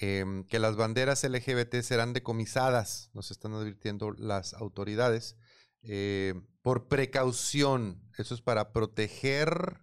em, 0.00 0.44
que 0.44 0.58
las 0.58 0.76
banderas 0.76 1.24
LGBT 1.24 1.82
serán 1.82 2.12
decomisadas, 2.12 3.10
nos 3.14 3.30
están 3.30 3.54
advirtiendo 3.54 4.12
las 4.12 4.54
autoridades, 4.54 5.36
eh, 5.82 6.34
por 6.62 6.88
precaución. 6.88 8.02
Eso 8.16 8.34
es 8.34 8.40
para 8.40 8.72
proteger 8.72 9.78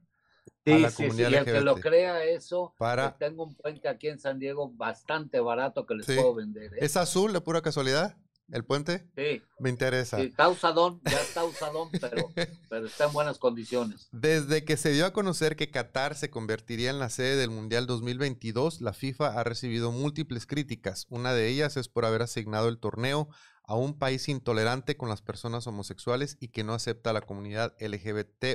a 0.65 0.77
la 0.77 0.91
comunidad 0.91 1.29
sí, 1.29 1.33
y 1.33 1.37
el 1.37 1.45
que 1.45 1.61
lo 1.61 1.75
crea 1.75 2.23
eso, 2.23 2.73
para... 2.77 3.17
tengo 3.17 3.43
un 3.43 3.55
puente 3.55 3.87
aquí 3.87 4.07
en 4.07 4.19
San 4.19 4.39
Diego 4.39 4.71
bastante 4.71 5.39
barato 5.39 5.85
que 5.85 5.95
les 5.95 6.05
puedo 6.05 6.35
vender. 6.35 6.73
¿eh? 6.73 6.79
¿Es 6.81 6.95
azul 6.97 7.33
de 7.33 7.41
pura 7.41 7.61
casualidad? 7.61 8.17
¿El 8.51 8.65
puente? 8.65 9.07
Sí. 9.15 9.41
Me 9.59 9.69
interesa. 9.69 10.17
Sí, 10.17 10.23
está 10.23 10.49
usadón, 10.49 11.01
ya 11.05 11.21
está 11.21 11.43
usadón, 11.43 11.89
pero, 11.99 12.29
pero 12.69 12.85
está 12.87 13.05
en 13.05 13.13
buenas 13.13 13.37
condiciones. 13.37 14.09
Desde 14.11 14.65
que 14.65 14.77
se 14.77 14.91
dio 14.91 15.05
a 15.05 15.13
conocer 15.13 15.55
que 15.55 15.69
Qatar 15.69 16.15
se 16.15 16.29
convertiría 16.29 16.89
en 16.89 16.99
la 16.99 17.09
sede 17.09 17.35
del 17.35 17.51
Mundial 17.51 17.85
2022, 17.85 18.81
la 18.81 18.93
FIFA 18.93 19.39
ha 19.39 19.43
recibido 19.43 19.91
múltiples 19.91 20.45
críticas. 20.45 21.05
Una 21.09 21.33
de 21.33 21.47
ellas 21.47 21.77
es 21.77 21.87
por 21.89 22.05
haber 22.05 22.23
asignado 22.23 22.69
el 22.69 22.79
torneo 22.79 23.29
a 23.63 23.75
un 23.75 23.99
país 23.99 24.27
intolerante 24.29 24.97
con 24.97 25.09
las 25.09 25.21
personas 25.21 25.67
homosexuales 25.67 26.37
y 26.39 26.47
que 26.47 26.63
no 26.63 26.73
acepta 26.73 27.11
a 27.11 27.13
la 27.13 27.21
comunidad 27.21 27.75
LGBT. 27.79 28.45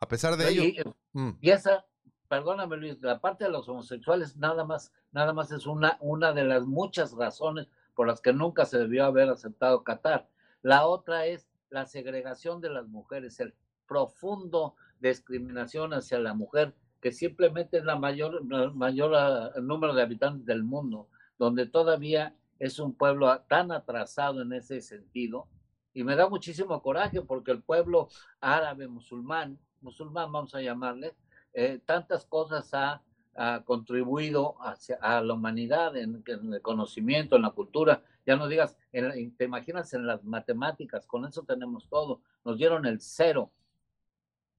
A 0.00 0.08
pesar 0.08 0.36
de 0.36 0.48
ello. 0.50 0.64
Y, 0.64 0.82
mm. 1.12 1.38
y, 1.40 1.50
esa, 1.50 1.86
perdóname 2.28 2.76
Luis, 2.76 3.00
la 3.00 3.20
parte 3.20 3.44
de 3.44 3.50
los 3.50 3.68
homosexuales 3.68 4.36
nada 4.36 4.64
más, 4.64 4.92
nada 5.12 5.32
más 5.32 5.52
es 5.52 5.66
una, 5.66 5.96
una 6.00 6.32
de 6.32 6.42
las 6.42 6.64
muchas 6.64 7.12
razones 7.12 7.68
por 7.94 8.06
las 8.06 8.20
que 8.20 8.32
nunca 8.32 8.64
se 8.64 8.78
debió 8.78 9.04
haber 9.04 9.28
aceptado 9.28 9.84
Qatar. 9.84 10.28
La 10.62 10.86
otra 10.86 11.26
es 11.26 11.48
la 11.70 11.86
segregación 11.86 12.60
de 12.60 12.70
las 12.70 12.86
mujeres, 12.86 13.40
el 13.40 13.54
profundo 13.86 14.76
discriminación 15.00 15.92
hacia 15.92 16.18
la 16.18 16.34
mujer, 16.34 16.74
que 17.00 17.12
simplemente 17.12 17.78
es 17.78 17.84
la 17.84 17.96
mayor, 17.96 18.42
ah, 18.52 19.50
número 19.60 19.94
de 19.94 20.02
habitantes 20.02 20.46
del 20.46 20.64
mundo, 20.64 21.08
donde 21.38 21.66
todavía 21.66 22.34
es 22.58 22.78
un 22.78 22.94
pueblo 22.94 23.38
tan 23.48 23.72
atrasado 23.72 24.40
en 24.40 24.52
ese 24.52 24.80
sentido. 24.80 25.48
Y 25.92 26.02
me 26.02 26.16
da 26.16 26.28
muchísimo 26.28 26.80
coraje 26.82 27.20
porque 27.20 27.50
el 27.50 27.62
pueblo 27.62 28.08
árabe 28.40 28.88
musulmán, 28.88 29.58
musulmán 29.80 30.32
vamos 30.32 30.54
a 30.54 30.62
llamarle, 30.62 31.14
eh, 31.52 31.80
tantas 31.84 32.24
cosas 32.24 32.72
ha 32.72 33.02
ha 33.36 33.62
contribuido 33.64 34.56
a 35.00 35.20
la 35.20 35.34
humanidad 35.34 35.96
en, 35.96 36.22
el 36.26 36.62
conocimiento, 36.62 37.36
en 37.36 37.42
la 37.42 37.50
cultura. 37.50 38.02
Ya 38.26 38.36
no 38.36 38.48
digas, 38.48 38.76
te 38.92 39.44
imaginas 39.44 39.92
en 39.94 40.06
las 40.06 40.24
matemáticas, 40.24 41.06
con 41.06 41.24
eso 41.24 41.42
tenemos 41.42 41.88
todo. 41.88 42.20
Nos 42.44 42.58
dieron 42.58 42.86
el 42.86 43.00
cero, 43.00 43.50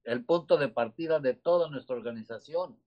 el 0.04 0.24
punto 0.24 0.58
de 0.58 0.68
partida 0.68 1.20
de 1.20 1.34
toda 1.34 1.70
nuestra 1.70 1.96
organización. 1.96 2.78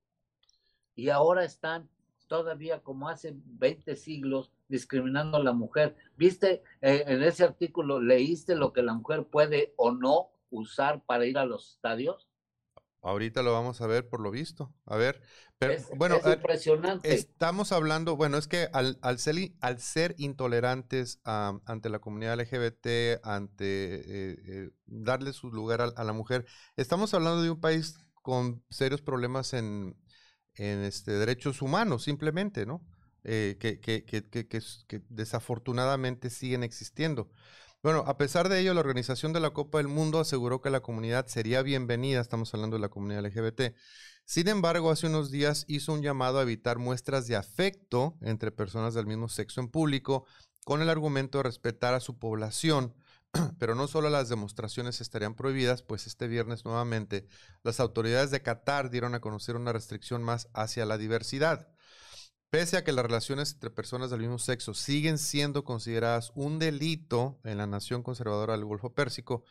Y 0.95 1.11
ahora 1.11 1.45
están 1.45 1.89
todavía 2.28 2.80
como 2.80 3.09
hace 3.09 3.34
20 3.34 3.97
siglos 3.97 4.53
discriminando 4.68 5.39
a 5.39 5.43
la 5.43 5.53
mujer. 5.53 5.97
¿Viste 6.16 6.62
eh, 6.80 7.05
en 7.07 7.22
ese 7.22 7.45
artículo, 7.45 8.01
leíste 8.01 8.55
lo 8.55 8.72
que 8.72 8.82
la 8.82 8.95
mujer 8.95 9.24
puede 9.24 9.72
o 9.76 9.91
no 9.91 10.28
usar 10.51 11.03
para 11.05 11.26
ir 11.26 11.39
a 11.39 11.47
los 11.47 11.72
estadios? 11.72 12.28
Ahorita 13.03 13.42
lo 13.42 13.53
vamos 13.53 13.80
a 13.80 13.86
ver 13.86 14.09
por 14.09 14.20
lo 14.20 14.30
visto. 14.30 14.74
A 14.84 14.96
ver, 14.96 15.22
pero 15.59 15.72
es, 15.72 15.88
bueno, 15.96 16.16
es 16.16 16.34
impresionante. 16.34 17.14
estamos 17.14 17.72
hablando, 17.72 18.16
bueno, 18.16 18.38
es 18.38 18.49
que 18.49 18.68
al, 18.72 18.99
al, 19.03 19.18
ser, 19.18 19.53
al 19.61 19.80
ser, 19.80 20.14
intolerantes 20.18 21.20
ante 21.24 21.88
la 21.90 22.01
comunidad 22.01 22.38
LGBT, 22.40 23.24
ante 23.24 23.64
eh, 23.64 24.36
eh, 24.46 24.70
darle 24.86 25.32
su 25.32 25.51
lugar 25.51 25.80
a, 25.94 26.05
la 26.05 26.12
mujer, 26.12 26.44
estamos 26.76 27.14
hablando 27.14 27.42
de 27.42 27.51
un 27.51 27.61
país 27.61 27.99
con 28.22 28.64
serios 28.68 29.01
problemas 29.01 29.53
en, 29.55 29.96
en 30.55 30.84
este, 30.84 31.12
derechos 31.12 31.62
humanos, 31.62 32.03
simplemente, 32.05 32.66
¿no? 32.66 32.84
Eh, 33.24 33.57
que, 33.61 33.80
que, 33.80 34.05
que, 34.05 34.28
que 34.28 35.03
desafortunadamente 35.09 36.30
siguen 36.30 36.62
existiendo. 36.62 37.30
Bueno, 37.81 38.03
a 38.09 38.16
pesar 38.16 38.49
de 38.49 38.59
ello, 38.59 38.74
la 38.74 38.81
organización 38.81 39.33
de 39.33 39.39
la 39.39 39.51
Copa 39.51 39.79
del 39.79 39.87
Mundo 39.87 40.18
aseguró 40.18 40.61
que 40.61 40.68
la 40.68 40.81
comunidad 40.81 41.29
sería 41.29 41.62
bienvenida, 41.62 42.20
estamos 42.20 42.53
hablando 42.53 42.76
de 42.76 42.81
la 42.81 42.89
comunidad 42.89 43.24
LGBT. 43.24 43.76
Sin 44.24 44.49
embargo, 44.49 44.91
hace 44.91 45.07
unos 45.07 45.31
días 45.31 45.64
hizo 45.68 45.93
un 45.93 46.03
llamado 46.03 46.41
a 46.41 46.43
evitar 46.43 46.79
muestras 46.79 47.29
de 47.29 47.37
afecto 47.37 48.16
entre 48.20 48.51
personas 48.51 48.95
del 48.95 49.07
mismo 49.07 49.29
sexo 49.29 49.61
en 49.61 49.68
público, 49.68 50.26
con 50.64 50.83
el 50.83 50.89
argumento 50.89 51.39
de 51.39 51.45
respetar 51.45 51.95
a 51.95 52.01
su 52.01 52.18
población. 52.18 52.97
Pero 53.61 53.76
no 53.76 53.87
solo 53.87 54.11
las 54.11 54.29
demostraciones 54.29 55.01
estarían 55.01 55.37
prohibidas, 55.37 55.83
pues 55.83 56.09
este 56.09 56.26
viernes 56.26 56.64
nuevamente 56.64 57.29
las 57.62 57.79
autoridades 57.79 58.33
de 58.33 58.43
Qatar 58.43 58.91
dieron 58.91 59.14
a 59.14 59.20
conocer 59.20 59.55
una 59.55 59.72
restricción 59.72 60.24
más 60.24 60.49
hacia 60.53 60.85
la 60.85 60.99
diversidad. 60.99 61.68
Pese 62.51 62.78
a 62.78 62.84
que 62.84 62.92
las 62.92 63.05
relaciones 63.05 63.53
entre 63.53 63.68
personas 63.68 64.09
del 64.09 64.20
mismo 64.20 64.38
sexo 64.38 64.72
siguen 64.72 65.18
siendo 65.18 65.64
consideradas 65.64 66.32
un 66.34 66.59
delito 66.59 67.38
en 67.44 67.59
la 67.59 67.66
nación 67.66 68.03
conservadora 68.03 68.55
del 68.55 68.64
Golfo 68.64 68.94
Pérsico, 68.94 69.44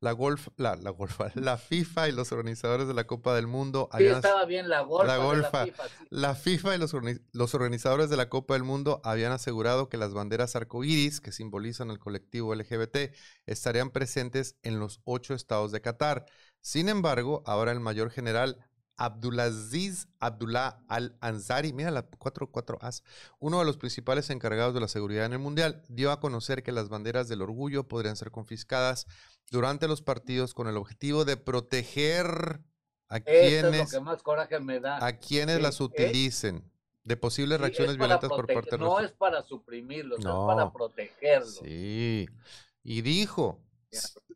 la, 0.00 0.12
golf, 0.12 0.48
la, 0.56 0.76
la, 0.76 0.94
la 1.34 1.56
FIFA 1.56 2.08
y 2.08 2.12
los 2.12 2.30
organizadores 2.30 2.88
de 2.88 2.92
la 2.92 3.06
Copa 3.06 3.34
del 3.34 3.46
Mundo. 3.46 3.88
Sí, 3.96 4.04
estaba 4.04 4.44
bien 4.44 4.68
la 4.68 4.80
golfa. 4.80 5.06
La, 5.06 5.24
golfa, 5.24 5.64
FIFA, 5.64 5.82
la 6.10 6.34
FIFA 6.34 6.74
y 6.74 6.78
los, 6.78 6.94
los, 7.32 7.54
organizadores 7.54 8.10
de 8.10 8.16
la 8.18 8.28
Copa 8.28 8.52
del 8.52 8.64
Mundo 8.64 9.00
habían 9.02 9.32
asegurado 9.32 9.88
que 9.88 9.96
las 9.96 10.12
banderas 10.12 10.54
arcoíris, 10.54 11.22
que 11.22 11.32
simbolizan 11.32 11.90
el 11.90 11.98
colectivo 11.98 12.54
LGBT, 12.54 13.14
estarían 13.46 13.90
presentes 13.90 14.56
en 14.62 14.78
los 14.78 15.00
ocho 15.04 15.32
estados 15.32 15.72
de 15.72 15.80
Qatar. 15.80 16.26
Sin 16.60 16.90
embargo, 16.90 17.42
ahora 17.46 17.72
el 17.72 17.80
mayor 17.80 18.10
general 18.10 18.58
Abdulaziz 18.96 20.08
Abdullah 20.20 20.84
Al-Ansari, 20.88 21.72
mira 21.72 21.90
la 21.90 22.02
44 22.02 22.78
As, 22.80 23.02
uno 23.38 23.58
de 23.58 23.64
los 23.64 23.76
principales 23.76 24.30
encargados 24.30 24.74
de 24.74 24.80
la 24.80 24.88
seguridad 24.88 25.26
en 25.26 25.32
el 25.32 25.38
Mundial, 25.38 25.82
dio 25.88 26.10
a 26.12 26.20
conocer 26.20 26.62
que 26.62 26.72
las 26.72 26.88
banderas 26.88 27.28
del 27.28 27.42
orgullo 27.42 27.88
podrían 27.88 28.16
ser 28.16 28.30
confiscadas 28.30 29.06
durante 29.50 29.88
los 29.88 30.02
partidos 30.02 30.54
con 30.54 30.68
el 30.68 30.76
objetivo 30.76 31.24
de 31.24 31.36
proteger 31.36 32.60
a 33.08 33.20
quienes, 33.20 33.94
A 33.94 35.12
quienes 35.18 35.60
las 35.60 35.80
utilicen 35.80 36.70
de 37.04 37.16
posibles 37.16 37.60
reacciones 37.60 37.96
violentas 37.96 38.30
por 38.30 38.46
parte 38.46 38.70
de 38.70 38.78
No 38.78 39.00
es 39.00 39.12
para 39.12 39.42
suprimirlos, 39.42 40.20
es 40.20 40.24
para 40.24 40.72
protegerlos. 40.72 41.56
Sí. 41.56 42.28
Y 42.82 43.02
dijo, 43.02 43.60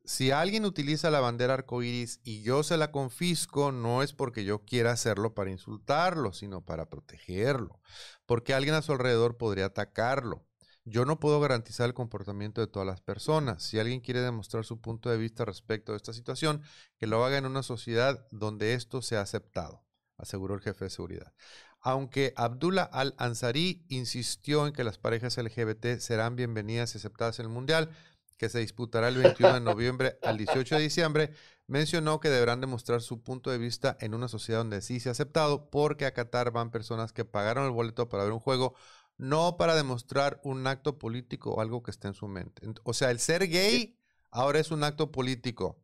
si 0.07 0.31
alguien 0.31 0.65
utiliza 0.65 1.11
la 1.11 1.21
bandera 1.21 1.55
arcoíris 1.55 2.21
y 2.23 2.43
yo 2.43 2.63
se 2.63 2.77
la 2.77 2.93
confisco, 2.93 3.73
no 3.73 4.03
es 4.03 4.13
porque 4.13 4.45
yo 4.45 4.65
quiera 4.65 4.93
hacerlo 4.93 5.35
para 5.35 5.51
insultarlo, 5.51 6.33
sino 6.33 6.65
para 6.65 6.89
protegerlo, 6.89 7.81
porque 8.25 8.55
alguien 8.55 8.77
a 8.77 8.83
su 8.83 8.93
alrededor 8.93 9.37
podría 9.37 9.67
atacarlo. 9.67 10.47
Yo 10.85 11.05
no 11.05 11.19
puedo 11.19 11.41
garantizar 11.41 11.87
el 11.87 11.95
comportamiento 11.95 12.61
de 12.61 12.69
todas 12.69 12.87
las 12.87 13.01
personas. 13.01 13.65
Si 13.65 13.81
alguien 13.81 14.01
quiere 14.01 14.21
demostrar 14.21 14.65
su 14.65 14.81
punto 14.81 15.11
de 15.11 15.17
vista 15.17 15.45
respecto 15.45 15.93
a 15.93 15.97
esta 15.97 16.13
situación, 16.13 16.63
que 16.97 17.09
lo 17.09 17.25
haga 17.25 17.39
en 17.39 17.47
una 17.47 17.65
sociedad 17.65 18.29
donde 18.31 18.75
esto 18.75 19.03
sea 19.03 19.23
aceptado, 19.23 19.85
aseguró 20.17 20.55
el 20.55 20.61
jefe 20.61 20.85
de 20.85 20.91
seguridad. 20.91 21.35
Aunque 21.81 22.33
Abdullah 22.37 22.85
al-Ansari 22.85 23.85
insistió 23.89 24.67
en 24.67 24.73
que 24.73 24.85
las 24.85 24.99
parejas 24.99 25.37
LGBT 25.37 25.99
serán 25.99 26.37
bienvenidas 26.37 26.95
y 26.95 26.99
aceptadas 26.99 27.41
en 27.41 27.47
el 27.47 27.53
Mundial, 27.53 27.91
que 28.37 28.49
se 28.49 28.61
disputará 28.61 29.09
el 29.09 29.17
21 29.17 29.55
de 29.55 29.61
noviembre 29.61 30.19
al 30.23 30.37
18 30.37 30.77
de 30.77 30.83
diciembre, 30.83 31.31
mencionó 31.67 32.21
que 32.21 32.29
deberán 32.29 32.61
demostrar 32.61 33.01
su 33.01 33.23
punto 33.23 33.51
de 33.51 33.59
vista 33.59 33.97
en 34.01 34.15
una 34.15 34.29
sociedad 34.29 34.61
donde 34.61 34.83
sí 34.83 35.01
se 35.01 35.09
ha 35.09 35.13
aceptado, 35.13 35.71
porque 35.71 36.07
a 36.07 36.13
Qatar 36.13 36.51
van 36.51 36.71
personas 36.71 37.13
que 37.13 37.25
pagaron 37.25 37.65
el 37.65 37.73
boleto 37.73 38.09
para 38.09 38.25
ver 38.25 38.33
un 38.33 38.41
juego, 38.41 38.75
no 39.17 39.57
para 39.57 39.75
demostrar 39.75 40.41
un 40.45 40.67
acto 40.67 40.99
político 40.99 41.55
o 41.55 41.61
algo 41.61 41.83
que 41.83 41.91
esté 41.91 42.09
en 42.09 42.15
su 42.15 42.29
mente. 42.29 42.67
O 42.85 42.93
sea, 42.93 43.11
el 43.11 43.19
ser 43.19 43.49
gay 43.49 43.99
ahora 44.31 44.59
es 44.59 44.71
un 44.71 44.85
acto 44.85 45.11
político. 45.11 45.81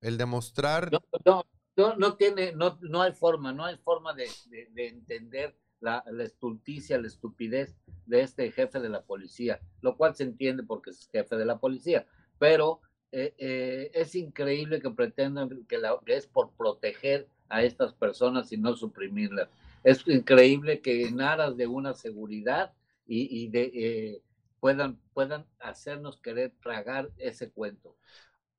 El 0.00 0.16
demostrar... 0.16 0.90
No, 1.24 1.44
no, 1.76 1.96
no, 1.96 2.16
tiene, 2.16 2.52
no, 2.52 2.78
no 2.82 3.02
hay 3.02 3.12
forma, 3.12 3.52
no 3.52 3.64
hay 3.64 3.76
forma 3.78 4.14
de, 4.14 4.28
de 4.70 4.88
entender 4.88 5.56
la, 5.80 6.04
estulticia, 6.20 7.00
la 7.00 7.06
estupidez 7.06 7.76
de 8.06 8.22
este 8.22 8.50
jefe 8.50 8.80
de 8.80 8.88
la 8.88 9.02
policía, 9.02 9.60
lo 9.80 9.96
cual 9.96 10.14
se 10.14 10.24
entiende 10.24 10.62
porque 10.62 10.90
es 10.90 11.08
jefe 11.10 11.36
de 11.36 11.44
la 11.44 11.58
policía, 11.58 12.06
pero 12.38 12.80
eh, 13.12 13.34
eh, 13.38 13.90
es 13.94 14.14
increíble 14.14 14.80
que 14.80 14.90
pretendan 14.90 15.64
que, 15.68 15.78
la, 15.78 15.98
es 16.06 16.26
por 16.26 16.52
proteger 16.52 17.28
a 17.48 17.62
estas 17.62 17.94
personas 17.94 18.52
y 18.52 18.56
no 18.56 18.76
suprimirlas. 18.76 19.48
Es 19.84 20.06
increíble 20.06 20.80
que 20.80 21.06
en 21.06 21.20
aras 21.20 21.56
de 21.56 21.66
una 21.66 21.94
seguridad 21.94 22.72
y, 23.06 23.48
de, 23.48 23.70
eh, 23.74 24.22
puedan, 24.60 25.00
puedan 25.14 25.46
hacernos 25.60 26.18
querer 26.18 26.52
tragar 26.60 27.10
ese 27.16 27.50
cuento. 27.50 27.96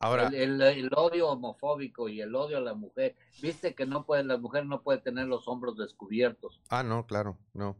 Ahora, 0.01 0.29
el, 0.33 0.89
odio 0.95 1.27
homofóbico 1.27 2.07
y 2.07 2.21
el 2.21 2.33
odio 2.33 2.57
a 2.57 2.61
la 2.61 2.73
mujer, 2.73 3.17
viste 3.41 3.75
que 3.75 3.85
no 3.85 4.05
puede, 4.05 4.23
la 4.23 4.37
mujer 4.37 4.65
no 4.65 4.81
puede 4.81 4.99
tener 4.99 5.27
los 5.27 5.47
hombros 5.49 5.75
descubiertos. 5.75 6.61
Ah, 6.69 6.83
no, 6.83 7.05
claro, 7.05 7.37
no. 7.53 7.75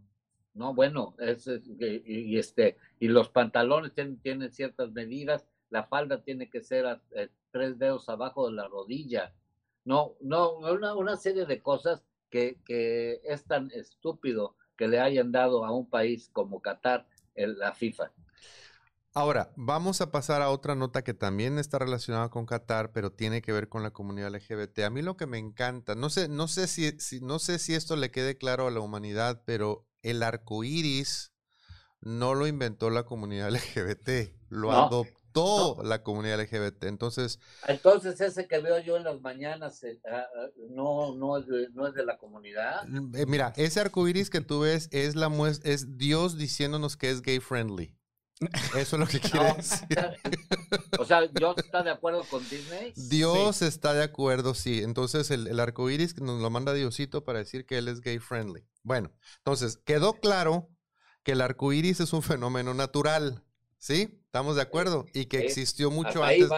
No, 0.54 0.74
bueno, 0.74 1.16
es, 1.20 1.48
y, 1.48 2.38
este, 2.38 2.78
y 3.00 3.08
los 3.08 3.30
pantalones 3.30 3.94
tienen, 3.94 4.18
tienen, 4.20 4.52
ciertas 4.52 4.92
medidas, 4.92 5.48
la 5.70 5.86
falda 5.86 6.22
tiene 6.22 6.50
que 6.50 6.60
ser 6.60 7.00
eh, 7.12 7.30
tres 7.52 7.80
dedos 7.80 8.10
abajo 8.10 8.50
de 8.50 8.56
la 8.56 8.68
rodilla. 8.68 9.34
No, 9.86 10.16
no, 10.20 10.58
una, 10.58 10.96
una 10.96 11.16
serie 11.16 11.46
de 11.46 11.62
cosas 11.62 12.04
que, 12.30 12.60
que 12.66 13.22
es 13.24 13.46
tan 13.46 13.72
estúpido 13.72 14.58
que 14.76 14.90
le 14.90 15.00
hayan 15.00 15.32
dado 15.32 15.64
a 15.64 15.72
un 15.72 15.90
país 15.90 16.30
como 16.34 16.62
Qatar 16.62 17.08
la 17.36 17.74
FIFA. 17.74 18.12
Ahora, 19.14 19.52
vamos 19.56 20.02
a 20.02 20.12
pasar 20.12 20.44
a 20.44 20.52
otra 20.52 20.76
nota 20.76 21.04
que 21.04 21.16
también 21.16 21.58
está 21.58 21.80
relacionada 21.80 22.30
con 22.30 22.46
Qatar, 22.46 22.92
pero 22.92 23.12
tiene 23.12 23.42
que 23.42 23.52
ver 23.52 23.68
con 23.68 23.82
la 23.82 23.92
comunidad 23.92 24.34
LGBT. 24.34 24.80
A 24.80 24.90
mí 24.92 25.02
lo 25.02 25.18
que 25.18 25.26
me 25.26 25.40
encanta, 25.40 25.96
no 25.96 26.12
sé, 26.12 26.28
no 26.28 26.48
sé 26.48 26.68
si, 26.68 27.20
no 27.22 27.40
sé 27.40 27.58
si 27.58 27.74
esto 27.74 27.96
le 27.96 28.12
quede 28.12 28.38
claro 28.38 28.68
a 28.68 28.72
la 28.72 28.82
humanidad, 28.82 29.42
pero 29.46 29.88
el 30.04 30.22
arco 30.22 30.64
iris 30.64 31.34
no 32.02 32.36
lo 32.36 32.46
inventó 32.46 32.92
la 32.92 33.04
comunidad 33.04 33.50
LGBT, 33.52 34.32
lo 34.50 34.72
adoptó 34.72 35.82
la 35.84 36.04
comunidad 36.04 36.40
LGBT. 36.40 36.84
Entonces. 36.84 37.40
Entonces, 37.68 38.22
ese 38.22 38.48
que 38.48 38.60
veo 38.60 38.80
yo 38.80 38.96
en 38.96 39.06
las 39.06 39.22
mañanas 39.22 39.84
eh, 39.84 40.00
ah, 40.12 40.28
no, 40.70 41.16
no, 41.16 41.38
es 41.38 41.48
de, 41.48 41.70
no 41.74 41.88
es 41.88 41.96
de 41.96 42.06
la 42.06 42.18
comunidad. 42.18 42.84
Eh, 43.16 43.26
mira, 43.26 43.54
ese 43.58 43.80
arco 43.80 44.08
iris 44.08 44.30
que 44.30 44.42
tú 44.42 44.62
ves 44.62 44.88
es, 44.92 45.16
la 45.16 45.32
es 45.64 45.98
Dios 45.98 46.38
diciéndonos 46.38 46.96
que 46.96 47.10
es 47.10 47.24
gay 47.24 47.40
friendly. 47.40 47.99
Eso 48.76 48.96
es 48.96 49.00
lo 49.00 49.08
que 49.08 49.20
quiere 49.20 49.54
decir. 49.54 49.98
O 50.98 51.06
sea, 51.06 51.28
¿Dios 51.28 51.56
está 51.58 51.84
de 51.84 51.92
acuerdo 51.92 52.24
con 52.24 52.48
Disney? 52.50 52.94
Dios 52.96 53.62
está 53.62 53.94
de 53.94 54.04
acuerdo, 54.04 54.54
sí. 54.54 54.82
Entonces, 54.84 55.32
el, 55.32 55.48
el 55.48 55.60
arco 55.60 55.90
iris 55.90 56.20
nos 56.22 56.42
lo 56.42 56.50
manda 56.50 56.74
Diosito 56.74 57.24
para 57.24 57.40
decir 57.40 57.66
que 57.66 57.78
él 57.78 57.88
es 57.88 58.02
gay 58.02 58.20
friendly. 58.20 58.66
Bueno, 58.84 59.12
entonces, 59.38 59.78
quedó 59.78 60.14
claro 60.14 60.70
que 61.24 61.34
el 61.34 61.42
arco 61.42 61.74
iris 61.74 62.00
es 62.00 62.14
un 62.14 62.22
fenómeno 62.22 62.74
natural. 62.74 63.44
¿Sí? 63.78 64.22
¿Estamos 64.26 64.58
de 64.58 64.62
acuerdo? 64.62 65.06
Y 65.14 65.26
que 65.26 65.40
existió 65.40 65.90
mucho 65.90 66.24
antes. 66.24 66.50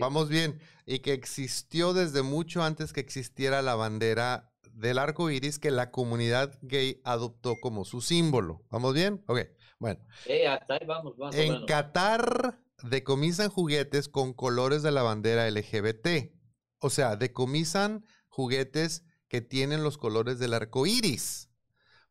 Vamos 0.00 0.28
bien. 0.28 0.60
Y 0.86 1.00
que 1.00 1.12
existió 1.12 1.92
desde 1.92 2.22
mucho 2.22 2.62
antes 2.62 2.92
que 2.92 3.00
existiera 3.00 3.62
la 3.62 3.74
bandera 3.74 4.52
del 4.72 4.98
arco 4.98 5.28
iris 5.28 5.58
que 5.58 5.72
la 5.72 5.90
comunidad 5.90 6.56
gay 6.62 7.00
adoptó 7.04 7.56
como 7.60 7.84
su 7.84 8.00
símbolo. 8.00 8.62
¿Vamos 8.70 8.94
bien? 8.94 9.24
Ok. 9.26 9.40
Bueno. 9.78 10.00
en 10.26 11.66
Qatar 11.66 12.58
decomisan 12.82 13.48
juguetes 13.48 14.08
con 14.08 14.32
colores 14.32 14.82
de 14.82 14.90
la 14.90 15.02
bandera 15.02 15.48
LGBT. 15.50 16.32
O 16.80 16.90
sea, 16.90 17.16
decomisan 17.16 18.04
juguetes 18.28 19.04
que 19.28 19.40
tienen 19.40 19.82
los 19.82 19.98
colores 19.98 20.38
del 20.38 20.54
arco 20.54 20.86
iris. 20.86 21.50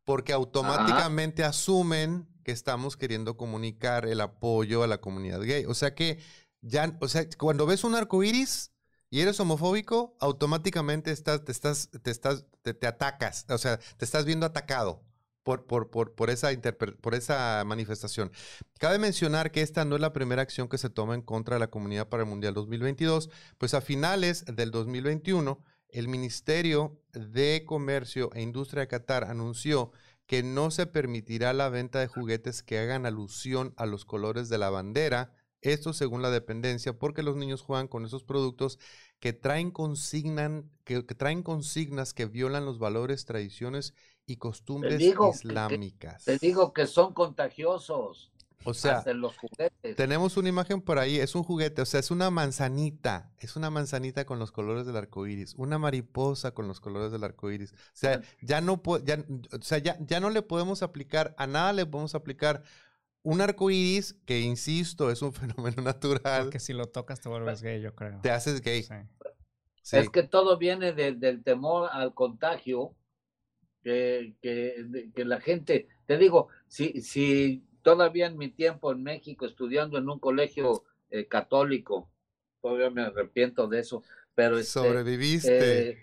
Porque 0.04 0.32
automáticamente 0.32 1.44
asumen 1.44 2.28
que 2.44 2.54
estamos 2.54 2.96
queriendo 2.96 3.36
comunicar 3.36 4.06
el 4.06 4.22
apoyo 4.22 4.84
a 4.84 4.88
la 4.88 5.02
comunidad 5.02 5.42
gay. 5.42 5.66
O 5.66 5.74
sea 5.74 5.96
que 5.96 6.20
ya, 6.62 6.98
o 7.02 7.08
sea, 7.10 7.28
cuando 7.38 7.66
ves 7.66 7.84
un 7.84 7.96
arco 7.96 8.24
iris 8.24 8.72
y 9.10 9.20
eres 9.20 9.40
homofóbico, 9.42 10.16
automáticamente 10.22 11.12
estás, 11.12 11.44
te 11.44 11.52
estás, 11.52 11.90
te 12.02 12.12
estás, 12.12 12.46
te 12.62 12.88
atacas. 12.88 13.46
O 13.50 13.58
sea, 13.58 13.78
te 13.78 14.06
estás 14.06 14.24
viendo 14.24 14.46
atacado 14.46 15.07
por, 15.48 16.30
esa 17.14 17.64
manifestación. 17.66 18.32
Cabe 18.80 19.00
mencionar 19.00 19.52
que 19.52 19.62
esta 19.62 19.86
no 19.86 19.96
es 19.96 20.02
la 20.02 20.14
primera 20.14 20.42
acción 20.42 20.68
que 20.68 20.78
se 20.78 20.90
toma 20.90 21.16
en 21.16 21.22
contra 21.22 21.56
de 21.56 21.62
la 21.62 21.70
comunidad 21.70 22.10
para 22.10 22.24
el 22.24 22.30
Mundial 22.30 22.54
2022, 22.54 23.30
pues 23.58 23.74
a 23.74 23.82
finales 23.82 24.44
del 24.46 24.72
2021, 24.72 25.64
el 25.90 26.08
Ministerio 26.10 27.00
de 27.14 27.64
Comercio 27.66 28.30
e 28.34 28.42
Industria 28.42 28.82
de 28.82 28.88
Qatar 28.90 29.24
anunció 29.24 29.92
que 30.26 30.44
no 30.44 30.70
se 30.72 30.86
permitirá 30.86 31.54
la 31.54 31.70
venta 31.70 32.00
de 32.00 32.08
juguetes 32.08 32.62
que 32.62 32.80
hagan 32.80 33.06
alusión 33.06 33.74
a 33.78 33.86
los 33.86 34.04
colores 34.04 34.50
de 34.50 34.58
la 34.58 34.70
bandera, 34.70 35.32
esto 35.62 35.94
según 35.94 36.22
la 36.22 36.30
dependencia, 36.30 37.00
porque 37.00 37.24
los 37.24 37.38
niños 37.38 37.62
juegan 37.62 37.88
con 37.88 38.06
esos 38.06 38.24
productos 38.24 38.78
que 39.20 39.32
traen, 39.32 39.72
consignan, 39.72 40.70
que, 40.84 41.06
que 41.06 41.16
traen 41.16 41.42
consignas 41.42 42.14
que 42.14 42.26
violan 42.26 42.66
los 42.66 42.78
valores, 42.78 43.26
tradiciones 43.26 43.94
y 44.28 44.36
costumbres 44.36 45.02
islámicas. 45.02 46.26
te 46.26 46.38
digo 46.38 46.74
que 46.74 46.86
son 46.86 47.14
contagiosos. 47.14 48.32
O 48.64 48.74
sea, 48.74 49.02
los 49.14 49.38
juguetes. 49.38 49.96
tenemos 49.96 50.36
una 50.36 50.50
imagen 50.50 50.82
por 50.82 51.00
ahí, 51.00 51.18
es 51.18 51.36
un 51.36 51.44
juguete, 51.44 51.82
o 51.82 51.86
sea, 51.86 52.02
es 52.02 52.12
una 52.12 52.30
manzanita, 52.30 53.32
es 53.40 53.56
una 53.56 53.70
manzanita 53.70 54.26
con 54.26 54.40
los 54.40 54.52
colores 54.52 54.86
del 54.86 54.98
arco 54.98 55.26
iris, 55.26 55.54
una 55.56 55.78
mariposa 55.78 56.54
con 56.54 56.68
los 56.68 56.82
colores 56.82 57.14
del 57.14 57.24
arco 57.24 57.50
iris. 57.50 57.72
O 57.72 57.76
sea, 57.94 58.20
ya 58.42 58.60
no, 58.60 58.82
ya, 59.06 59.24
o 59.54 59.62
sea, 59.62 59.78
ya, 59.78 59.98
ya 60.02 60.20
no 60.20 60.30
le 60.30 60.42
podemos 60.42 60.84
aplicar, 60.84 61.34
a 61.38 61.48
nada 61.48 61.72
le 61.72 61.86
podemos 61.86 62.14
aplicar 62.14 62.64
un 63.22 63.40
arco 63.40 63.70
iris 63.70 64.18
que, 64.26 64.42
insisto, 64.42 65.12
es 65.12 65.22
un 65.22 65.32
fenómeno 65.34 65.82
natural. 65.82 66.44
Porque 66.44 66.60
si 66.60 66.74
lo 66.74 66.88
tocas 66.88 67.22
te 67.22 67.30
vuelves 67.30 67.62
gay, 67.62 67.80
yo 67.80 67.96
creo. 67.96 68.20
Te 68.22 68.32
haces 68.32 68.60
gay. 68.62 68.86
Es 69.94 70.10
que 70.10 70.24
todo 70.24 70.58
viene 70.58 70.92
del 70.92 71.42
temor 71.42 71.90
al 71.94 72.14
contagio 72.14 72.97
que, 73.88 75.14
que, 75.16 75.26
la 75.26 75.40
gente, 75.40 75.88
te 76.06 76.18
digo, 76.18 76.50
si, 76.68 77.02
si 77.02 77.64
todavía 77.82 78.28
en 78.28 78.38
mi 78.38 78.50
tiempo 78.50 78.92
en 78.92 79.02
México 79.02 79.46
estudiando 79.46 79.98
en 79.98 80.10
un 80.10 80.20
colegio 80.20 80.84
eh, 81.10 81.28
católico, 81.28 82.10
todavía 82.62 82.90
me 82.90 83.04
arrepiento 83.04 83.68
de 83.68 83.80
eso, 83.80 84.04
pero... 84.36 84.58
Este, 84.58 84.80
Sobreviviste. 84.80 85.90
Eh, 85.90 85.98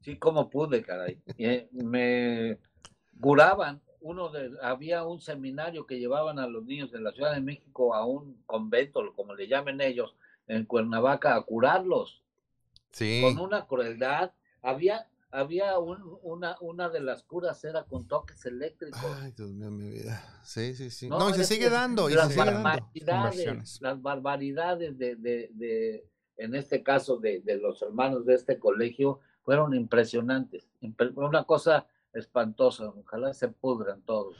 sí, 0.00 0.16
como 0.16 0.48
pude, 0.48 0.82
caray. 0.82 1.18
Eh, 1.38 1.68
me 1.72 2.58
curaban, 3.20 3.80
uno 4.00 4.28
de, 4.28 4.52
había 4.62 5.04
un 5.04 5.20
seminario 5.20 5.86
que 5.86 5.98
llevaban 5.98 6.38
a 6.38 6.46
los 6.46 6.64
niños 6.64 6.92
de 6.92 7.00
la 7.00 7.10
Ciudad 7.10 7.34
de 7.34 7.40
México 7.40 7.94
a 7.96 8.06
un 8.06 8.40
convento, 8.46 9.12
como 9.16 9.34
le 9.34 9.48
llamen 9.48 9.80
ellos, 9.80 10.14
en 10.46 10.66
Cuernavaca, 10.66 11.34
a 11.34 11.42
curarlos. 11.42 12.22
Sí. 12.92 13.22
Con 13.22 13.38
una 13.38 13.66
crueldad. 13.66 14.32
Había 14.62 15.08
había 15.30 15.78
una, 15.78 16.56
una 16.60 16.88
de 16.88 17.00
las 17.00 17.22
curas 17.22 17.62
era 17.64 17.84
con 17.84 18.06
toques 18.06 18.44
eléctricos. 18.46 19.00
Ay, 19.22 19.32
Dios 19.32 19.50
mío, 19.52 19.70
mi 19.70 19.90
vida. 19.90 20.22
Sí, 20.42 20.74
sí, 20.74 20.90
sí. 20.90 21.08
No, 21.08 21.30
y 21.30 21.34
se 21.34 21.44
sigue 21.44 21.70
dando. 21.70 22.10
Y 22.10 22.14
las, 22.14 22.34
barbaridades, 22.34 23.80
las 23.80 24.02
barbaridades 24.02 24.98
de, 24.98 25.16
de, 25.16 25.50
de, 25.52 26.08
en 26.36 26.54
este 26.54 26.82
caso, 26.82 27.16
de, 27.18 27.40
de 27.40 27.56
los 27.58 27.80
hermanos 27.82 28.26
de 28.26 28.34
este 28.34 28.58
colegio 28.58 29.20
fueron 29.42 29.74
impresionantes. 29.74 30.68
Una 31.14 31.44
cosa 31.44 31.86
espantosa. 32.12 32.88
Ojalá 32.88 33.32
se 33.32 33.48
pudran 33.48 34.02
todos. 34.02 34.36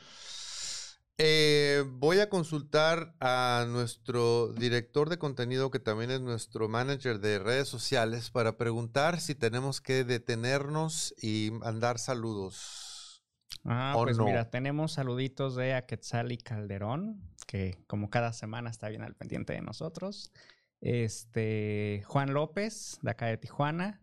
Eh, 1.23 1.85
voy 1.87 2.19
a 2.21 2.31
consultar 2.31 3.15
a 3.21 3.67
nuestro 3.69 4.55
director 4.55 5.11
de 5.11 5.19
contenido, 5.19 5.71
que 5.71 5.79
también 5.79 6.11
es 6.11 6.23
nuestro 6.23 6.67
manager 6.67 7.21
de 7.21 7.39
redes 7.39 7.69
sociales, 7.69 8.31
para 8.31 8.57
preguntar 8.57 9.21
si 9.21 9.35
tenemos 9.35 9.83
que 9.83 10.05
detenernos 10.05 11.15
y 11.21 11.51
mandar 11.53 11.99
saludos. 11.99 13.23
Ah, 13.65 13.93
pues 13.95 14.19
mira, 14.19 14.49
tenemos 14.49 14.93
saluditos 14.93 15.57
de 15.57 15.75
Aquetzal 15.75 16.33
y 16.33 16.39
Calderón, 16.39 17.21
que 17.47 17.77
como 17.87 18.09
cada 18.09 18.33
semana 18.33 18.71
está 18.71 18.89
bien 18.89 19.03
al 19.03 19.15
pendiente 19.15 19.53
de 19.53 19.61
nosotros. 19.61 20.33
Este, 20.81 22.03
Juan 22.07 22.33
López, 22.33 22.99
de 23.03 23.11
acá 23.11 23.27
de 23.27 23.37
Tijuana, 23.37 24.01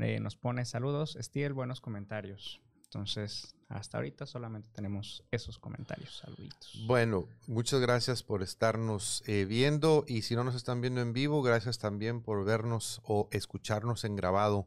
eh, 0.00 0.18
nos 0.18 0.34
pone 0.34 0.64
saludos. 0.64 1.14
Estiel, 1.14 1.52
buenos 1.52 1.80
comentarios. 1.80 2.60
Entonces, 2.90 3.54
hasta 3.68 3.98
ahorita 3.98 4.26
solamente 4.26 4.68
tenemos 4.72 5.24
esos 5.30 5.58
comentarios. 5.58 6.18
Saluditos. 6.18 6.84
Bueno, 6.86 7.28
muchas 7.46 7.80
gracias 7.80 8.22
por 8.22 8.42
estarnos 8.42 9.22
eh, 9.26 9.44
viendo 9.44 10.04
y 10.06 10.22
si 10.22 10.36
no 10.36 10.44
nos 10.44 10.54
están 10.54 10.80
viendo 10.80 11.00
en 11.00 11.12
vivo, 11.12 11.42
gracias 11.42 11.78
también 11.78 12.22
por 12.22 12.44
vernos 12.44 13.00
o 13.04 13.28
escucharnos 13.32 14.04
en 14.04 14.14
grabado. 14.14 14.66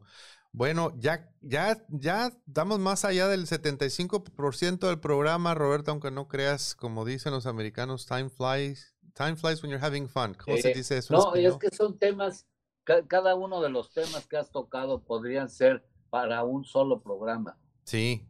Bueno, 0.52 0.92
ya, 0.98 1.32
ya, 1.40 1.82
ya 1.88 2.32
damos 2.44 2.78
más 2.80 3.04
allá 3.04 3.28
del 3.28 3.46
75% 3.46 4.88
del 4.88 4.98
programa, 4.98 5.54
Roberto, 5.54 5.92
aunque 5.92 6.10
no 6.10 6.28
creas, 6.28 6.74
como 6.74 7.04
dicen 7.04 7.32
los 7.32 7.46
americanos, 7.46 8.04
time 8.04 8.28
flies, 8.28 8.94
time 9.14 9.36
flies 9.36 9.62
when 9.62 9.70
you're 9.70 9.84
having 9.84 10.08
fun. 10.08 10.34
¿Cómo 10.34 10.56
se 10.56 10.74
dice 10.74 10.98
eso? 10.98 11.14
No, 11.14 11.34
es 11.34 11.56
que 11.56 11.70
son 11.70 11.98
temas, 11.98 12.46
cada 12.84 13.36
uno 13.36 13.62
de 13.62 13.70
los 13.70 13.92
temas 13.92 14.26
que 14.26 14.36
has 14.36 14.50
tocado 14.50 15.04
podrían 15.04 15.48
ser 15.48 15.86
para 16.10 16.42
un 16.42 16.64
solo 16.64 17.00
programa. 17.00 17.56
Sí. 17.84 18.26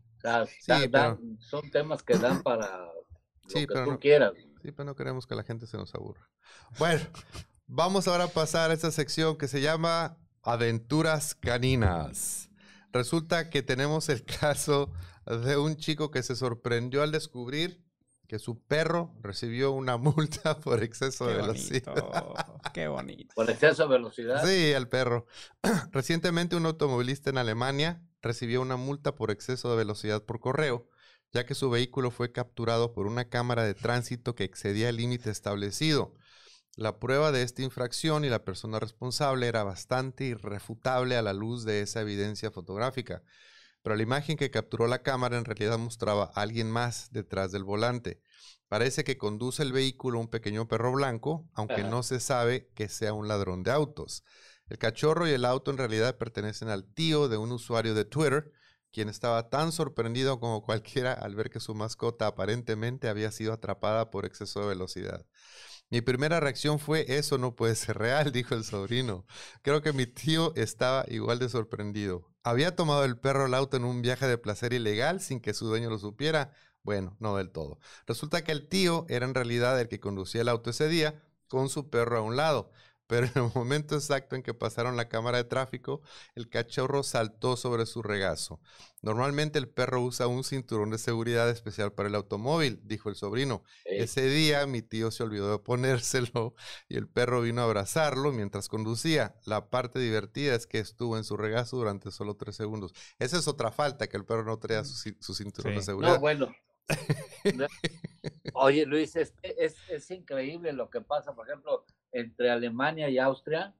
son 1.39 1.71
temas 1.71 2.03
que 2.03 2.17
dan 2.19 2.43
para 2.43 2.87
lo 3.55 3.55
que 3.55 3.67
tú 3.67 3.99
quieras. 4.01 4.33
Sí, 4.63 4.73
pero 4.73 4.85
no 4.85 4.95
queremos 4.95 5.27
que 5.27 5.35
la 5.35 5.43
gente 5.43 5.67
se 5.67 5.77
nos 5.77 5.95
aburra. 5.95 6.29
Bueno, 6.79 7.01
vamos 7.67 8.09
ahora 8.09 8.25
a 8.25 8.29
pasar 8.29 8.71
a 8.71 8.75
esta 8.75 8.91
sección 8.91 9.37
que 9.37 9.49
se 9.49 9.61
llama 9.61 10.19
Aventuras 10.43 11.35
Caninas. 11.35 12.51
Resulta 12.93 13.51
que 13.51 13.63
tenemos 13.63 14.09
el 14.09 14.25
caso 14.41 14.93
de 15.27 15.57
un 15.57 15.77
chico 15.77 16.11
que 16.11 16.23
se 16.23 16.37
sorprendió 16.37 17.03
al 17.03 17.13
descubrir 17.13 17.83
que 18.27 18.39
su 18.39 18.63
perro 18.63 19.13
recibió 19.23 19.73
una 19.73 19.97
multa 19.99 20.59
por 20.61 20.83
exceso 20.85 21.27
de 21.27 21.35
velocidad. 21.35 21.95
Qué 22.73 22.87
bonito. 22.87 23.35
¿Por 23.35 23.51
exceso 23.51 23.83
de 23.85 23.89
velocidad? 23.89 24.45
Sí, 24.45 24.71
el 24.71 24.89
perro. 24.89 25.27
Recientemente 25.91 26.55
un 26.55 26.67
automovilista 26.67 27.31
en 27.31 27.39
Alemania 27.39 28.01
recibió 28.23 28.61
una 28.63 28.77
multa 28.77 29.15
por 29.15 29.31
exceso 29.31 29.71
de 29.71 29.77
velocidad 29.77 30.25
por 30.25 30.41
correo, 30.41 30.89
ya 31.33 31.47
que 31.47 31.55
su 31.55 31.71
vehículo 31.71 32.11
fue 32.11 32.33
capturado 32.33 32.93
por 32.93 33.07
una 33.07 33.29
cámara 33.29 33.65
de 33.65 33.75
tránsito 33.75 34.35
que 34.35 34.45
excedía 34.45 34.89
el 34.89 34.97
límite 34.97 35.31
establecido. 35.31 36.15
La 36.77 36.99
prueba 36.99 37.33
de 37.33 37.43
esta 37.43 37.63
infracción 37.63 38.25
y 38.25 38.29
la 38.29 38.45
persona 38.45 38.79
responsable 38.81 39.47
era 39.49 39.65
bastante 39.65 40.25
irrefutable 40.25 41.17
a 41.17 41.23
la 41.23 41.33
luz 41.33 41.65
de 41.65 41.83
esa 41.83 42.01
evidencia 42.01 42.51
fotográfica. 42.51 43.23
pero 43.83 43.97
la 43.97 44.03
imagen 44.03 44.37
que 44.37 44.51
capturó 44.51 44.87
la 44.87 45.03
cámara 45.03 45.39
en 45.39 45.45
realidad 45.47 45.79
mostraba 45.79 46.31
a 46.35 46.43
alguien 46.43 46.71
más 46.71 47.11
detrás 47.13 47.51
del 47.53 47.65
volante. 47.65 48.21
Parece 48.69 49.05
que 49.05 49.19
conduce 49.19 49.63
el 49.63 49.73
vehículo 49.73 50.21
un 50.21 50.29
pequeño 50.29 50.69
perro 50.69 50.93
blanco, 50.93 51.49
aunque 51.55 51.83
no 51.83 52.03
se 52.03 52.21
sabe 52.21 52.69
que 52.75 52.89
sea 52.89 53.15
un 53.15 53.27
ladrón 53.27 53.63
de 53.63 53.71
autos. 53.73 54.23
El 54.71 54.79
cachorro 54.79 55.27
y 55.27 55.33
el 55.33 55.45
auto 55.45 55.73
en 55.73 55.79
realidad 55.79 56.17
pertenecen 56.17 56.69
al 56.69 56.85
tío 56.85 57.29
de 57.29 57.37
un 57.37 57.51
usuario 57.51 57.93
de 57.93 58.05
Twitter, 58.05 58.53
quien 58.93 59.09
estaba 59.09 59.51
tan 59.51 59.73
sorprendido 59.73 60.39
como 60.39 60.63
cualquiera 60.65 61.13
al 61.13 61.35
ver 61.35 61.51
que 61.51 61.59
su 61.59 61.75
mascota 61.75 62.29
aparentemente 62.29 63.09
había 63.09 63.33
sido 63.33 63.53
atrapada 63.53 64.11
por 64.11 64.25
exceso 64.25 64.61
de 64.61 64.69
velocidad. 64.69 65.27
Mi 65.91 66.03
primera 66.03 66.39
reacción 66.39 66.79
fue, 66.79 67.05
eso 67.09 67.37
no 67.37 67.57
puede 67.57 67.75
ser 67.75 67.99
real, 67.99 68.31
dijo 68.33 68.55
el 68.55 68.63
sobrino. 68.63 69.27
Creo 69.63 69.83
que 69.83 69.93
mi 69.93 70.07
tío 70.07 70.53
estaba 70.55 71.05
igual 71.09 71.41
de 71.41 71.49
sorprendido. 71.49 72.31
¿Había 72.45 72.77
tomado 72.77 73.05
el 73.05 73.19
perro 73.19 73.47
al 73.47 73.55
auto 73.55 73.77
en 73.77 73.85
un 73.85 74.03
viaje 74.03 74.29
de 74.29 74.39
placer 74.39 74.73
ilegal 74.73 75.21
sin 75.21 75.41
que 75.41 75.53
su 75.53 75.67
dueño 75.67 75.91
lo 75.91 75.99
supiera? 75.99 76.53
Bueno, 76.85 77.17
no 77.19 77.37
del 77.37 77.51
todo. 77.51 77.81
Resulta 78.07 78.45
que 78.45 78.53
el 78.53 78.69
tío 78.69 79.05
era 79.09 79.27
en 79.27 79.35
realidad 79.35 79.81
el 79.81 79.89
que 79.89 79.99
conducía 79.99 80.43
el 80.43 80.49
auto 80.49 80.71
ese 80.71 80.89
día 80.89 81.21
con 81.49 81.69
su 81.69 81.91
perro 81.91 82.19
a 82.19 82.23
un 82.23 82.37
lado 82.37 82.71
pero 83.11 83.27
en 83.27 83.33
el 83.35 83.51
momento 83.53 83.97
exacto 83.97 84.37
en 84.37 84.43
que 84.45 84.55
pasaron 84.55 84.97
la 84.97 85.09
cámara 85.09 85.39
de 85.39 85.45
tráfico, 85.45 86.01
el 86.37 86.49
cachorro 86.49 87.03
saltó 87.03 87.57
sobre 87.57 87.85
su 87.85 88.05
regazo. 88.05 88.61
Normalmente 89.03 89.59
el 89.59 89.69
perro 89.69 90.01
usa 90.01 90.29
un 90.29 90.45
cinturón 90.45 90.91
de 90.91 90.99
seguridad 90.99 91.51
especial 91.51 91.93
para 91.93 92.09
el 92.09 92.15
automóvil, 92.15 92.79
dijo 92.85 93.09
el 93.09 93.17
sobrino. 93.17 93.65
Ese 93.85 94.29
día 94.29 94.65
mi 94.69 94.81
tío 94.81 95.11
se 95.11 95.25
olvidó 95.25 95.51
de 95.51 95.59
ponérselo 95.59 96.55
y 96.89 96.99
el 96.99 97.09
perro 97.09 97.41
vino 97.41 97.63
a 97.63 97.65
abrazarlo 97.65 98.31
mientras 98.31 98.69
conducía. 98.69 99.35
La 99.45 99.71
parte 99.71 99.99
divertida 99.99 100.55
es 100.55 100.69
que 100.69 100.79
estuvo 100.79 101.17
en 101.17 101.25
su 101.25 101.37
regazo 101.37 101.79
durante 101.79 102.13
solo 102.13 102.37
tres 102.37 102.55
segundos. 102.55 102.95
Esa 103.19 103.39
es 103.39 103.49
otra 103.49 103.73
falta, 103.73 104.07
que 104.07 104.19
el 104.19 104.25
perro 104.25 104.45
no 104.45 104.57
traía 104.61 104.85
su, 104.85 105.35
cinturón 105.35 105.75
de 105.75 105.83
seguridad. 105.83 106.15
No, 106.15 106.21
bueno. 106.21 106.55
Oye, 108.55 108.87
Luis, 108.87 109.17
es, 109.17 109.35
es, 109.43 109.75
es 109.89 110.11
increíble 110.13 110.73
lo 110.73 110.91
que 110.91 111.01
pasa. 111.01 111.35
Por 111.35 111.49
ejemplo, 111.49 111.85
entre 112.13 112.51
Alemania 112.51 113.09
y 113.09 113.19
Austria, 113.19 113.75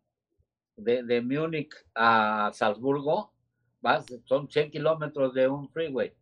de, 0.77 1.03
de 1.03 1.21
Múnich 1.21 1.75
a 1.95 2.51
Salzburgo, 2.53 3.33
vas, 3.81 4.07
son 4.25 4.49
100 4.49 4.71
kilómetros 4.71 5.35
de 5.35 5.49
un 5.49 5.69
freeway. 5.71 6.13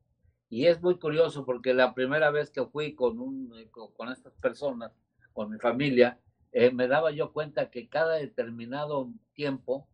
Y 0.50 0.66
es 0.66 0.80
muy 0.80 0.98
curioso 0.98 1.44
porque 1.44 1.74
la 1.74 1.94
primera 1.94 2.30
vez 2.30 2.50
que 2.50 2.64
fui 2.64 2.94
con, 2.94 3.20
un, 3.20 3.52
con, 3.70 4.10
estas 4.10 4.32
personas, 4.34 4.92
con 5.32 5.50
mi 5.50 5.58
familia, 5.58 6.18
eh, 6.52 6.70
me 6.70 6.88
daba 6.88 7.10
yo 7.10 7.32
cuenta 7.32 7.70
que 7.70 7.88
cada 7.88 8.14
determinado 8.14 9.10
tiempo 9.34 9.86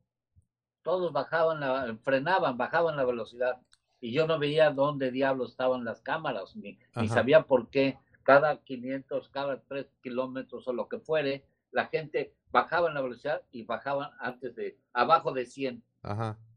todos 0.82 1.12
bajaban, 1.12 1.60
la, 1.60 1.96
frenaban, 2.02 2.56
bajaban 2.56 2.96
la 2.96 3.04
velocidad 3.04 3.60
y 4.00 4.12
yo 4.12 4.26
no 4.26 4.38
veía 4.38 4.70
dónde 4.70 5.10
diablos 5.10 5.52
estaban 5.52 5.84
las 5.84 6.02
cámaras, 6.02 6.54
ni, 6.56 6.78
ni 6.94 7.08
sabía 7.08 7.42
por 7.42 7.70
qué 7.70 7.98
cada 8.22 8.62
500, 8.62 9.28
cada 9.30 9.62
3 9.62 9.86
kilómetros 10.02 10.68
o 10.68 10.72
lo 10.72 10.88
que 10.88 10.98
fuere, 10.98 11.44
la 11.74 11.86
gente 11.86 12.32
bajaba 12.52 12.88
en 12.88 12.94
la 12.94 13.02
velocidad 13.02 13.42
y 13.50 13.64
bajaban 13.64 14.10
antes 14.20 14.54
de, 14.54 14.78
abajo 14.92 15.32
de 15.32 15.44
100. 15.44 15.82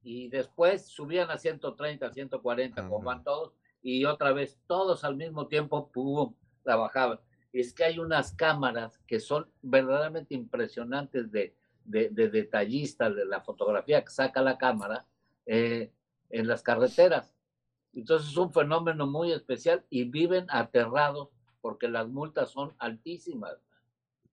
Y 0.03 0.29
después 0.29 0.85
subían 0.85 1.31
a 1.31 1.37
130, 1.37 2.13
140, 2.13 2.87
como 2.87 3.01
van 3.01 3.23
todos, 3.23 3.53
y 3.81 4.05
otra 4.05 4.31
vez 4.31 4.59
todos 4.67 5.03
al 5.03 5.15
mismo 5.15 5.47
tiempo, 5.47 5.91
pum, 5.91 6.35
la 6.63 6.75
bajaban. 6.75 7.19
Y 7.51 7.61
es 7.61 7.73
que 7.73 7.83
hay 7.83 7.97
unas 7.97 8.33
cámaras 8.33 8.99
que 9.07 9.19
son 9.19 9.49
verdaderamente 9.63 10.35
impresionantes 10.35 11.31
de, 11.31 11.55
de, 11.83 12.09
de 12.09 12.29
detallistas 12.29 13.15
de 13.15 13.25
la 13.25 13.41
fotografía 13.41 14.03
que 14.03 14.11
saca 14.11 14.41
la 14.41 14.57
cámara 14.57 15.05
eh, 15.47 15.91
en 16.29 16.47
las 16.47 16.61
carreteras. 16.61 17.33
Entonces 17.93 18.29
es 18.29 18.37
un 18.37 18.53
fenómeno 18.53 19.07
muy 19.07 19.31
especial 19.31 19.83
y 19.89 20.03
viven 20.03 20.45
aterrados 20.49 21.29
porque 21.59 21.87
las 21.87 22.07
multas 22.07 22.51
son 22.51 22.75
altísimas. 22.77 23.57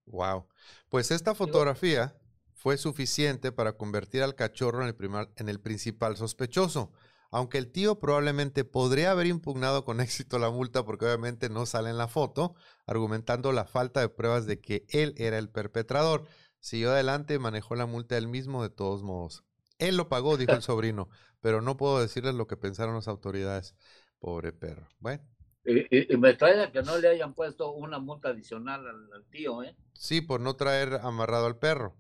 Wow. 0.07 0.47
Pues 0.89 1.11
esta 1.11 1.35
fotografía 1.35 2.17
fue 2.55 2.77
suficiente 2.79 3.53
para 3.53 3.77
convertir 3.77 4.23
al 4.23 4.35
cachorro 4.35 4.83
en 4.83 4.89
el, 4.89 5.29
en 5.37 5.49
el 5.49 5.61
principal 5.61 6.17
sospechoso. 6.17 6.93
Aunque 7.31 7.59
el 7.59 7.73
tío 7.73 7.99
probablemente 7.99 8.65
podría 8.65 9.11
haber 9.11 9.27
impugnado 9.27 9.85
con 9.85 10.01
éxito 10.01 10.39
la 10.39 10.51
multa 10.51 10.85
porque 10.85 11.05
obviamente 11.05 11.49
no 11.49 11.67
sale 11.67 11.91
en 11.91 11.99
la 11.99 12.09
foto, 12.09 12.55
argumentando 12.87 13.53
la 13.53 13.65
falta 13.65 14.01
de 14.01 14.09
pruebas 14.09 14.47
de 14.47 14.61
que 14.61 14.87
él 14.89 15.15
era 15.17 15.39
el 15.39 15.51
perpetrador. 15.51 16.27
Siguió 16.61 16.93
adelante 16.93 17.35
y 17.35 17.39
manejó 17.39 17.75
la 17.75 17.87
multa 17.87 18.17
él 18.17 18.29
mismo 18.29 18.63
de 18.63 18.71
todos 18.71 19.03
modos. 19.03 19.45
Él 19.79 19.97
lo 19.97 20.09
pagó, 20.09 20.37
dijo 20.37 20.53
el 20.53 20.63
sobrino, 20.63 21.09
pero 21.41 21.61
no 21.61 21.77
puedo 21.77 22.01
decirles 22.01 22.35
lo 22.35 22.47
que 22.47 22.57
pensaron 22.57 22.95
las 22.95 23.09
autoridades. 23.09 23.75
Pobre 24.21 24.53
perro. 24.53 24.89
Bueno, 25.01 25.23
y, 25.65 26.17
me 26.17 26.31
extraña 26.31 26.71
que 26.71 26.83
no 26.83 26.99
le 26.99 27.09
hayan 27.09 27.35
puesto 27.35 27.73
una 27.73 27.99
multa 27.99 28.29
adicional 28.29 28.87
al, 28.87 29.25
tío, 29.31 29.63
¿eh? 29.63 29.75
Sí, 29.95 30.21
por 30.21 30.41
no 30.41 30.57
traer 30.57 30.95
amarrado 31.03 31.47
al 31.47 31.57
perro. 31.57 31.95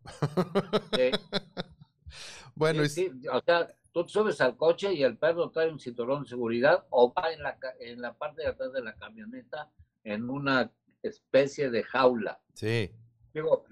Sí. 0.95 1.11
bueno, 2.55 2.85
sí, 2.87 3.11
o 3.33 3.41
sea, 3.41 3.75
tú 3.93 4.07
subes 4.07 4.41
al 4.41 4.57
coche 4.57 4.93
y 4.93 5.03
el 5.03 5.17
perro 5.17 5.51
trae 5.51 5.71
un 5.71 5.81
cinturón 5.81 6.25
de 6.25 6.29
seguridad 6.29 6.85
o 6.91 7.12
va 7.12 7.33
en 7.33 7.43
la, 7.43 7.59
en 7.81 8.03
la 8.03 8.12
parte 8.15 8.43
de 8.43 8.49
atrás 8.49 8.73
de 8.73 8.83
la 8.83 8.95
camioneta 8.97 9.71
en 10.03 10.29
una 10.29 10.71
especie 11.03 11.71
de 11.71 11.83
jaula. 11.85 12.41
Sí. 12.53 12.91
Digo, 13.33 13.65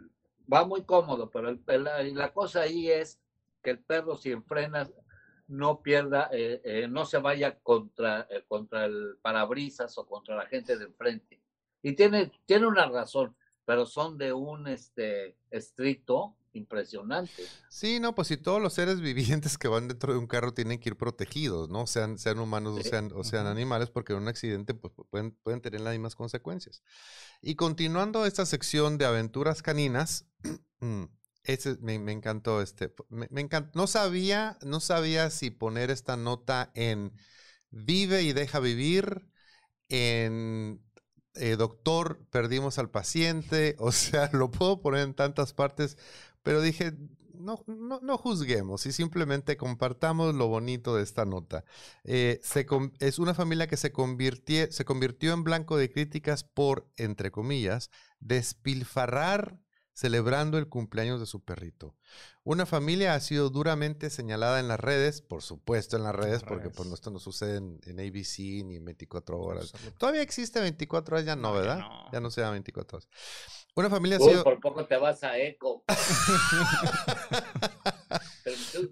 va 0.51 0.65
muy 0.65 0.85
cómodo, 0.85 1.31
pero 1.31 1.49
el, 1.49 1.85
la, 1.85 2.03
la 2.03 2.33
cosa 2.33 2.63
ahí 2.63 2.91
es 2.91 3.21
que 3.63 3.71
el 3.71 3.79
perro 3.79 4.17
si 4.17 4.35
frenas 4.43 4.93
no 5.49 5.83
pierda, 5.83 6.29
eh, 6.33 6.61
eh, 6.65 6.89
no 6.89 7.05
se 7.05 7.19
vaya 7.19 7.59
contra, 7.61 8.27
eh, 8.31 8.45
contra 8.49 8.85
el 8.87 9.17
parabrisas 9.21 9.97
o 9.99 10.07
contra 10.07 10.37
la 10.37 10.47
gente 10.47 10.77
de 10.77 10.85
enfrente. 10.85 11.43
Y 11.83 11.93
tiene, 11.95 12.33
tiene 12.47 12.67
una 12.67 12.87
razón, 12.87 13.37
pero 13.65 13.87
son 13.87 14.19
de 14.19 14.33
un 14.33 14.69
este, 14.69 15.37
estricto 15.51 16.37
impresionante. 16.55 17.45
Sí, 17.69 17.99
no, 17.99 18.15
pues 18.15 18.29
si 18.29 18.37
todos 18.37 18.61
los 18.61 18.75
seres 18.75 19.01
vivientes 19.01 19.59
que 19.59 19.69
van 19.69 19.89
dentro 19.89 20.13
de 20.13 20.19
un 20.19 20.27
carro 20.27 20.55
tienen 20.55 20.79
que 20.79 20.91
ir 20.91 20.97
protegidos, 20.97 21.69
¿no? 21.69 21.87
Sean, 21.87 22.19
sean 22.19 22.39
humanos 22.39 22.79
o 22.79 22.83
sean, 22.83 23.11
o 23.15 23.25
sean 23.25 23.47
animales, 23.47 23.91
porque 23.91 24.13
en 24.13 24.21
un 24.21 24.29
accidente 24.29 24.75
pues, 24.75 24.93
pueden, 25.11 25.33
pueden 25.43 25.61
tener 25.61 25.81
las 25.81 25.93
mismas 25.93 26.15
consecuencias. 26.15 26.83
Y 27.41 27.57
continuando 27.57 28.27
esta 28.27 28.47
sección 28.47 28.99
de 28.99 29.07
aventuras 29.07 29.63
caninas, 29.63 30.27
me, 31.81 31.95
encantó 32.13 32.63
este. 32.63 32.93
Me, 33.09 33.49
No 33.75 33.87
sabía, 33.87 34.59
no 34.63 34.81
sabía 34.81 35.31
si 35.31 35.51
poner 35.51 35.91
esta 35.91 36.17
nota 36.17 36.71
en 36.75 37.13
vive 37.71 38.23
y 38.23 38.33
deja 38.33 38.61
vivir, 38.61 39.29
en 39.89 40.83
eh, 41.35 41.57
doctor, 41.57 42.27
perdimos 42.31 42.79
al 42.79 42.91
paciente. 42.91 43.77
O 43.81 43.93
sea, 43.93 44.31
lo 44.33 44.51
puedo 44.51 44.81
poner 44.81 45.03
en 45.03 45.15
tantas 45.15 45.53
partes, 45.53 45.99
pero 46.43 46.61
dije, 46.61 46.95
no, 47.35 47.65
no, 47.67 48.01
no 48.01 48.19
juzguemos 48.19 48.87
y 48.87 48.93
simplemente 48.93 49.57
compartamos 49.57 50.35
lo 50.35 50.49
bonito 50.49 50.97
de 50.97 51.03
esta 51.03 51.25
nota. 51.25 51.65
Eh, 52.05 52.41
es 53.01 53.19
una 53.19 53.35
familia 53.35 53.67
que 53.67 53.77
se 53.77 53.93
se 53.93 54.85
convirtió 54.85 55.33
en 55.33 55.45
blanco 55.45 55.77
de 55.77 55.91
críticas 55.91 56.45
por, 56.45 56.89
entre 56.97 57.31
comillas, 57.31 57.91
despilfarrar 58.21 59.59
celebrando 59.95 60.59
el 60.59 60.69
cumpleaños 60.69 61.21
de 61.21 61.27
su 61.27 61.45
perrito. 61.45 61.95
Una 62.45 62.67
familia 62.67 63.15
ha 63.15 63.21
sido 63.21 63.51
duramente 63.51 64.11
señalada 64.11 64.59
en 64.59 64.69
las 64.69 64.81
redes, 64.81 65.23
por 65.23 65.43
supuesto 65.43 65.97
en 65.97 66.05
las 66.05 66.15
redes, 66.15 66.43
porque 66.43 66.71
pues, 66.71 66.91
esto 66.91 67.11
no 67.11 67.19
sucede 67.19 67.57
en, 67.59 68.01
ABC 68.01 68.65
ni 68.65 68.77
en 68.77 68.85
24 68.85 69.39
horas. 69.39 69.73
Todavía 69.99 70.23
existe 70.23 70.61
24 70.61 71.17
horas, 71.17 71.27
ya 71.27 71.37
no, 71.37 71.53
¿verdad? 71.53 71.81
Ya 72.13 72.21
no. 72.21 72.31
se 72.31 72.41
llama 72.41 72.53
24 72.53 72.99
horas. 72.99 73.09
Una 73.75 73.91
familia 73.91 74.17
ha 74.17 74.21
sido... 74.21 74.45
Por 74.45 74.61
poco 74.61 74.87
te 74.87 74.97
vas 74.97 75.23
a 75.25 75.39
Eco. 75.39 75.85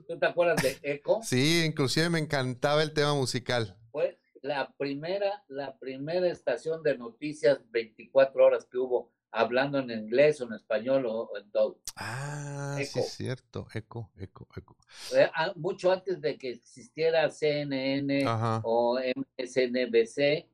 ¿Tú, 0.07 0.19
te 0.19 0.27
acuerdas 0.27 0.63
de 0.63 0.79
Eco? 0.83 1.21
Sí, 1.23 1.65
inclusive 1.65 2.09
me 2.09 2.19
encantaba 2.19 2.83
el 2.83 2.93
tema 2.93 3.15
musical. 3.15 3.77
Fue 3.91 4.19
la 4.43 4.73
primera, 4.79 5.45
la 5.49 5.79
primera 5.79 6.29
estación 6.29 6.83
de 6.83 6.97
noticias 6.97 7.59
24 7.71 8.45
horas 8.45 8.65
que 8.65 8.79
hubo 8.79 9.13
hablando 9.33 9.79
en 9.79 9.91
inglés 9.91 10.41
o 10.41 10.45
en 10.45 10.55
español 10.55 11.07
o, 11.07 11.37
en 11.37 11.51
todo. 11.51 11.79
Ah, 11.97 12.79
sí, 12.83 12.99
es 12.99 13.13
cierto, 13.13 13.67
eco, 13.75 14.11
eco, 14.19 14.49
eco. 14.57 14.77
Eh, 15.15 15.29
ah, 15.35 15.53
mucho 15.57 15.93
antes 15.93 16.21
de 16.21 16.37
que 16.37 16.51
existiera 16.51 17.29
CNN 17.31 18.25
o 18.65 18.99
MSNBC, 18.99 20.49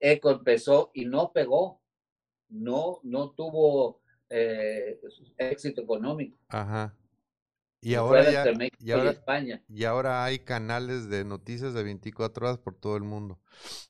Eco 0.00 0.30
empezó 0.32 0.90
y 0.94 1.04
no 1.04 1.32
pegó, 1.32 1.80
no, 2.48 2.98
no 3.04 3.30
tuvo 3.30 4.00
eh, 4.28 5.00
éxito 5.38 5.82
económico. 5.82 6.36
Ajá. 6.48 6.96
Y 7.84 7.94
ahora, 7.94 8.30
ya, 8.30 8.44
y, 8.78 8.92
ahora, 8.92 9.10
España. 9.10 9.64
y 9.68 9.82
ahora 9.82 10.22
hay 10.24 10.38
canales 10.38 11.08
de 11.10 11.24
noticias 11.24 11.74
de 11.74 11.82
24 11.82 12.46
horas 12.46 12.58
por 12.58 12.76
todo 12.76 12.96
el 12.96 13.02
mundo. 13.02 13.40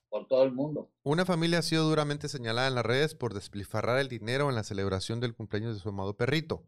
Por 0.09 0.27
todo 0.27 0.43
el 0.43 0.51
mundo. 0.51 0.91
Una 1.03 1.25
familia 1.25 1.59
ha 1.59 1.61
sido 1.61 1.87
duramente 1.87 2.27
señalada 2.27 2.67
en 2.67 2.73
las 2.73 2.85
redes 2.85 3.13
por 3.13 3.35
despilfarrar 3.35 3.99
el 3.99 4.09
dinero 4.09 4.49
en 4.49 4.55
la 4.55 4.63
celebración 4.63 5.19
del 5.19 5.35
cumpleaños 5.35 5.75
de 5.75 5.79
su 5.79 5.89
amado 5.89 6.17
perrito. 6.17 6.65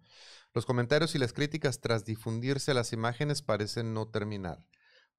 Los 0.54 0.68
comentarios 0.68 1.16
y 1.16 1.18
las 1.18 1.34
críticas 1.34 1.82
tras 1.82 2.06
difundirse 2.06 2.76
las 2.76 2.94
imágenes 2.94 3.42
parecen 3.42 3.94
no 3.94 4.08
terminar. 4.08 4.64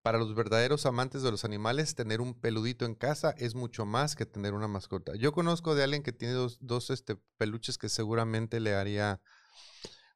para 0.03 0.19
los 0.19 0.37
verdaderos 0.37 0.87
amantes 0.87 1.23
de 1.23 1.33
los 1.33 1.45
animales, 1.45 1.97
tener 1.97 2.21
un 2.21 2.39
peludito 2.41 2.85
en 2.85 2.95
casa 2.95 3.35
es 3.39 3.57
mucho 3.57 3.85
más 3.85 4.15
que 4.15 4.25
tener 4.25 4.55
una 4.55 4.69
mascota. 4.69 5.17
Yo 5.17 5.33
conozco 5.33 5.75
de 5.75 5.83
alguien 5.83 6.05
que 6.05 6.13
tiene 6.13 6.35
dos, 6.35 6.59
dos 6.61 6.91
este, 6.91 7.17
peluches 7.39 7.77
que 7.77 7.89
seguramente 7.89 8.61
le 8.61 8.77
haría 8.77 9.21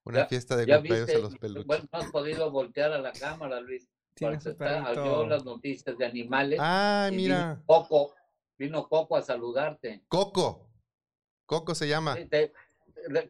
una 0.04 0.26
fiesta 0.26 0.56
de 0.56 0.66
cumpleaños 0.66 1.10
a 1.10 1.18
los 1.18 1.36
peluches. 1.36 1.66
Bueno, 1.66 1.88
no 1.92 1.98
has 1.98 2.10
podido 2.10 2.50
voltear 2.50 2.92
a 2.92 2.98
la 2.98 3.12
cámara, 3.12 3.60
Luis. 3.60 3.88
Yo 4.16 5.26
las 5.26 5.44
noticias 5.44 5.96
de 5.96 6.04
animales. 6.04 6.58
Ah, 6.60 7.10
mira. 7.12 7.54
Vino 7.54 7.62
Coco, 7.66 8.14
vino 8.58 8.88
Coco 8.88 9.16
a 9.16 9.22
saludarte. 9.22 10.02
Coco. 10.08 10.68
Coco 11.46 11.74
se 11.74 11.88
llama. 11.88 12.16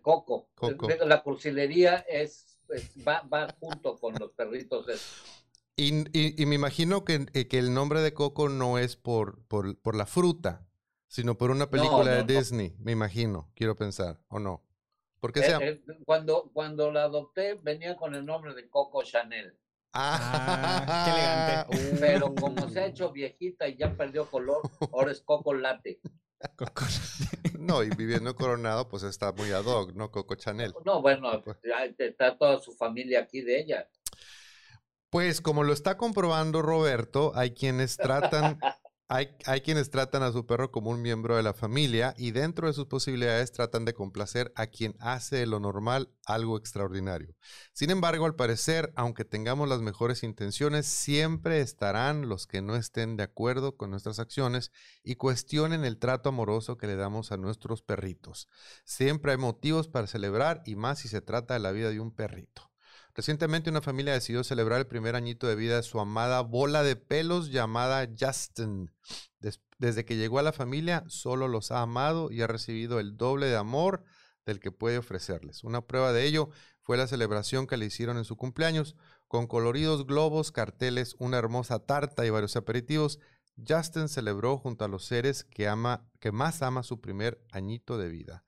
Coco. 0.03 0.49
La 1.05 1.23
cursilería 1.23 2.05
es, 2.09 2.59
va, 3.07 3.23
va, 3.23 3.55
junto 3.61 3.99
con 3.99 4.15
los 4.19 4.33
perritos. 4.33 4.87
Y, 5.77 6.45
me 6.45 6.55
imagino 6.55 7.05
que, 7.05 7.27
eh, 7.33 7.49
que, 7.49 7.59
el 7.59 7.73
nombre 7.73 8.01
de 8.01 8.13
Coco 8.13 8.49
no 8.51 8.77
es 8.77 8.97
por, 8.97 9.43
por, 9.47 9.97
la 9.97 10.05
fruta, 10.05 10.67
sino 11.07 11.39
por 11.39 11.51
una 11.51 11.71
película 11.71 12.23
de 12.23 12.35
Disney, 12.35 12.77
me 12.81 12.93
imagino, 12.93 13.51
quiero 13.55 13.77
pensar, 13.77 14.21
¿o 14.29 14.39
no? 14.39 14.63
Porque. 15.21 15.41
Eh, 15.41 15.57
eh, 15.61 15.81
cuando, 16.05 16.51
cuando 16.53 16.91
la 16.91 17.05
adopté 17.05 17.55
venía 17.63 17.97
con 17.97 18.15
el 18.15 18.25
nombre 18.25 18.55
de 18.55 18.69
Coco 18.69 19.03
Chanel. 19.03 19.57
Ah, 19.93 21.05
qué 21.05 21.11
elegante. 21.11 21.97
Pero 22.01 22.35
como 22.35 22.69
se 22.69 22.81
ha 22.81 22.87
hecho 22.87 23.11
viejita 23.13 23.69
y 23.69 23.77
ya 23.77 23.95
perdió 23.95 24.31
color, 24.31 24.63
ahora 24.93 25.13
es 25.13 25.21
Coco 25.21 25.53
Latte. 25.53 26.01
no, 27.59 27.83
y 27.83 27.91
viviendo 27.91 28.35
Coronado, 28.35 28.89
pues 28.89 29.03
está 29.03 29.33
muy 29.33 29.51
ad 29.51 29.67
hoc, 29.67 29.93
¿no? 29.95 30.11
Coco 30.11 30.37
Chanel. 30.37 30.73
No, 30.85 31.03
bueno, 31.03 31.43
pues 31.43 31.59
está 31.99 32.39
toda 32.39 32.59
su 32.61 32.73
familia 32.73 33.21
aquí 33.21 33.43
de 33.43 33.61
ella. 33.61 33.89
Pues 35.11 35.41
como 35.41 35.65
lo 35.65 35.73
está 35.73 35.97
comprobando 35.97 36.63
Roberto, 36.63 37.33
hay 37.35 37.53
quienes 37.53 37.97
tratan, 37.97 38.61
hay, 39.11 39.29
hay, 39.45 39.61
quienes 39.61 39.91
tratan 39.91 40.23
a 40.23 40.31
su 40.31 40.47
perro 40.47 40.71
como 40.71 40.91
un 40.91 41.03
miembro 41.03 41.37
de 41.37 41.43
la 41.43 41.53
familia 41.53 42.15
y 42.17 42.31
dentro 42.31 42.69
de 42.69 42.73
sus 42.73 42.87
posibilidades 42.87 43.51
tratan 43.51 43.85
de 43.85 43.93
complacer 43.93 44.53
a 44.55 44.69
quien 44.69 44.95
hace 45.01 45.35
de 45.35 45.47
lo 45.47 45.59
normal 45.59 46.11
algo 46.25 46.57
extraordinario. 46.57 47.35
Sin 47.73 47.91
embargo, 47.91 48.25
al 48.25 48.37
parecer, 48.37 48.93
aunque 48.95 49.25
tengamos 49.25 49.69
las 49.69 49.81
mejores 49.81 50.23
intenciones, 50.23 50.87
siempre 50.87 51.61
estarán 51.61 52.29
los 52.29 52.47
que 52.47 52.63
no 52.63 52.77
estén 52.77 53.17
de 53.17 53.25
acuerdo 53.25 53.77
con 53.77 53.91
nuestras 53.91 54.21
acciones 54.21 54.71
y 55.03 55.17
cuestionen 55.17 55.85
el 55.85 55.99
trato 55.99 56.29
amoroso 56.29 56.79
que 56.79 56.87
le 56.87 56.95
damos 56.95 57.33
a 57.33 57.37
nuestros 57.37 57.83
perritos. 57.83 58.47
Siempre 58.85 59.33
hay 59.33 59.39
motivos 59.39 59.89
para 59.89 60.07
celebrar 60.07 60.63
y 60.65 60.77
más 60.77 61.01
si 61.01 61.09
se 61.09 61.21
trata 61.21 61.55
de 61.55 61.61
la 61.61 61.73
vida 61.73 61.91
de 61.91 61.99
un 61.99 62.15
perrito. 62.15 62.70
Recientemente 63.21 63.69
una 63.69 63.83
familia 63.83 64.15
decidió 64.15 64.43
celebrar 64.43 64.81
el 64.81 64.87
primer 64.87 65.15
añito 65.15 65.47
de 65.47 65.55
vida 65.55 65.77
de 65.77 65.83
su 65.83 66.01
amada 66.01 66.41
bola 66.41 66.83
de 66.83 66.97
pelos 66.97 67.51
llamada 67.51 68.09
Justin. 68.19 68.91
desde 69.77 70.07
que 70.07 70.17
llegó 70.17 70.39
a 70.39 70.43
la 70.43 70.55
familia, 70.55 71.05
solo 71.07 71.47
los 71.47 71.71
ha 71.71 71.83
amado 71.83 72.31
y 72.31 72.41
ha 72.41 72.47
recibido 72.47 72.99
el 72.99 73.19
doble 73.19 73.49
de 73.49 73.57
amor 73.59 74.05
del 74.47 74.59
que 74.59 74.73
puede 74.73 74.97
ofrecerles. 74.97 75.65
Una 75.65 75.87
prueba 75.87 76.15
de 76.15 76.25
ello 76.25 76.49
fue 76.81 76.97
la 76.97 77.07
celebración 77.07 77.67
que 77.67 77.77
le 77.77 77.85
hicieron 77.85 78.17
en 78.17 78.25
su 78.25 78.39
cumpleaños, 78.39 78.97
con 79.29 79.47
coloridos 79.47 80.07
globos, 80.07 80.51
carteles, 80.51 81.15
una 81.19 81.37
hermosa 81.37 81.79
tarta 81.79 82.25
y 82.25 82.31
varios 82.31 82.57
aperitivos. 82.57 83.19
Justin 83.69 84.09
celebró 84.09 84.57
junto 84.57 84.87
a 84.87 84.89
los 84.89 85.05
seres 85.05 85.45
que 85.45 85.69
ama, 85.69 86.09
que 86.21 86.33
más 86.33 86.63
ama 86.63 86.83
su 86.83 87.03
primer 87.03 87.45
añito 87.53 87.99
de 87.99 88.09
vida. 88.09 88.45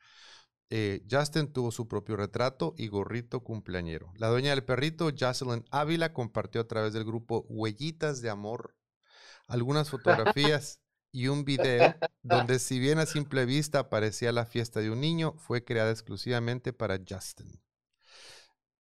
Eh, 0.74 1.04
Justin 1.10 1.52
tuvo 1.52 1.70
su 1.70 1.86
propio 1.86 2.16
retrato 2.16 2.74
y 2.78 2.88
gorrito 2.88 3.40
cumpleañero. 3.40 4.10
La 4.16 4.28
dueña 4.28 4.52
del 4.52 4.64
perrito, 4.64 5.10
Jocelyn 5.14 5.66
Ávila, 5.70 6.14
compartió 6.14 6.62
a 6.62 6.66
través 6.66 6.94
del 6.94 7.04
grupo 7.04 7.44
Huellitas 7.50 8.22
de 8.22 8.30
Amor 8.30 8.74
algunas 9.46 9.90
fotografías 9.90 10.80
y 11.12 11.28
un 11.28 11.44
video 11.44 11.94
donde 12.22 12.58
si 12.58 12.78
bien 12.78 12.98
a 13.00 13.04
simple 13.04 13.44
vista 13.44 13.90
parecía 13.90 14.32
la 14.32 14.46
fiesta 14.46 14.80
de 14.80 14.90
un 14.90 15.02
niño, 15.02 15.34
fue 15.36 15.62
creada 15.62 15.90
exclusivamente 15.90 16.72
para 16.72 16.98
Justin. 17.06 17.60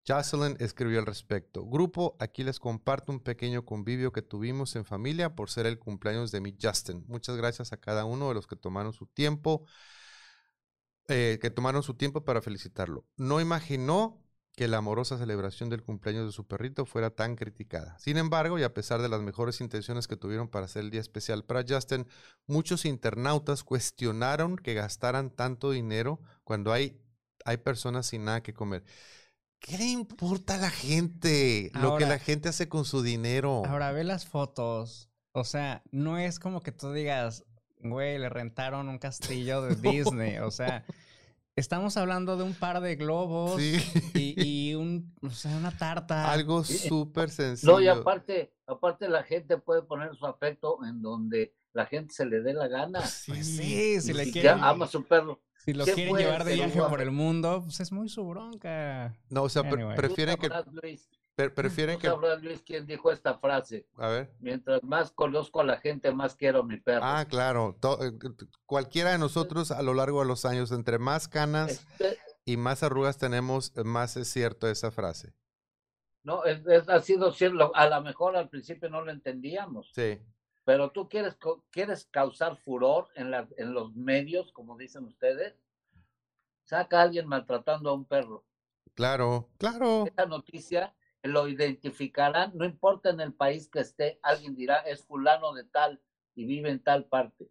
Jocelyn 0.08 0.56
escribió 0.60 0.98
al 0.98 1.04
respecto. 1.04 1.66
Grupo, 1.66 2.16
aquí 2.18 2.42
les 2.42 2.58
comparto 2.58 3.12
un 3.12 3.20
pequeño 3.20 3.66
convivio 3.66 4.12
que 4.12 4.22
tuvimos 4.22 4.76
en 4.76 4.86
familia 4.86 5.34
por 5.34 5.50
ser 5.50 5.66
el 5.66 5.78
cumpleaños 5.78 6.32
de 6.32 6.40
mi 6.40 6.56
Justin. 6.58 7.04
Muchas 7.06 7.36
gracias 7.36 7.74
a 7.74 7.76
cada 7.76 8.06
uno 8.06 8.28
de 8.28 8.34
los 8.34 8.46
que 8.46 8.56
tomaron 8.56 8.94
su 8.94 9.04
tiempo 9.08 9.66
eh, 11.08 11.38
que 11.40 11.50
tomaron 11.50 11.82
su 11.82 11.94
tiempo 11.94 12.24
para 12.24 12.42
felicitarlo. 12.42 13.04
No 13.16 13.40
imaginó 13.40 14.22
que 14.54 14.68
la 14.68 14.78
amorosa 14.78 15.16
celebración 15.18 15.70
del 15.70 15.82
cumpleaños 15.82 16.26
de 16.26 16.32
su 16.32 16.46
perrito 16.46 16.84
fuera 16.84 17.10
tan 17.10 17.36
criticada. 17.36 17.98
Sin 17.98 18.18
embargo, 18.18 18.58
y 18.58 18.62
a 18.62 18.74
pesar 18.74 19.00
de 19.00 19.08
las 19.08 19.22
mejores 19.22 19.60
intenciones 19.60 20.06
que 20.06 20.16
tuvieron 20.16 20.48
para 20.48 20.66
hacer 20.66 20.82
el 20.82 20.90
día 20.90 21.00
especial 21.00 21.44
para 21.44 21.64
Justin, 21.66 22.06
muchos 22.46 22.84
internautas 22.84 23.64
cuestionaron 23.64 24.56
que 24.56 24.74
gastaran 24.74 25.30
tanto 25.30 25.70
dinero 25.70 26.20
cuando 26.44 26.72
hay, 26.72 27.00
hay 27.44 27.56
personas 27.58 28.06
sin 28.06 28.24
nada 28.24 28.42
que 28.42 28.52
comer. 28.52 28.84
¿Qué 29.58 29.78
le 29.78 29.86
importa 29.86 30.56
a 30.56 30.58
la 30.58 30.70
gente 30.70 31.70
lo 31.74 31.96
que 31.96 32.04
la 32.04 32.18
gente 32.18 32.48
hace 32.48 32.68
con 32.68 32.84
su 32.84 33.00
dinero? 33.00 33.62
Ahora 33.64 33.92
ve 33.92 34.04
las 34.04 34.26
fotos. 34.26 35.08
O 35.30 35.44
sea, 35.44 35.82
no 35.92 36.18
es 36.18 36.38
como 36.38 36.60
que 36.60 36.72
tú 36.72 36.92
digas, 36.92 37.44
güey, 37.82 38.18
le 38.18 38.28
rentaron 38.28 38.88
un 38.88 38.98
castillo 38.98 39.62
de 39.62 39.74
Disney. 39.90 40.38
O 40.38 40.50
sea, 40.50 40.84
estamos 41.56 41.96
hablando 41.96 42.36
de 42.36 42.44
un 42.44 42.54
par 42.54 42.80
de 42.80 42.96
globos 42.96 43.60
y, 43.60 44.74
un, 44.74 45.14
o 45.22 45.30
sea, 45.30 45.56
una 45.56 45.76
tarta. 45.76 46.32
Algo 46.32 46.64
súper 46.64 47.30
sencillo. 47.30 47.72
No, 47.72 47.80
y 47.80 47.88
aparte, 47.88 48.52
aparte 48.66 49.08
la 49.08 49.22
gente 49.22 49.58
puede 49.58 49.82
poner 49.82 50.14
su 50.14 50.26
afecto 50.26 50.78
en 50.84 51.02
donde 51.02 51.54
la 51.72 51.86
gente 51.86 52.14
se 52.14 52.26
le 52.26 52.40
dé 52.40 52.52
la 52.52 52.68
gana. 52.68 53.00
Pues 53.26 53.46
sí, 53.46 54.00
si 54.00 54.12
le 54.12 54.30
quieren. 54.30 54.62
ama 54.62 54.86
a 54.86 54.88
su 54.88 55.04
perro. 55.04 55.40
Si 55.64 55.74
lo 55.74 55.84
quieren 55.84 56.16
llevar 56.16 56.44
de 56.44 56.54
viaje 56.54 56.80
por 56.80 57.00
el 57.00 57.12
mundo, 57.12 57.62
pues 57.64 57.78
es 57.80 57.92
muy 57.92 58.08
su 58.08 58.24
bronca. 58.26 59.14
No, 59.30 59.44
o 59.44 59.48
sea, 59.48 59.62
prefieren 59.62 60.36
que 60.36 60.50
prefieren 61.50 61.98
que. 61.98 62.10
Luis, 62.40 62.62
quién 62.64 62.86
dijo 62.86 63.10
esta 63.10 63.38
frase. 63.38 63.86
A 63.96 64.08
ver. 64.08 64.32
Mientras 64.40 64.82
más 64.82 65.12
conozco 65.12 65.60
a 65.60 65.64
la 65.64 65.78
gente, 65.78 66.12
más 66.12 66.34
quiero 66.34 66.60
a 66.60 66.62
mi 66.64 66.78
perro. 66.78 67.04
Ah, 67.04 67.24
claro. 67.28 67.76
Eh, 68.00 68.12
cualquiera 68.66 69.12
de 69.12 69.18
nosotros 69.18 69.70
a 69.70 69.82
lo 69.82 69.94
largo 69.94 70.20
de 70.20 70.26
los 70.26 70.44
años, 70.44 70.72
entre 70.72 70.98
más 70.98 71.28
canas 71.28 71.70
este 71.70 72.18
y 72.44 72.56
más 72.56 72.82
arrugas 72.82 73.18
tenemos, 73.18 73.72
más 73.84 74.16
es 74.16 74.28
cierto 74.28 74.68
esa 74.68 74.90
frase. 74.90 75.32
No, 76.24 76.44
es, 76.44 76.88
ha 76.88 77.00
sido 77.00 77.32
cierto. 77.32 77.74
A 77.74 77.86
lo 77.88 78.00
mejor 78.02 78.36
al 78.36 78.48
principio 78.48 78.90
no 78.90 79.02
lo 79.02 79.10
entendíamos. 79.10 79.90
Sí. 79.94 80.20
Pero 80.64 80.90
tú 80.90 81.08
quieres, 81.08 81.36
quieres 81.70 82.04
causar 82.10 82.56
furor 82.56 83.08
en, 83.14 83.30
la, 83.30 83.48
en 83.56 83.74
los 83.74 83.94
medios, 83.94 84.52
como 84.52 84.76
dicen 84.76 85.04
ustedes. 85.04 85.54
Saca 86.64 87.00
a 87.00 87.02
alguien 87.02 87.26
maltratando 87.26 87.90
a 87.90 87.94
un 87.94 88.04
perro. 88.04 88.44
Claro, 88.94 89.48
claro. 89.58 90.04
Esta 90.06 90.26
noticia 90.26 90.94
lo 91.22 91.48
identificarán, 91.48 92.52
no 92.54 92.64
importa 92.64 93.10
en 93.10 93.20
el 93.20 93.32
país 93.32 93.68
que 93.68 93.80
esté, 93.80 94.18
alguien 94.22 94.54
dirá, 94.54 94.78
es 94.78 95.04
fulano 95.04 95.52
de 95.52 95.64
tal 95.64 96.00
y 96.34 96.44
vive 96.46 96.70
en 96.70 96.82
tal 96.82 97.04
parte. 97.06 97.48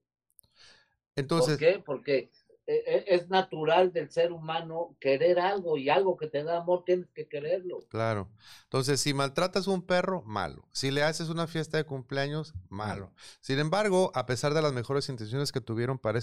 Entonces, 1.16 1.58
¿Por 1.58 1.60
qué? 1.60 1.80
Porque 1.80 2.32
es 2.68 3.30
natural 3.30 3.92
del 3.92 4.12
ser 4.12 4.32
humano 4.32 4.96
querer 5.00 5.40
algo 5.40 5.78
y 5.78 5.90
algo 5.90 6.16
que 6.16 6.28
te 6.28 6.44
da 6.44 6.58
amor 6.58 6.84
tienes 6.86 7.10
que 7.12 7.28
quererlo. 7.28 7.80
Claro. 7.90 8.30
Entonces, 8.64 9.02
si 9.02 9.14
maltratas 9.14 9.68
a 9.68 9.72
un 9.72 9.82
perro, 9.82 10.22
malo. 10.24 10.68
Si 10.72 10.92
le 10.92 11.04
haces 11.04 11.30
una 11.30 11.48
fiesta 11.48 11.78
de 11.78 11.84
cumpleaños, 11.84 12.54
malo. 12.70 13.12
Sin 13.42 13.60
embargo, 13.60 14.12
a 14.16 14.26
pesar 14.26 14.54
de 14.54 14.62
las 14.62 14.74
mejores 14.74 15.10
intenciones 15.10 15.52
que 15.52 15.60
tuvieron 15.60 15.98
para, 15.98 16.20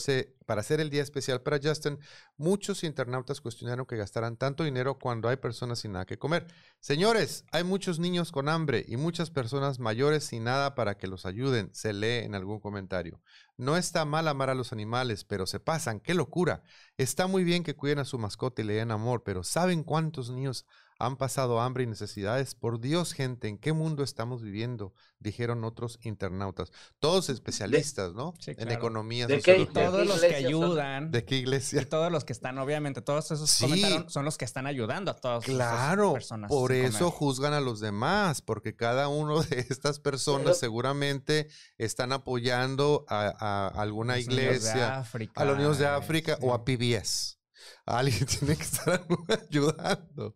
para 0.47 0.61
hacer 0.61 0.81
el 0.81 0.91
día 0.91 1.03
especial 1.03 1.43
para 1.43 1.59
Justin, 1.63 1.99
muchos 2.37 2.85
internautas 2.85 3.41
cuestionaron 3.41 3.87
que 3.87 3.97
gastaran 3.97 4.37
tanto 4.37 4.65
dinero 4.65 4.99
cuando 4.99 5.29
hay 5.29 5.37
personas 5.37 5.81
sin 5.81 5.93
nada 5.93 6.07
que 6.07 6.19
comer. 6.19 6.47
Señores, 6.81 7.45
hay 7.53 7.65
muchos 7.65 7.99
niños 7.99 8.33
con 8.33 8.49
hambre 8.49 8.85
y 8.87 8.97
muchas 8.97 9.31
personas 9.31 9.79
mayores 9.79 10.25
sin 10.25 10.45
nada 10.45 10.75
para 10.75 10.97
que 10.97 11.09
los 11.09 11.27
ayuden, 11.27 11.71
se 11.75 11.93
lee 11.93 12.25
en 12.25 12.35
algún 12.35 12.61
comentario. 12.61 13.21
No 13.59 13.77
está 13.77 14.05
mal 14.05 14.29
amar 14.29 14.51
a 14.51 14.55
los 14.55 14.73
animales, 14.73 15.25
pero 15.25 15.45
se 15.45 15.59
pasan, 15.59 15.99
qué 15.99 16.15
locura. 16.15 16.63
Está 16.97 17.27
muy 17.27 17.43
bien 17.43 17.65
que 17.65 17.75
cuiden 17.75 17.99
a 17.99 18.05
su 18.05 18.17
mascota 18.17 18.63
y 18.63 18.65
le 18.65 18.75
den 18.75 18.93
amor, 18.93 19.25
pero 19.25 19.43
¿saben 19.43 19.83
cuántos 19.83 20.31
niños 20.31 20.65
han 20.99 21.17
pasado 21.17 21.61
hambre 21.61 21.85
y 21.85 21.87
necesidades. 21.87 22.55
Por 22.55 22.81
Dios, 22.81 23.13
gente, 23.13 23.49
¿en 23.49 23.59
qué 23.59 23.73
mundo 23.73 24.03
estamos 24.03 24.43
viviendo? 24.43 24.93
Dijeron 25.21 25.65
otros 25.65 25.99
internautas. 26.03 26.73
Todos 26.99 27.29
especialistas, 27.29 28.15
¿no? 28.15 28.35
En 28.47 28.71
economía. 28.71 29.27
¿De 29.27 29.41
qué, 29.41 29.67
todos 29.67 30.07
los 30.07 30.21
que 30.21 30.35
ayudan. 30.35 31.11
¿De 31.11 31.25
qué 31.25 31.37
iglesia? 31.37 31.83
Y 31.83 31.85
todos 31.85 32.11
los 32.11 32.25
que 32.25 32.33
están, 32.33 32.59
obviamente, 32.59 33.01
todos 33.01 33.31
esos 33.31 33.51
son 33.51 34.25
los 34.25 34.37
que 34.37 34.45
están 34.45 34.67
ayudando 34.67 35.13
a 35.13 35.15
todas 35.15 35.45
claro, 35.45 36.15
personas. 36.15 36.49
Por 36.49 36.73
eso 36.73 37.11
juzgan 37.11 37.53
a 37.53 37.61
los 37.61 37.81
demás, 37.81 38.43
porque 38.43 38.75
cada 38.75 39.09
uno 39.09 39.43
de 39.43 39.67
estas 39.71 40.01
personas 40.01 40.59
seguramente 40.59 41.49
están 41.79 42.13
apoyando 42.13 43.05
a, 43.09 43.69
alguna 43.69 44.19
iglesia, 44.19 45.05
a 45.35 45.45
los 45.45 45.57
niños 45.57 45.79
de 45.79 45.87
África 45.87 46.39
o 46.41 46.55
a 46.55 46.65
PBS. 46.65 47.38
Alguien 47.87 48.27
tiene 48.39 48.57
que 48.57 48.63
estar 48.63 49.07
ayudando. 49.49 50.35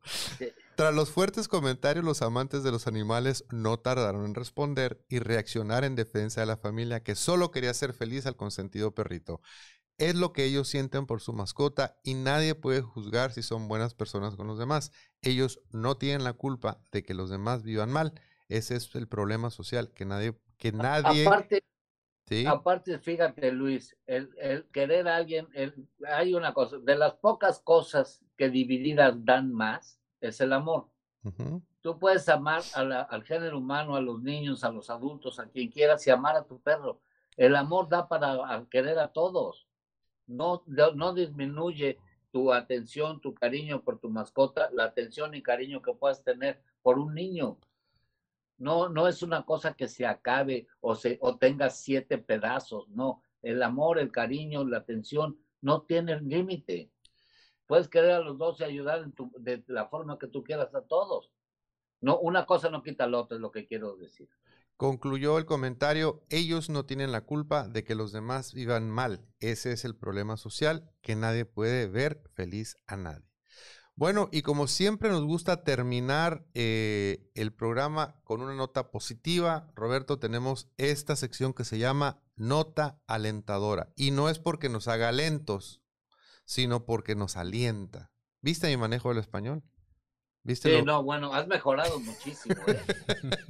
Tras 0.74 0.94
los 0.94 1.10
fuertes 1.10 1.48
comentarios, 1.48 2.04
los 2.04 2.22
amantes 2.22 2.62
de 2.62 2.72
los 2.72 2.86
animales 2.86 3.44
no 3.50 3.78
tardaron 3.78 4.24
en 4.24 4.34
responder 4.34 5.04
y 5.08 5.18
reaccionar 5.18 5.84
en 5.84 5.96
defensa 5.96 6.40
de 6.40 6.46
la 6.46 6.56
familia 6.56 7.02
que 7.02 7.14
solo 7.14 7.50
quería 7.50 7.74
ser 7.74 7.92
feliz 7.92 8.26
al 8.26 8.36
consentido 8.36 8.94
perrito. 8.94 9.40
Es 9.98 10.14
lo 10.14 10.32
que 10.32 10.44
ellos 10.44 10.68
sienten 10.68 11.06
por 11.06 11.20
su 11.20 11.32
mascota 11.34 11.96
y 12.02 12.14
nadie 12.14 12.54
puede 12.54 12.80
juzgar 12.80 13.32
si 13.32 13.42
son 13.42 13.68
buenas 13.68 13.94
personas 13.94 14.34
con 14.34 14.46
los 14.46 14.58
demás. 14.58 14.90
Ellos 15.20 15.60
no 15.70 15.96
tienen 15.96 16.24
la 16.24 16.32
culpa 16.32 16.80
de 16.90 17.02
que 17.02 17.14
los 17.14 17.30
demás 17.30 17.62
vivan 17.62 17.92
mal. 17.92 18.14
Ese 18.48 18.74
es 18.76 18.94
el 18.94 19.06
problema 19.06 19.50
social, 19.50 19.92
que 19.92 20.04
nadie, 20.04 20.36
que 20.56 20.72
nadie. 20.72 21.26
Aparte, 21.26 21.64
aparte 22.46 22.98
fíjate, 22.98 23.52
Luis, 23.52 23.96
el, 24.06 24.66
querer 24.72 25.08
a 25.08 25.16
alguien, 25.16 25.48
hay 26.08 26.34
una 26.34 26.54
cosa, 26.54 26.78
de 26.78 26.96
las 26.96 27.14
pocas 27.14 27.60
cosas 27.60 28.22
que 28.36 28.48
divididas 28.48 29.24
dan 29.24 29.52
más, 29.52 30.00
es 30.20 30.40
el 30.40 30.52
amor. 30.52 30.88
Tú 31.80 31.98
puedes 31.98 32.28
amar 32.28 32.62
al 32.74 33.24
género 33.24 33.58
humano, 33.58 33.96
a 33.96 34.00
los 34.00 34.22
niños, 34.22 34.64
a 34.64 34.70
los 34.70 34.88
adultos, 34.90 35.38
a 35.38 35.48
quien 35.48 35.70
quieras 35.70 36.06
y 36.06 36.10
amar 36.10 36.36
a 36.36 36.44
tu 36.44 36.60
perro. 36.60 37.00
El 37.36 37.56
amor 37.56 37.88
da 37.88 38.08
para 38.08 38.66
querer 38.70 38.98
a 38.98 39.08
todos. 39.08 39.66
No, 40.26 40.62
no 40.66 41.14
disminuye 41.14 41.98
tu 42.30 42.52
atención, 42.52 43.20
tu 43.20 43.34
cariño 43.34 43.82
por 43.82 43.98
tu 43.98 44.08
mascota, 44.08 44.70
la 44.72 44.84
atención 44.84 45.34
y 45.34 45.42
cariño 45.42 45.82
que 45.82 45.92
puedas 45.92 46.22
tener 46.24 46.62
por 46.82 46.98
un 46.98 47.14
niño. 47.14 47.58
No, 48.58 48.88
no 48.88 49.08
es 49.08 49.22
una 49.22 49.44
cosa 49.44 49.74
que 49.74 49.88
se 49.88 50.06
acabe 50.06 50.68
o, 50.80 50.94
se, 50.94 51.18
o 51.20 51.36
tenga 51.36 51.70
siete 51.70 52.18
pedazos, 52.18 52.88
no. 52.88 53.22
El 53.42 53.62
amor, 53.62 53.98
el 53.98 54.12
cariño, 54.12 54.64
la 54.64 54.78
atención 54.78 55.38
no 55.60 55.82
tienen 55.82 56.28
límite. 56.28 56.90
Puedes 57.66 57.88
querer 57.88 58.12
a 58.12 58.20
los 58.20 58.38
dos 58.38 58.60
y 58.60 58.64
ayudar 58.64 59.10
de 59.38 59.64
la 59.66 59.88
forma 59.88 60.18
que 60.18 60.28
tú 60.28 60.44
quieras 60.44 60.74
a 60.74 60.82
todos. 60.82 61.30
No, 62.00 62.18
una 62.18 62.46
cosa 62.46 62.68
no 62.68 62.82
quita 62.82 63.06
la 63.06 63.20
otra, 63.20 63.36
es 63.36 63.40
lo 63.40 63.50
que 63.50 63.66
quiero 63.66 63.96
decir. 63.96 64.28
Concluyó 64.76 65.38
el 65.38 65.46
comentario, 65.46 66.24
ellos 66.28 66.68
no 66.68 66.84
tienen 66.84 67.12
la 67.12 67.24
culpa 67.24 67.68
de 67.68 67.84
que 67.84 67.94
los 67.94 68.10
demás 68.10 68.52
vivan 68.52 68.90
mal. 68.90 69.24
Ese 69.38 69.72
es 69.72 69.84
el 69.84 69.94
problema 69.94 70.36
social 70.36 70.90
que 71.00 71.14
nadie 71.14 71.44
puede 71.44 71.86
ver 71.86 72.22
feliz 72.34 72.76
a 72.86 72.96
nadie. 72.96 73.31
Bueno, 74.02 74.28
y 74.32 74.42
como 74.42 74.66
siempre 74.66 75.10
nos 75.10 75.22
gusta 75.22 75.62
terminar 75.62 76.44
eh, 76.54 77.30
el 77.36 77.52
programa 77.52 78.16
con 78.24 78.40
una 78.40 78.52
nota 78.52 78.90
positiva, 78.90 79.70
Roberto, 79.76 80.18
tenemos 80.18 80.66
esta 80.76 81.14
sección 81.14 81.54
que 81.54 81.62
se 81.62 81.78
llama 81.78 82.20
Nota 82.34 82.98
Alentadora. 83.06 83.92
Y 83.94 84.10
no 84.10 84.28
es 84.28 84.40
porque 84.40 84.68
nos 84.68 84.88
haga 84.88 85.12
lentos, 85.12 85.82
sino 86.44 86.84
porque 86.84 87.14
nos 87.14 87.36
alienta. 87.36 88.10
¿Viste 88.40 88.66
mi 88.66 88.76
manejo 88.76 89.10
del 89.10 89.18
español? 89.18 89.62
¿Viste 90.42 90.76
sí, 90.76 90.84
no, 90.84 91.04
bueno, 91.04 91.32
has 91.32 91.46
mejorado 91.46 92.00
muchísimo. 92.00 92.56
¿eh? 92.66 92.80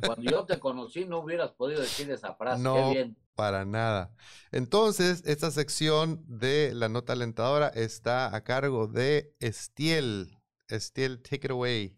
Cuando 0.05 0.31
yo 0.31 0.45
te 0.45 0.59
conocí 0.59 1.07
no 1.07 1.21
hubieras 1.21 1.53
podido 1.53 1.81
decir 1.81 2.11
esa 2.11 2.35
frase. 2.35 2.63
No, 2.63 2.75
Qué 2.75 2.91
bien. 2.91 3.17
para 3.35 3.65
nada. 3.65 4.15
Entonces, 4.51 5.23
esta 5.25 5.51
sección 5.51 6.23
de 6.27 6.73
la 6.75 6.91
nota 6.91 7.15
alentadora 7.15 7.69
está 7.69 8.37
a 8.37 8.45
cargo 8.45 8.87
de 8.87 9.35
Estiel. 9.41 10.42
Estiel, 10.73 11.23
take 11.23 11.47
it 11.47 11.51
away. 11.51 11.95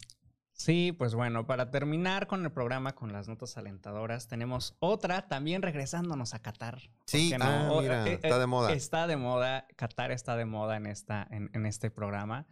Sí, 0.56 0.92
pues 0.92 1.14
bueno, 1.14 1.46
para 1.46 1.70
terminar 1.70 2.28
con 2.28 2.44
el 2.44 2.52
programa 2.52 2.94
con 2.94 3.12
las 3.12 3.26
notas 3.28 3.56
alentadoras, 3.56 4.28
tenemos 4.28 4.76
otra 4.78 5.26
también 5.26 5.62
regresándonos 5.62 6.32
a 6.32 6.42
Qatar. 6.42 6.78
Sí, 7.06 7.32
ah, 7.40 7.70
mira, 7.80 8.06
eh, 8.06 8.20
está 8.22 8.38
de 8.38 8.46
moda. 8.46 8.72
Está 8.72 9.06
de 9.08 9.16
moda, 9.16 9.66
Qatar 9.76 10.12
está 10.12 10.36
de 10.36 10.44
moda 10.44 10.76
en, 10.76 10.86
esta, 10.86 11.26
en, 11.30 11.66
este 11.66 11.90
programa. 11.90 12.46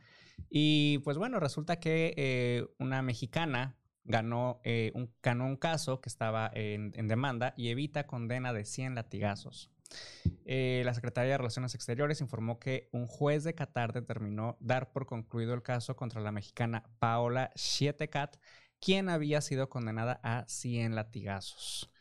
Y 0.50 0.98
pues 0.98 1.16
bueno, 1.16 1.38
resulta 1.38 1.78
que 1.78 2.12
eh, 2.16 2.66
una 2.78 3.02
mexicana 3.02 3.76
ganó, 4.04 4.60
eh, 4.64 4.90
un, 4.94 5.14
ganó 5.22 5.46
un 5.46 5.56
caso 5.56 6.00
que 6.00 6.08
estaba 6.08 6.50
en, 6.54 6.92
en 6.96 7.06
demanda 7.06 7.54
y 7.56 7.68
evita 7.68 8.08
condena 8.08 8.52
de 8.52 8.64
100 8.64 8.96
latigazos. 8.96 9.71
Eh, 10.44 10.82
la 10.84 10.94
Secretaría 10.94 11.32
de 11.32 11.38
Relaciones 11.38 11.74
Exteriores 11.74 12.20
informó 12.20 12.58
que 12.58 12.88
un 12.92 13.06
juez 13.06 13.44
de 13.44 13.54
Qatar 13.54 13.92
determinó 13.92 14.56
dar 14.60 14.92
por 14.92 15.06
concluido 15.06 15.54
el 15.54 15.62
caso 15.62 15.96
contra 15.96 16.20
la 16.20 16.32
mexicana 16.32 16.84
Paola 16.98 17.50
Schietekat, 17.56 18.36
quien 18.80 19.08
había 19.08 19.40
sido 19.40 19.68
condenada 19.68 20.20
a 20.22 20.44
100 20.48 20.94
latigazos. 20.94 21.92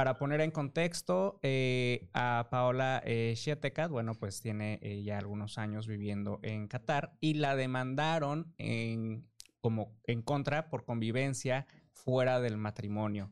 Para 0.00 0.16
poner 0.16 0.40
en 0.40 0.50
contexto, 0.50 1.38
eh, 1.42 2.08
a 2.14 2.48
Paola 2.50 3.02
eh, 3.04 3.34
bueno, 3.90 4.14
pues 4.14 4.40
tiene 4.40 4.78
eh, 4.80 5.02
ya 5.02 5.18
algunos 5.18 5.58
años 5.58 5.86
viviendo 5.86 6.38
en 6.42 6.68
Qatar 6.68 7.18
y 7.20 7.34
la 7.34 7.56
demandaron 7.56 8.54
como 9.60 10.00
en 10.06 10.22
contra 10.22 10.70
por 10.70 10.86
convivencia 10.86 11.66
fuera 11.92 12.40
del 12.40 12.56
matrimonio. 12.56 13.30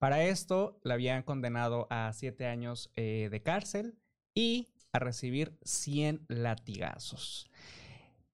Para 0.00 0.24
esto 0.24 0.80
la 0.82 0.94
habían 0.94 1.22
condenado 1.22 1.86
a 1.90 2.10
siete 2.14 2.46
años 2.46 2.90
eh, 2.96 3.28
de 3.30 3.42
cárcel 3.42 3.98
y 4.34 4.72
a 4.92 4.98
recibir 4.98 5.58
100 5.62 6.24
latigazos. 6.28 7.50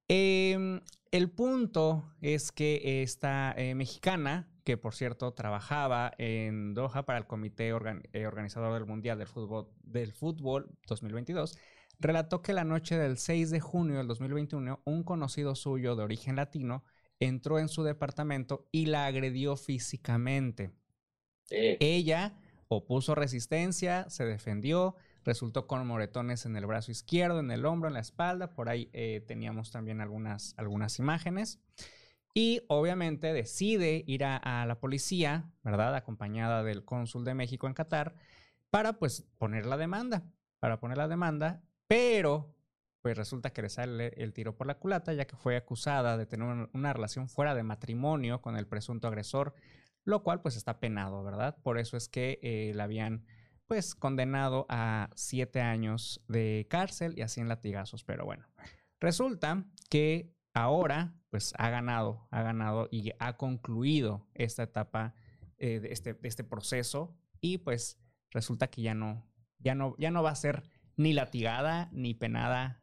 Em, 0.07 0.79
el 1.11 1.29
punto 1.29 2.15
es 2.21 2.53
que 2.53 3.03
esta 3.03 3.53
eh, 3.57 3.75
mexicana, 3.75 4.47
que 4.63 4.77
por 4.77 4.95
cierto 4.95 5.33
trabajaba 5.33 6.13
en 6.17 6.73
Doha 6.73 7.05
para 7.05 7.19
el 7.19 7.27
Comité 7.27 7.67
eh, 7.67 8.27
Organizador 8.27 8.73
del 8.73 8.85
Mundial 8.85 9.17
del 9.17 9.27
Fútbol, 9.27 9.67
del 9.83 10.13
Fútbol 10.13 10.69
2022, 10.87 11.59
relató 11.99 12.41
que 12.41 12.53
la 12.53 12.63
noche 12.63 12.97
del 12.97 13.17
6 13.17 13.49
de 13.49 13.59
junio 13.59 13.97
del 13.97 14.07
2021, 14.07 14.83
un 14.85 15.03
conocido 15.03 15.53
suyo 15.53 15.97
de 15.97 16.03
origen 16.03 16.37
latino 16.37 16.85
entró 17.19 17.59
en 17.59 17.67
su 17.67 17.83
departamento 17.83 18.69
y 18.71 18.85
la 18.85 19.05
agredió 19.05 19.57
físicamente. 19.57 20.71
Ella 21.49 22.33
opuso 22.67 23.15
resistencia, 23.15 24.09
se 24.09 24.25
defendió, 24.25 24.95
resultó 25.23 25.67
con 25.67 25.85
moretones 25.85 26.45
en 26.45 26.55
el 26.55 26.65
brazo 26.65 26.91
izquierdo, 26.91 27.39
en 27.39 27.51
el 27.51 27.65
hombro, 27.65 27.87
en 27.87 27.93
la 27.93 27.99
espalda. 27.99 28.53
Por 28.53 28.69
ahí 28.69 28.89
eh, 28.93 29.23
teníamos 29.25 29.71
también 29.71 30.01
algunas, 30.01 30.53
algunas 30.57 30.99
imágenes. 30.99 31.59
Y 32.33 32.61
obviamente 32.67 33.33
decide 33.33 34.03
ir 34.05 34.23
a, 34.23 34.65
la 34.67 34.79
policía, 34.79 35.49
¿verdad? 35.63 35.95
Acompañada 35.95 36.63
del 36.63 36.85
cónsul 36.85 37.25
de 37.25 37.33
México 37.33 37.65
en 37.65 37.73
Qatar, 37.73 38.13
para 38.69 38.93
pues 38.93 39.25
poner 39.39 39.65
la 39.65 39.75
demanda, 39.75 40.23
para 40.59 40.79
poner 40.79 40.97
la 40.97 41.07
demanda, 41.07 41.63
pero 41.87 42.53
pues 43.01 43.17
resulta 43.17 43.51
que 43.51 43.63
le 43.63 43.69
sale 43.69 44.13
el 44.17 44.33
tiro 44.33 44.55
por 44.55 44.67
la 44.67 44.75
culata, 44.75 45.13
ya 45.13 45.25
que 45.25 45.35
fue 45.35 45.55
acusada 45.55 46.15
de 46.15 46.27
tener 46.27 46.69
una 46.73 46.93
relación 46.93 47.27
fuera 47.27 47.55
de 47.55 47.63
matrimonio 47.63 48.39
con 48.41 48.55
el 48.55 48.67
presunto 48.67 49.07
agresor 49.07 49.55
lo 50.07 50.23
cual 50.23 50.41
pues 50.41 50.55
está 50.55 50.79
penado, 50.79 51.21
¿verdad? 51.21 51.57
Por 51.61 51.77
eso 51.77 51.97
es 51.97 52.07
que 52.07 52.39
eh, 52.41 52.71
la 52.73 52.85
habían 52.85 53.25
pues 53.67 53.93
condenado 53.93 54.65
a 54.69 55.09
siete 55.15 55.59
años 55.59 56.23
de 56.29 56.65
cárcel 56.69 57.13
y 57.17 57.23
a 57.23 57.27
100 57.27 57.49
latigazos, 57.49 58.05
pero 58.05 58.23
bueno, 58.23 58.47
resulta 59.01 59.65
que 59.89 60.33
ahora 60.53 61.13
pues 61.29 61.53
ha 61.57 61.69
ganado, 61.69 62.25
ha 62.31 62.41
ganado 62.41 62.87
y 62.89 63.11
ha 63.19 63.35
concluido 63.35 64.25
esta 64.33 64.63
etapa 64.63 65.13
eh, 65.57 65.81
de, 65.81 65.91
este, 65.91 66.17
este 66.23 66.45
proceso 66.45 67.13
y 67.41 67.57
pues 67.57 67.99
resulta 68.31 68.69
que 68.69 68.83
ya 68.83 68.93
no, 68.93 69.29
ya 69.59 69.75
no, 69.75 69.93
ya 69.97 70.09
no 70.09 70.23
va 70.23 70.31
a 70.31 70.35
ser 70.35 70.63
ni 70.95 71.11
latigada 71.11 71.89
ni 71.91 72.13
penada 72.13 72.81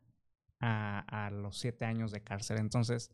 a 0.61 1.31
los 1.31 1.59
siete 1.59 1.85
años 1.85 2.11
de 2.11 2.22
cárcel. 2.22 2.57
Entonces, 2.57 3.11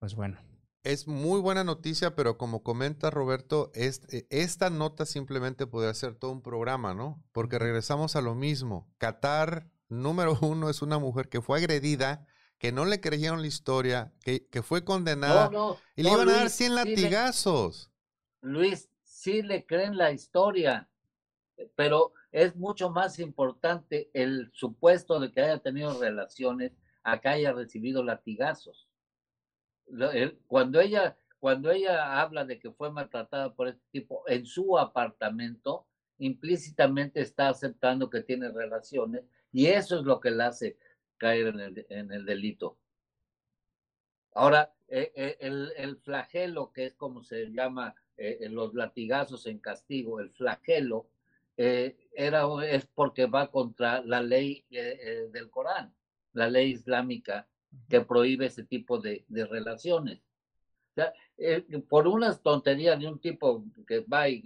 pues 0.00 0.16
bueno, 0.16 0.38
es 0.84 1.08
muy 1.08 1.40
buena 1.40 1.64
noticia, 1.64 2.14
pero 2.14 2.36
como 2.36 2.62
comenta 2.62 3.10
Roberto, 3.10 3.72
e, 3.74 3.90
esta 4.28 4.68
nota 4.68 5.06
simplemente 5.06 5.66
podría 5.66 5.94
ser 5.94 6.14
todo 6.14 6.30
un 6.30 6.42
programa, 6.42 6.94
¿no? 6.94 7.24
Porque 7.32 7.58
regresamos 7.58 8.16
a 8.16 8.20
lo 8.20 8.34
mismo. 8.34 8.92
Qatar, 8.98 9.70
número 9.88 10.38
uno, 10.42 10.68
es 10.68 10.82
una 10.82 10.98
mujer 10.98 11.28
que 11.30 11.40
fue 11.40 11.58
agredida, 11.58 12.26
que 12.58 12.70
no 12.70 12.84
le 12.84 13.00
creyeron 13.00 13.40
la 13.40 13.46
historia, 13.46 14.12
que, 14.22 14.62
fue 14.62 14.84
condenada 14.84 15.50
y 15.96 16.02
le 16.02 16.10
iban 16.10 16.28
a 16.28 16.32
dar 16.34 16.50
100 16.50 16.74
latigazos. 16.74 17.90
Luis, 18.42 18.90
sí 19.02 19.42
le 19.42 19.64
creen 19.64 19.96
la 19.96 20.12
historia, 20.12 20.88
pero 21.76 22.12
es 22.30 22.56
mucho 22.56 22.90
más 22.90 23.18
importante 23.18 24.10
el 24.12 24.50
supuesto 24.52 25.18
de 25.18 25.32
que 25.32 25.40
haya 25.40 25.58
tenido 25.58 25.98
relaciones 25.98 26.72
a 27.02 27.20
que 27.20 27.28
haya 27.28 27.52
recibido 27.52 28.02
latigazos 28.02 28.86
cuando 30.46 30.80
ella, 30.80 31.16
cuando 31.38 31.70
ella 31.70 32.20
habla 32.20 32.44
de 32.44 32.58
que 32.58 32.70
fue 32.72 32.90
maltratada 32.90 33.54
por 33.54 33.68
este 33.68 33.82
tipo 33.90 34.24
en 34.26 34.46
su 34.46 34.78
apartamento, 34.78 35.86
implícitamente 36.18 37.20
está 37.20 37.48
aceptando 37.48 38.08
que 38.08 38.22
tiene 38.22 38.50
relaciones 38.50 39.24
y 39.52 39.66
eso 39.66 39.98
es 39.98 40.04
lo 40.04 40.20
que 40.20 40.30
la 40.30 40.48
hace 40.48 40.76
caer 41.16 41.48
en 41.48 41.60
el, 41.60 41.86
en 41.88 42.12
el 42.12 42.24
delito. 42.24 42.78
Ahora, 44.34 44.74
eh, 44.88 45.12
eh, 45.14 45.36
el, 45.40 45.72
el, 45.76 45.96
flagelo, 45.96 46.72
que 46.72 46.86
es 46.86 46.94
como 46.94 47.22
se 47.22 47.50
llama 47.52 47.94
eh, 48.16 48.48
los 48.50 48.74
latigazos 48.74 49.46
en 49.46 49.58
castigo, 49.58 50.20
el 50.20 50.30
flagelo, 50.30 51.08
era, 51.56 52.48
es 52.66 52.86
porque 52.86 53.26
va 53.26 53.52
contra 53.52 54.02
la 54.02 54.20
ley 54.20 54.64
del 54.70 55.50
Corán, 55.50 55.94
la 56.32 56.48
ley 56.48 56.72
islámica 56.72 57.46
que 57.88 58.00
prohíbe 58.00 58.46
ese 58.46 58.64
tipo 58.64 58.98
de, 58.98 59.24
relaciones. 59.28 60.20
eh, 61.36 61.64
por 61.88 62.06
unas 62.06 62.40
tonterías 62.42 62.98
de 62.98 63.08
un 63.08 63.18
tipo 63.18 63.64
que 63.86 64.00
va 64.00 64.28
y, 64.28 64.42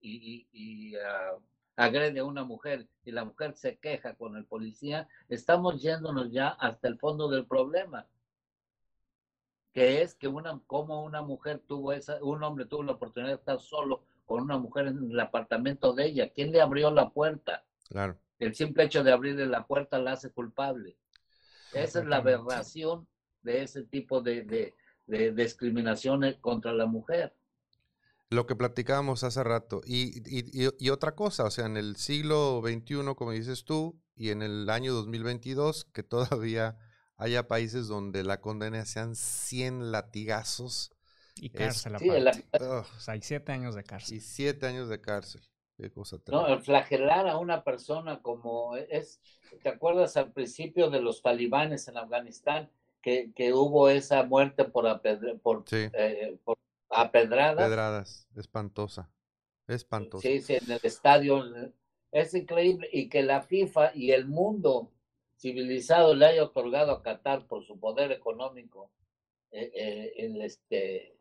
y, 0.00 0.96
ah, 0.96 1.36
agrede 1.76 2.20
a 2.20 2.24
una 2.24 2.44
mujer 2.44 2.86
y 3.04 3.10
la 3.10 3.24
mujer 3.24 3.54
se 3.54 3.78
queja 3.78 4.14
con 4.14 4.36
el 4.36 4.44
policía, 4.44 5.08
estamos 5.28 5.82
yéndonos 5.82 6.30
ya 6.30 6.48
hasta 6.48 6.88
el 6.88 6.98
fondo 6.98 7.28
del 7.28 7.46
problema 7.46 8.06
que 9.72 10.02
es 10.02 10.14
que 10.14 10.28
una, 10.28 10.60
como 10.66 11.04
una 11.04 11.22
mujer 11.22 11.60
tuvo 11.66 11.92
esa, 11.92 12.22
un 12.22 12.42
hombre 12.42 12.66
tuvo 12.66 12.82
la 12.82 12.92
oportunidad 12.92 13.30
de 13.30 13.36
estar 13.36 13.60
solo 13.60 14.02
con 14.26 14.42
una 14.42 14.58
mujer 14.58 14.88
en 14.88 15.10
el 15.10 15.20
apartamento 15.20 15.92
de 15.92 16.06
ella. 16.06 16.30
¿Quién 16.32 16.52
le 16.52 16.60
abrió 16.60 16.90
la 16.90 17.10
puerta? 17.10 17.64
Claro. 17.88 18.16
El 18.38 18.54
simple 18.54 18.84
hecho 18.84 19.04
de 19.04 19.12
abrirle 19.12 19.46
la 19.46 19.66
puerta 19.66 19.98
la 19.98 20.12
hace 20.12 20.30
culpable. 20.30 20.96
Esa 21.72 22.00
es 22.00 22.06
la 22.06 22.16
aberración 22.16 23.06
de 23.42 23.62
ese 23.62 23.84
tipo 23.84 24.20
de, 24.20 24.42
de, 24.42 24.74
de 25.06 25.32
discriminaciones 25.32 26.36
contra 26.38 26.72
la 26.72 26.86
mujer. 26.86 27.34
Lo 28.30 28.46
que 28.46 28.54
platicábamos 28.54 29.24
hace 29.24 29.42
rato. 29.42 29.80
Y, 29.84 30.22
y, 30.24 30.68
y, 30.78 30.90
otra 30.90 31.16
cosa, 31.16 31.44
o 31.44 31.50
sea, 31.50 31.66
en 31.66 31.76
el 31.76 31.96
siglo 31.96 32.62
XXI, 32.64 33.14
como 33.16 33.32
dices 33.32 33.64
tú, 33.64 34.00
y 34.14 34.30
en 34.30 34.42
el 34.42 34.70
año 34.70 34.92
2022, 34.92 35.86
que 35.86 36.02
todavía 36.04 36.78
haya 37.16 37.48
países 37.48 37.88
donde 37.88 38.22
la 38.22 38.40
condena 38.40 38.84
sean 38.84 39.16
100 39.16 39.90
latigazos. 39.90 40.92
Y 41.36 41.50
cárcel, 41.50 41.96
o 41.96 42.84
sea, 42.98 43.14
hay 43.14 43.22
siete 43.22 43.52
años 43.52 43.74
de 43.74 43.82
cárcel. 43.82 44.16
Y 44.16 44.20
siete 44.20 44.66
años 44.66 44.88
de 44.88 45.00
cárcel. 45.00 45.40
Qué 45.80 45.90
cosa 45.90 46.18
no, 46.26 46.46
el 46.46 46.60
flagelar 46.60 47.26
a 47.26 47.38
una 47.38 47.64
persona 47.64 48.20
como 48.20 48.76
es, 48.76 49.18
¿te 49.62 49.70
acuerdas 49.70 50.14
al 50.18 50.30
principio 50.30 50.90
de 50.90 51.00
los 51.00 51.22
talibanes 51.22 51.88
en 51.88 51.96
Afganistán? 51.96 52.70
Que, 53.00 53.32
que 53.34 53.54
hubo 53.54 53.88
esa 53.88 54.24
muerte 54.24 54.66
por, 54.66 55.00
por, 55.40 55.64
eh, 55.72 56.36
por 56.44 56.58
apedradas. 56.90 57.66
Pedradas, 57.66 58.28
espantosa, 58.36 59.10
espantosa. 59.66 60.20
Sí, 60.20 60.40
sí, 60.42 60.54
en 60.56 60.70
el 60.70 60.80
estadio. 60.82 61.42
Es 62.12 62.34
increíble. 62.34 62.86
Y 62.92 63.08
que 63.08 63.22
la 63.22 63.40
FIFA 63.40 63.92
y 63.94 64.10
el 64.10 64.26
mundo 64.26 64.92
civilizado 65.38 66.14
le 66.14 66.26
haya 66.26 66.44
otorgado 66.44 66.92
a 66.92 67.02
Qatar 67.02 67.46
por 67.46 67.64
su 67.64 67.80
poder 67.80 68.12
económico 68.12 68.90
eh, 69.50 69.72
eh, 69.74 70.12
el, 70.18 70.42
este, 70.42 71.16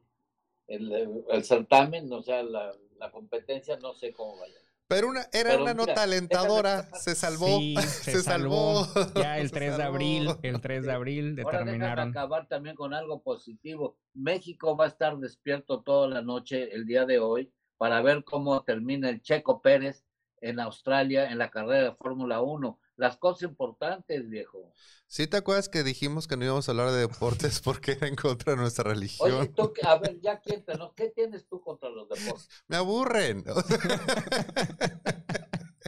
el, 0.67 1.23
el, 1.29 1.43
certamen, 1.45 2.11
o 2.11 2.21
sea, 2.21 2.43
la, 2.43 2.73
la, 2.99 3.11
competencia, 3.11 3.77
no 3.77 3.93
sé 3.93 4.13
cómo 4.13 4.37
vaya. 4.37 4.59
Pero 4.87 5.07
una, 5.07 5.27
era 5.31 5.55
una 5.57 5.75
nota 5.75 6.03
alentadora, 6.03 6.89
se 6.95 7.13
salvó, 7.13 7.59
se, 7.87 8.23
salvó. 8.23 8.87
Ya 9.15 9.37
el 9.37 9.51
3 9.51 9.77
de 9.77 9.83
abril, 9.83 10.29
el 10.41 10.59
3 10.59 10.85
de 10.85 10.91
abril 10.91 11.35
determinaron. 11.35 12.07
Ahora 12.07 12.21
acabar 12.21 12.47
también 12.47 12.75
con 12.75 12.93
algo 12.93 13.21
positivo. 13.21 13.97
México 14.13 14.75
va 14.75 14.85
a 14.85 14.87
estar 14.89 15.17
despierto 15.17 15.81
toda 15.81 16.07
la 16.07 16.21
noche 16.21 16.73
el 16.73 16.85
día 16.85 17.05
de 17.05 17.19
hoy 17.19 17.53
para 17.77 18.01
ver 18.01 18.23
cómo 18.23 18.63
termina 18.63 19.09
el 19.09 19.21
Checo 19.21 19.61
Pérez 19.61 20.03
en 20.41 20.59
Australia 20.59 21.31
en 21.31 21.37
la 21.37 21.51
carrera 21.51 21.89
de 21.89 21.95
Fórmula 21.95 22.41
1 22.41 22.79
las 22.99 23.17
cosas 23.17 23.43
importantes, 23.43 24.29
viejo. 24.29 24.73
¿Sí 25.07 25.25
te 25.25 25.37
acuerdas 25.37 25.69
que 25.69 25.83
dijimos 25.83 26.27
que 26.27 26.35
no 26.35 26.43
íbamos 26.43 26.67
a 26.67 26.71
hablar 26.73 26.91
de 26.91 26.99
deportes 26.99 27.61
porque 27.63 27.93
era 27.93 28.07
en 28.07 28.15
contra 28.15 28.53
de 28.53 28.57
nuestra 28.59 28.83
religión? 28.83 29.31
Oye, 29.31 29.47
tú, 29.47 29.73
a 29.83 29.97
ver, 29.97 30.19
ya 30.19 30.41
cuéntanos, 30.41 30.91
¿qué 30.95 31.09
tienes 31.09 31.47
tú 31.47 31.61
contra 31.61 31.89
los 31.89 32.09
deportes? 32.09 32.49
Me 32.67 32.75
aburren. 32.75 33.43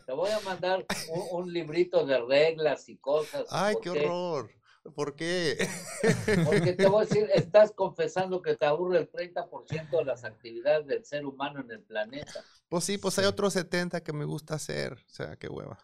Te 0.05 0.13
voy 0.13 0.31
a 0.31 0.39
mandar 0.41 0.85
un, 1.31 1.51
librito 1.53 2.05
de 2.05 2.19
reglas 2.21 2.87
y 2.89 2.97
cosas. 2.97 3.45
Ay, 3.49 3.75
qué 3.81 3.89
horror. 3.89 4.49
¿Por 4.95 5.15
qué? 5.15 5.69
Porque 6.43 6.73
te 6.73 6.87
voy 6.87 7.03
a 7.03 7.07
decir, 7.07 7.29
estás 7.33 7.71
confesando 7.71 8.41
que 8.41 8.55
te 8.55 8.65
aburre 8.65 8.97
el 8.97 9.11
30% 9.11 9.89
de 9.89 10.03
las 10.03 10.25
actividades 10.25 10.87
del 10.87 11.05
ser 11.05 11.25
humano 11.25 11.61
en 11.61 11.71
el 11.71 11.81
planeta. 11.81 12.43
Pues 12.67 12.83
sí, 12.83 12.97
pues 12.97 13.19
hay 13.19 13.25
otros 13.25 13.53
70 13.53 14.01
que 14.01 14.11
me 14.11 14.25
gusta 14.25 14.55
hacer. 14.55 14.93
O 14.93 15.09
sea, 15.09 15.37
qué 15.37 15.47
hueva. 15.47 15.77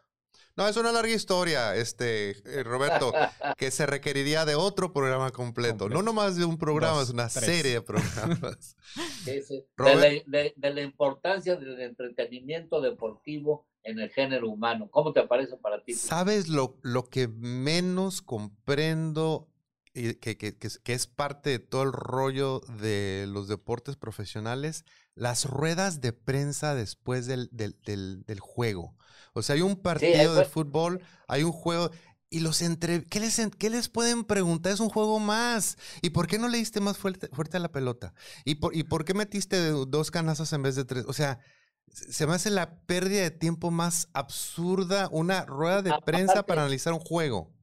No, 0.57 0.67
es 0.67 0.75
una 0.75 0.91
larga 0.91 1.13
historia, 1.13 1.75
este, 1.75 2.31
eh, 2.31 2.63
Roberto, 2.63 3.13
que 3.57 3.69
se 3.69 3.85
requeriría 3.85 4.43
de 4.43 4.55
otro 4.55 4.91
programa 4.91 5.29
completo. 5.29 5.87
No 5.87 6.01
nomás 6.01 6.35
de 6.35 6.45
un 6.45 6.57
programa, 6.57 7.03
es 7.03 7.11
una 7.11 7.29
serie 7.29 7.73
de 7.73 7.81
programas. 7.81 8.75
Sí, 9.23 9.41
sí. 9.43 9.65
De, 9.77 10.53
la, 10.55 10.81
importancia 10.81 11.57
del 11.57 11.79
entretenimiento 11.81 12.79
deportivo 12.79 13.67
en 13.83 13.99
el 13.99 14.09
género 14.09 14.49
humano. 14.49 14.89
¿Cómo 14.89 15.11
te 15.11 15.21
parece 15.27 15.57
para 15.57 15.83
ti? 15.83 15.93
¿Sabes 15.93 16.47
lo, 16.47 16.79
lo 16.81 17.09
que 17.09 17.27
menos 17.27 18.21
comprendo 18.21 19.49
y 19.93 20.15
que, 20.15 20.37
que, 20.37 20.57
que, 20.57 20.93
es 20.93 21.07
parte 21.07 21.49
de 21.49 21.59
todo 21.59 21.83
el 21.83 21.91
rollo 21.91 22.61
de 22.79 23.25
los 23.27 23.47
deportes 23.49 23.97
profesionales? 23.97 24.85
Las 25.17 25.45
ruedas 25.45 25.99
de 25.99 26.13
prensa 26.13 26.75
después 26.75 27.25
del, 27.25 27.49
del, 27.51 27.75
del, 27.85 28.23
del 28.23 28.39
juego. 28.39 28.95
O 29.33 29.41
sea, 29.41 29.55
hay 29.55 29.61
un 29.61 29.75
partido 29.75 30.35
de 30.35 30.45
fútbol, 30.45 31.01
hay 31.27 31.43
un 31.43 31.51
juego 31.51 31.91
y 32.29 32.41
los 32.41 32.61
entre... 32.61 33.03
¿Qué 33.03 33.19
les, 33.19 33.41
¿Qué 33.57 33.69
les 33.69 33.89
pueden 33.89 34.23
preguntar? 34.25 34.73
Es 34.73 34.79
un 34.79 34.89
juego 34.89 35.19
más. 35.19 35.77
¿Y 36.01 36.09
por 36.11 36.27
qué 36.27 36.37
no 36.37 36.47
le 36.49 36.57
diste 36.57 36.79
más 36.79 36.97
fuerte, 36.97 37.29
fuerte 37.29 37.57
a 37.57 37.59
la 37.59 37.71
pelota? 37.71 38.13
¿Y 38.45 38.55
por, 38.55 38.75
¿Y 38.75 38.83
por 38.83 39.05
qué 39.05 39.13
metiste 39.13 39.57
dos 39.69 40.11
canastas 40.11 40.53
en 40.53 40.63
vez 40.63 40.75
de 40.75 40.85
tres? 40.85 41.05
O 41.07 41.13
sea, 41.13 41.39
se 41.87 42.27
me 42.27 42.33
hace 42.33 42.49
la 42.49 42.81
pérdida 42.85 43.21
de 43.21 43.31
tiempo 43.31 43.71
más 43.71 44.09
absurda 44.13 45.09
una 45.11 45.45
rueda 45.45 45.81
de 45.81 45.93
prensa 46.05 46.43
para 46.43 46.61
analizar 46.61 46.93
un 46.93 46.99
juego. 46.99 47.53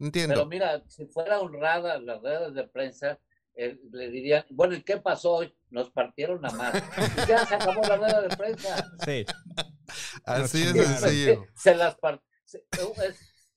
Entiendo. 0.00 0.34
Pero 0.34 0.46
mira, 0.46 0.82
si 0.88 1.06
fuera 1.06 1.40
honrada 1.40 1.98
las 2.00 2.20
ruedas 2.20 2.54
de 2.54 2.66
prensa, 2.68 3.18
le 3.54 4.10
dirían, 4.10 4.44
bueno, 4.50 4.74
¿y 4.74 4.82
qué 4.82 4.96
pasó 4.98 5.32
hoy? 5.32 5.54
Nos 5.70 5.90
partieron 5.90 6.44
a 6.44 6.50
más. 6.50 6.72
ya 7.28 7.44
se 7.46 7.54
acabó 7.54 7.82
la 7.82 7.96
rueda 7.96 8.20
de 8.22 8.36
prensa. 8.36 8.90
Sí. 9.04 9.26
Así 10.24 10.62
es 10.62 10.72
sencillo. 10.72 11.46
Se 11.54 11.74
las 11.74 11.96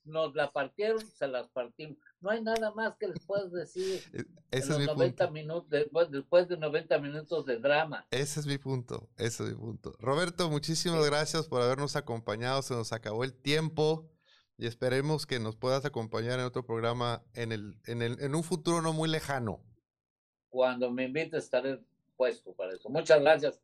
nos 0.03 0.33
la 0.35 0.51
partieron, 0.51 0.99
se 0.99 1.27
las 1.27 1.47
partimos. 1.49 1.97
No 2.19 2.29
hay 2.29 2.41
nada 2.41 2.71
más 2.71 2.95
que 2.97 3.07
les 3.07 3.19
puedas 3.25 3.51
decir. 3.51 4.01
E, 4.13 4.25
ese 4.51 4.73
en 4.73 4.85
los 4.85 4.97
90 4.97 5.29
minutos, 5.31 5.69
después, 5.69 6.11
después 6.11 6.47
de 6.47 6.57
90 6.57 6.99
minutos 6.99 7.45
de 7.45 7.57
drama. 7.59 8.05
Ese 8.11 8.39
es 8.39 8.45
mi 8.45 8.57
punto, 8.57 9.09
ese 9.17 9.43
es 9.43 9.49
mi 9.49 9.55
punto. 9.55 9.95
Roberto, 9.99 10.49
muchísimas 10.49 11.05
gracias 11.05 11.47
por 11.47 11.61
habernos 11.61 11.95
acompañado. 11.95 12.61
Se 12.61 12.73
nos 12.73 12.91
acabó 12.93 13.23
el 13.23 13.33
tiempo 13.33 14.09
y 14.57 14.67
esperemos 14.67 15.25
que 15.25 15.39
nos 15.39 15.55
puedas 15.55 15.85
acompañar 15.85 16.39
en 16.39 16.45
otro 16.45 16.65
programa 16.65 17.23
en, 17.33 17.51
el, 17.51 17.79
en, 17.85 18.01
el, 18.01 18.21
en 18.21 18.35
un 18.35 18.43
futuro 18.43 18.81
no 18.81 18.93
muy 18.93 19.09
lejano. 19.09 19.63
Cuando 20.49 20.91
me 20.91 21.05
invites 21.05 21.45
estaré 21.45 21.79
puesto 22.21 22.53
para 22.53 22.75
eso. 22.75 22.87
Muchas 22.87 23.19
gracias. 23.19 23.59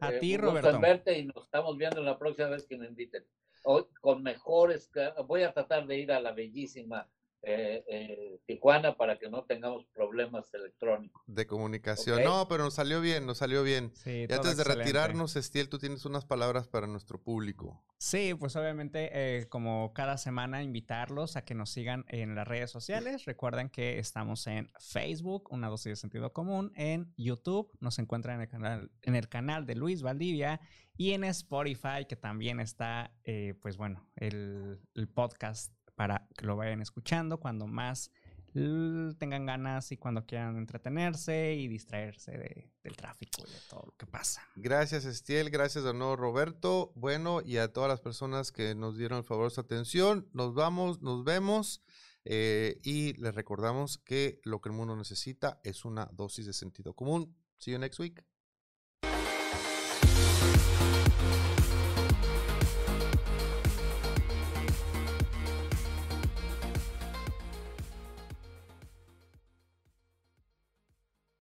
A 0.00 0.12
eh, 0.12 0.18
ti, 0.18 0.36
Roberto. 0.36 0.80
verte 0.80 1.16
y 1.16 1.26
nos 1.26 1.44
estamos 1.44 1.78
viendo 1.78 2.02
la 2.02 2.18
próxima 2.18 2.48
vez 2.48 2.66
que 2.66 2.76
me 2.76 2.86
inviten. 2.86 3.24
Hoy 3.62 3.84
con 4.00 4.20
mejores, 4.20 4.90
voy 5.28 5.44
a 5.44 5.52
tratar 5.52 5.86
de 5.86 5.96
ir 5.96 6.10
a 6.10 6.18
la 6.18 6.32
bellísima 6.32 7.08
eh, 7.46 7.84
eh, 7.88 8.40
Tijuana 8.46 8.96
para 8.96 9.18
que 9.18 9.28
no 9.28 9.44
tengamos 9.44 9.84
problemas 9.94 10.52
electrónicos. 10.54 11.22
De 11.26 11.46
comunicación. 11.46 12.22
No, 12.24 12.48
pero 12.48 12.64
nos 12.64 12.74
salió 12.74 13.00
bien, 13.00 13.26
nos 13.26 13.38
salió 13.38 13.62
bien. 13.62 13.92
y 14.06 14.32
antes 14.32 14.56
de 14.56 14.64
retirarnos, 14.64 15.36
Estiel, 15.36 15.68
tú 15.68 15.78
tienes 15.78 16.04
unas 16.04 16.24
palabras 16.24 16.68
para 16.68 16.86
nuestro 16.86 17.22
público. 17.22 17.84
Sí, 17.98 18.34
pues 18.34 18.56
obviamente, 18.56 19.10
eh, 19.12 19.48
como 19.48 19.92
cada 19.94 20.16
semana, 20.18 20.62
invitarlos 20.62 21.36
a 21.36 21.44
que 21.44 21.54
nos 21.54 21.70
sigan 21.70 22.04
en 22.08 22.34
las 22.34 22.48
redes 22.48 22.70
sociales. 22.70 23.24
Recuerden 23.24 23.68
que 23.68 23.98
estamos 23.98 24.46
en 24.46 24.70
Facebook, 24.78 25.48
una 25.50 25.68
dosis 25.68 25.92
de 25.92 25.96
sentido 25.96 26.32
común, 26.32 26.72
en 26.76 27.12
YouTube, 27.16 27.70
nos 27.80 27.98
encuentran 27.98 28.36
en 28.36 28.42
el 28.42 28.48
canal, 28.48 28.90
en 29.02 29.16
el 29.16 29.28
canal 29.28 29.66
de 29.66 29.74
Luis 29.74 30.02
Valdivia 30.02 30.60
y 30.96 31.12
en 31.12 31.24
Spotify, 31.24 32.06
que 32.08 32.16
también 32.16 32.60
está, 32.60 33.12
pues 33.60 33.76
bueno, 33.76 34.08
el, 34.16 34.78
el 34.94 35.08
podcast 35.08 35.72
para 35.94 36.26
que 36.36 36.46
lo 36.46 36.56
vayan 36.56 36.80
escuchando 36.80 37.38
cuando 37.38 37.66
más 37.66 38.10
tengan 38.54 39.46
ganas 39.46 39.90
y 39.90 39.96
cuando 39.96 40.24
quieran 40.24 40.56
entretenerse 40.56 41.54
y 41.54 41.66
distraerse 41.66 42.70
del 42.84 42.96
tráfico 42.96 43.42
y 43.46 43.50
de 43.50 43.58
todo 43.68 43.82
lo 43.86 43.96
que 43.96 44.06
pasa. 44.06 44.42
Gracias, 44.54 45.04
Estiel. 45.04 45.50
Gracias 45.50 45.82
de 45.82 45.92
nuevo, 45.92 46.14
Roberto. 46.14 46.92
Bueno, 46.94 47.40
y 47.44 47.56
a 47.56 47.72
todas 47.72 47.88
las 47.88 48.00
personas 48.00 48.52
que 48.52 48.76
nos 48.76 48.96
dieron 48.96 49.18
el 49.18 49.24
favor 49.24 49.48
de 49.48 49.54
su 49.54 49.60
atención. 49.60 50.28
Nos 50.32 50.54
vamos, 50.54 51.02
nos 51.02 51.24
vemos. 51.24 51.82
Eh, 52.24 52.80
y 52.84 53.14
les 53.20 53.34
recordamos 53.34 53.98
que 53.98 54.40
lo 54.44 54.60
que 54.60 54.70
el 54.70 54.74
mundo 54.74 54.96
necesita 54.96 55.60
es 55.64 55.84
una 55.84 56.08
dosis 56.12 56.46
de 56.46 56.52
sentido 56.52 56.94
común. 56.94 57.36
See 57.58 57.72
you 57.72 57.78
next 57.78 57.98
week. 57.98 58.24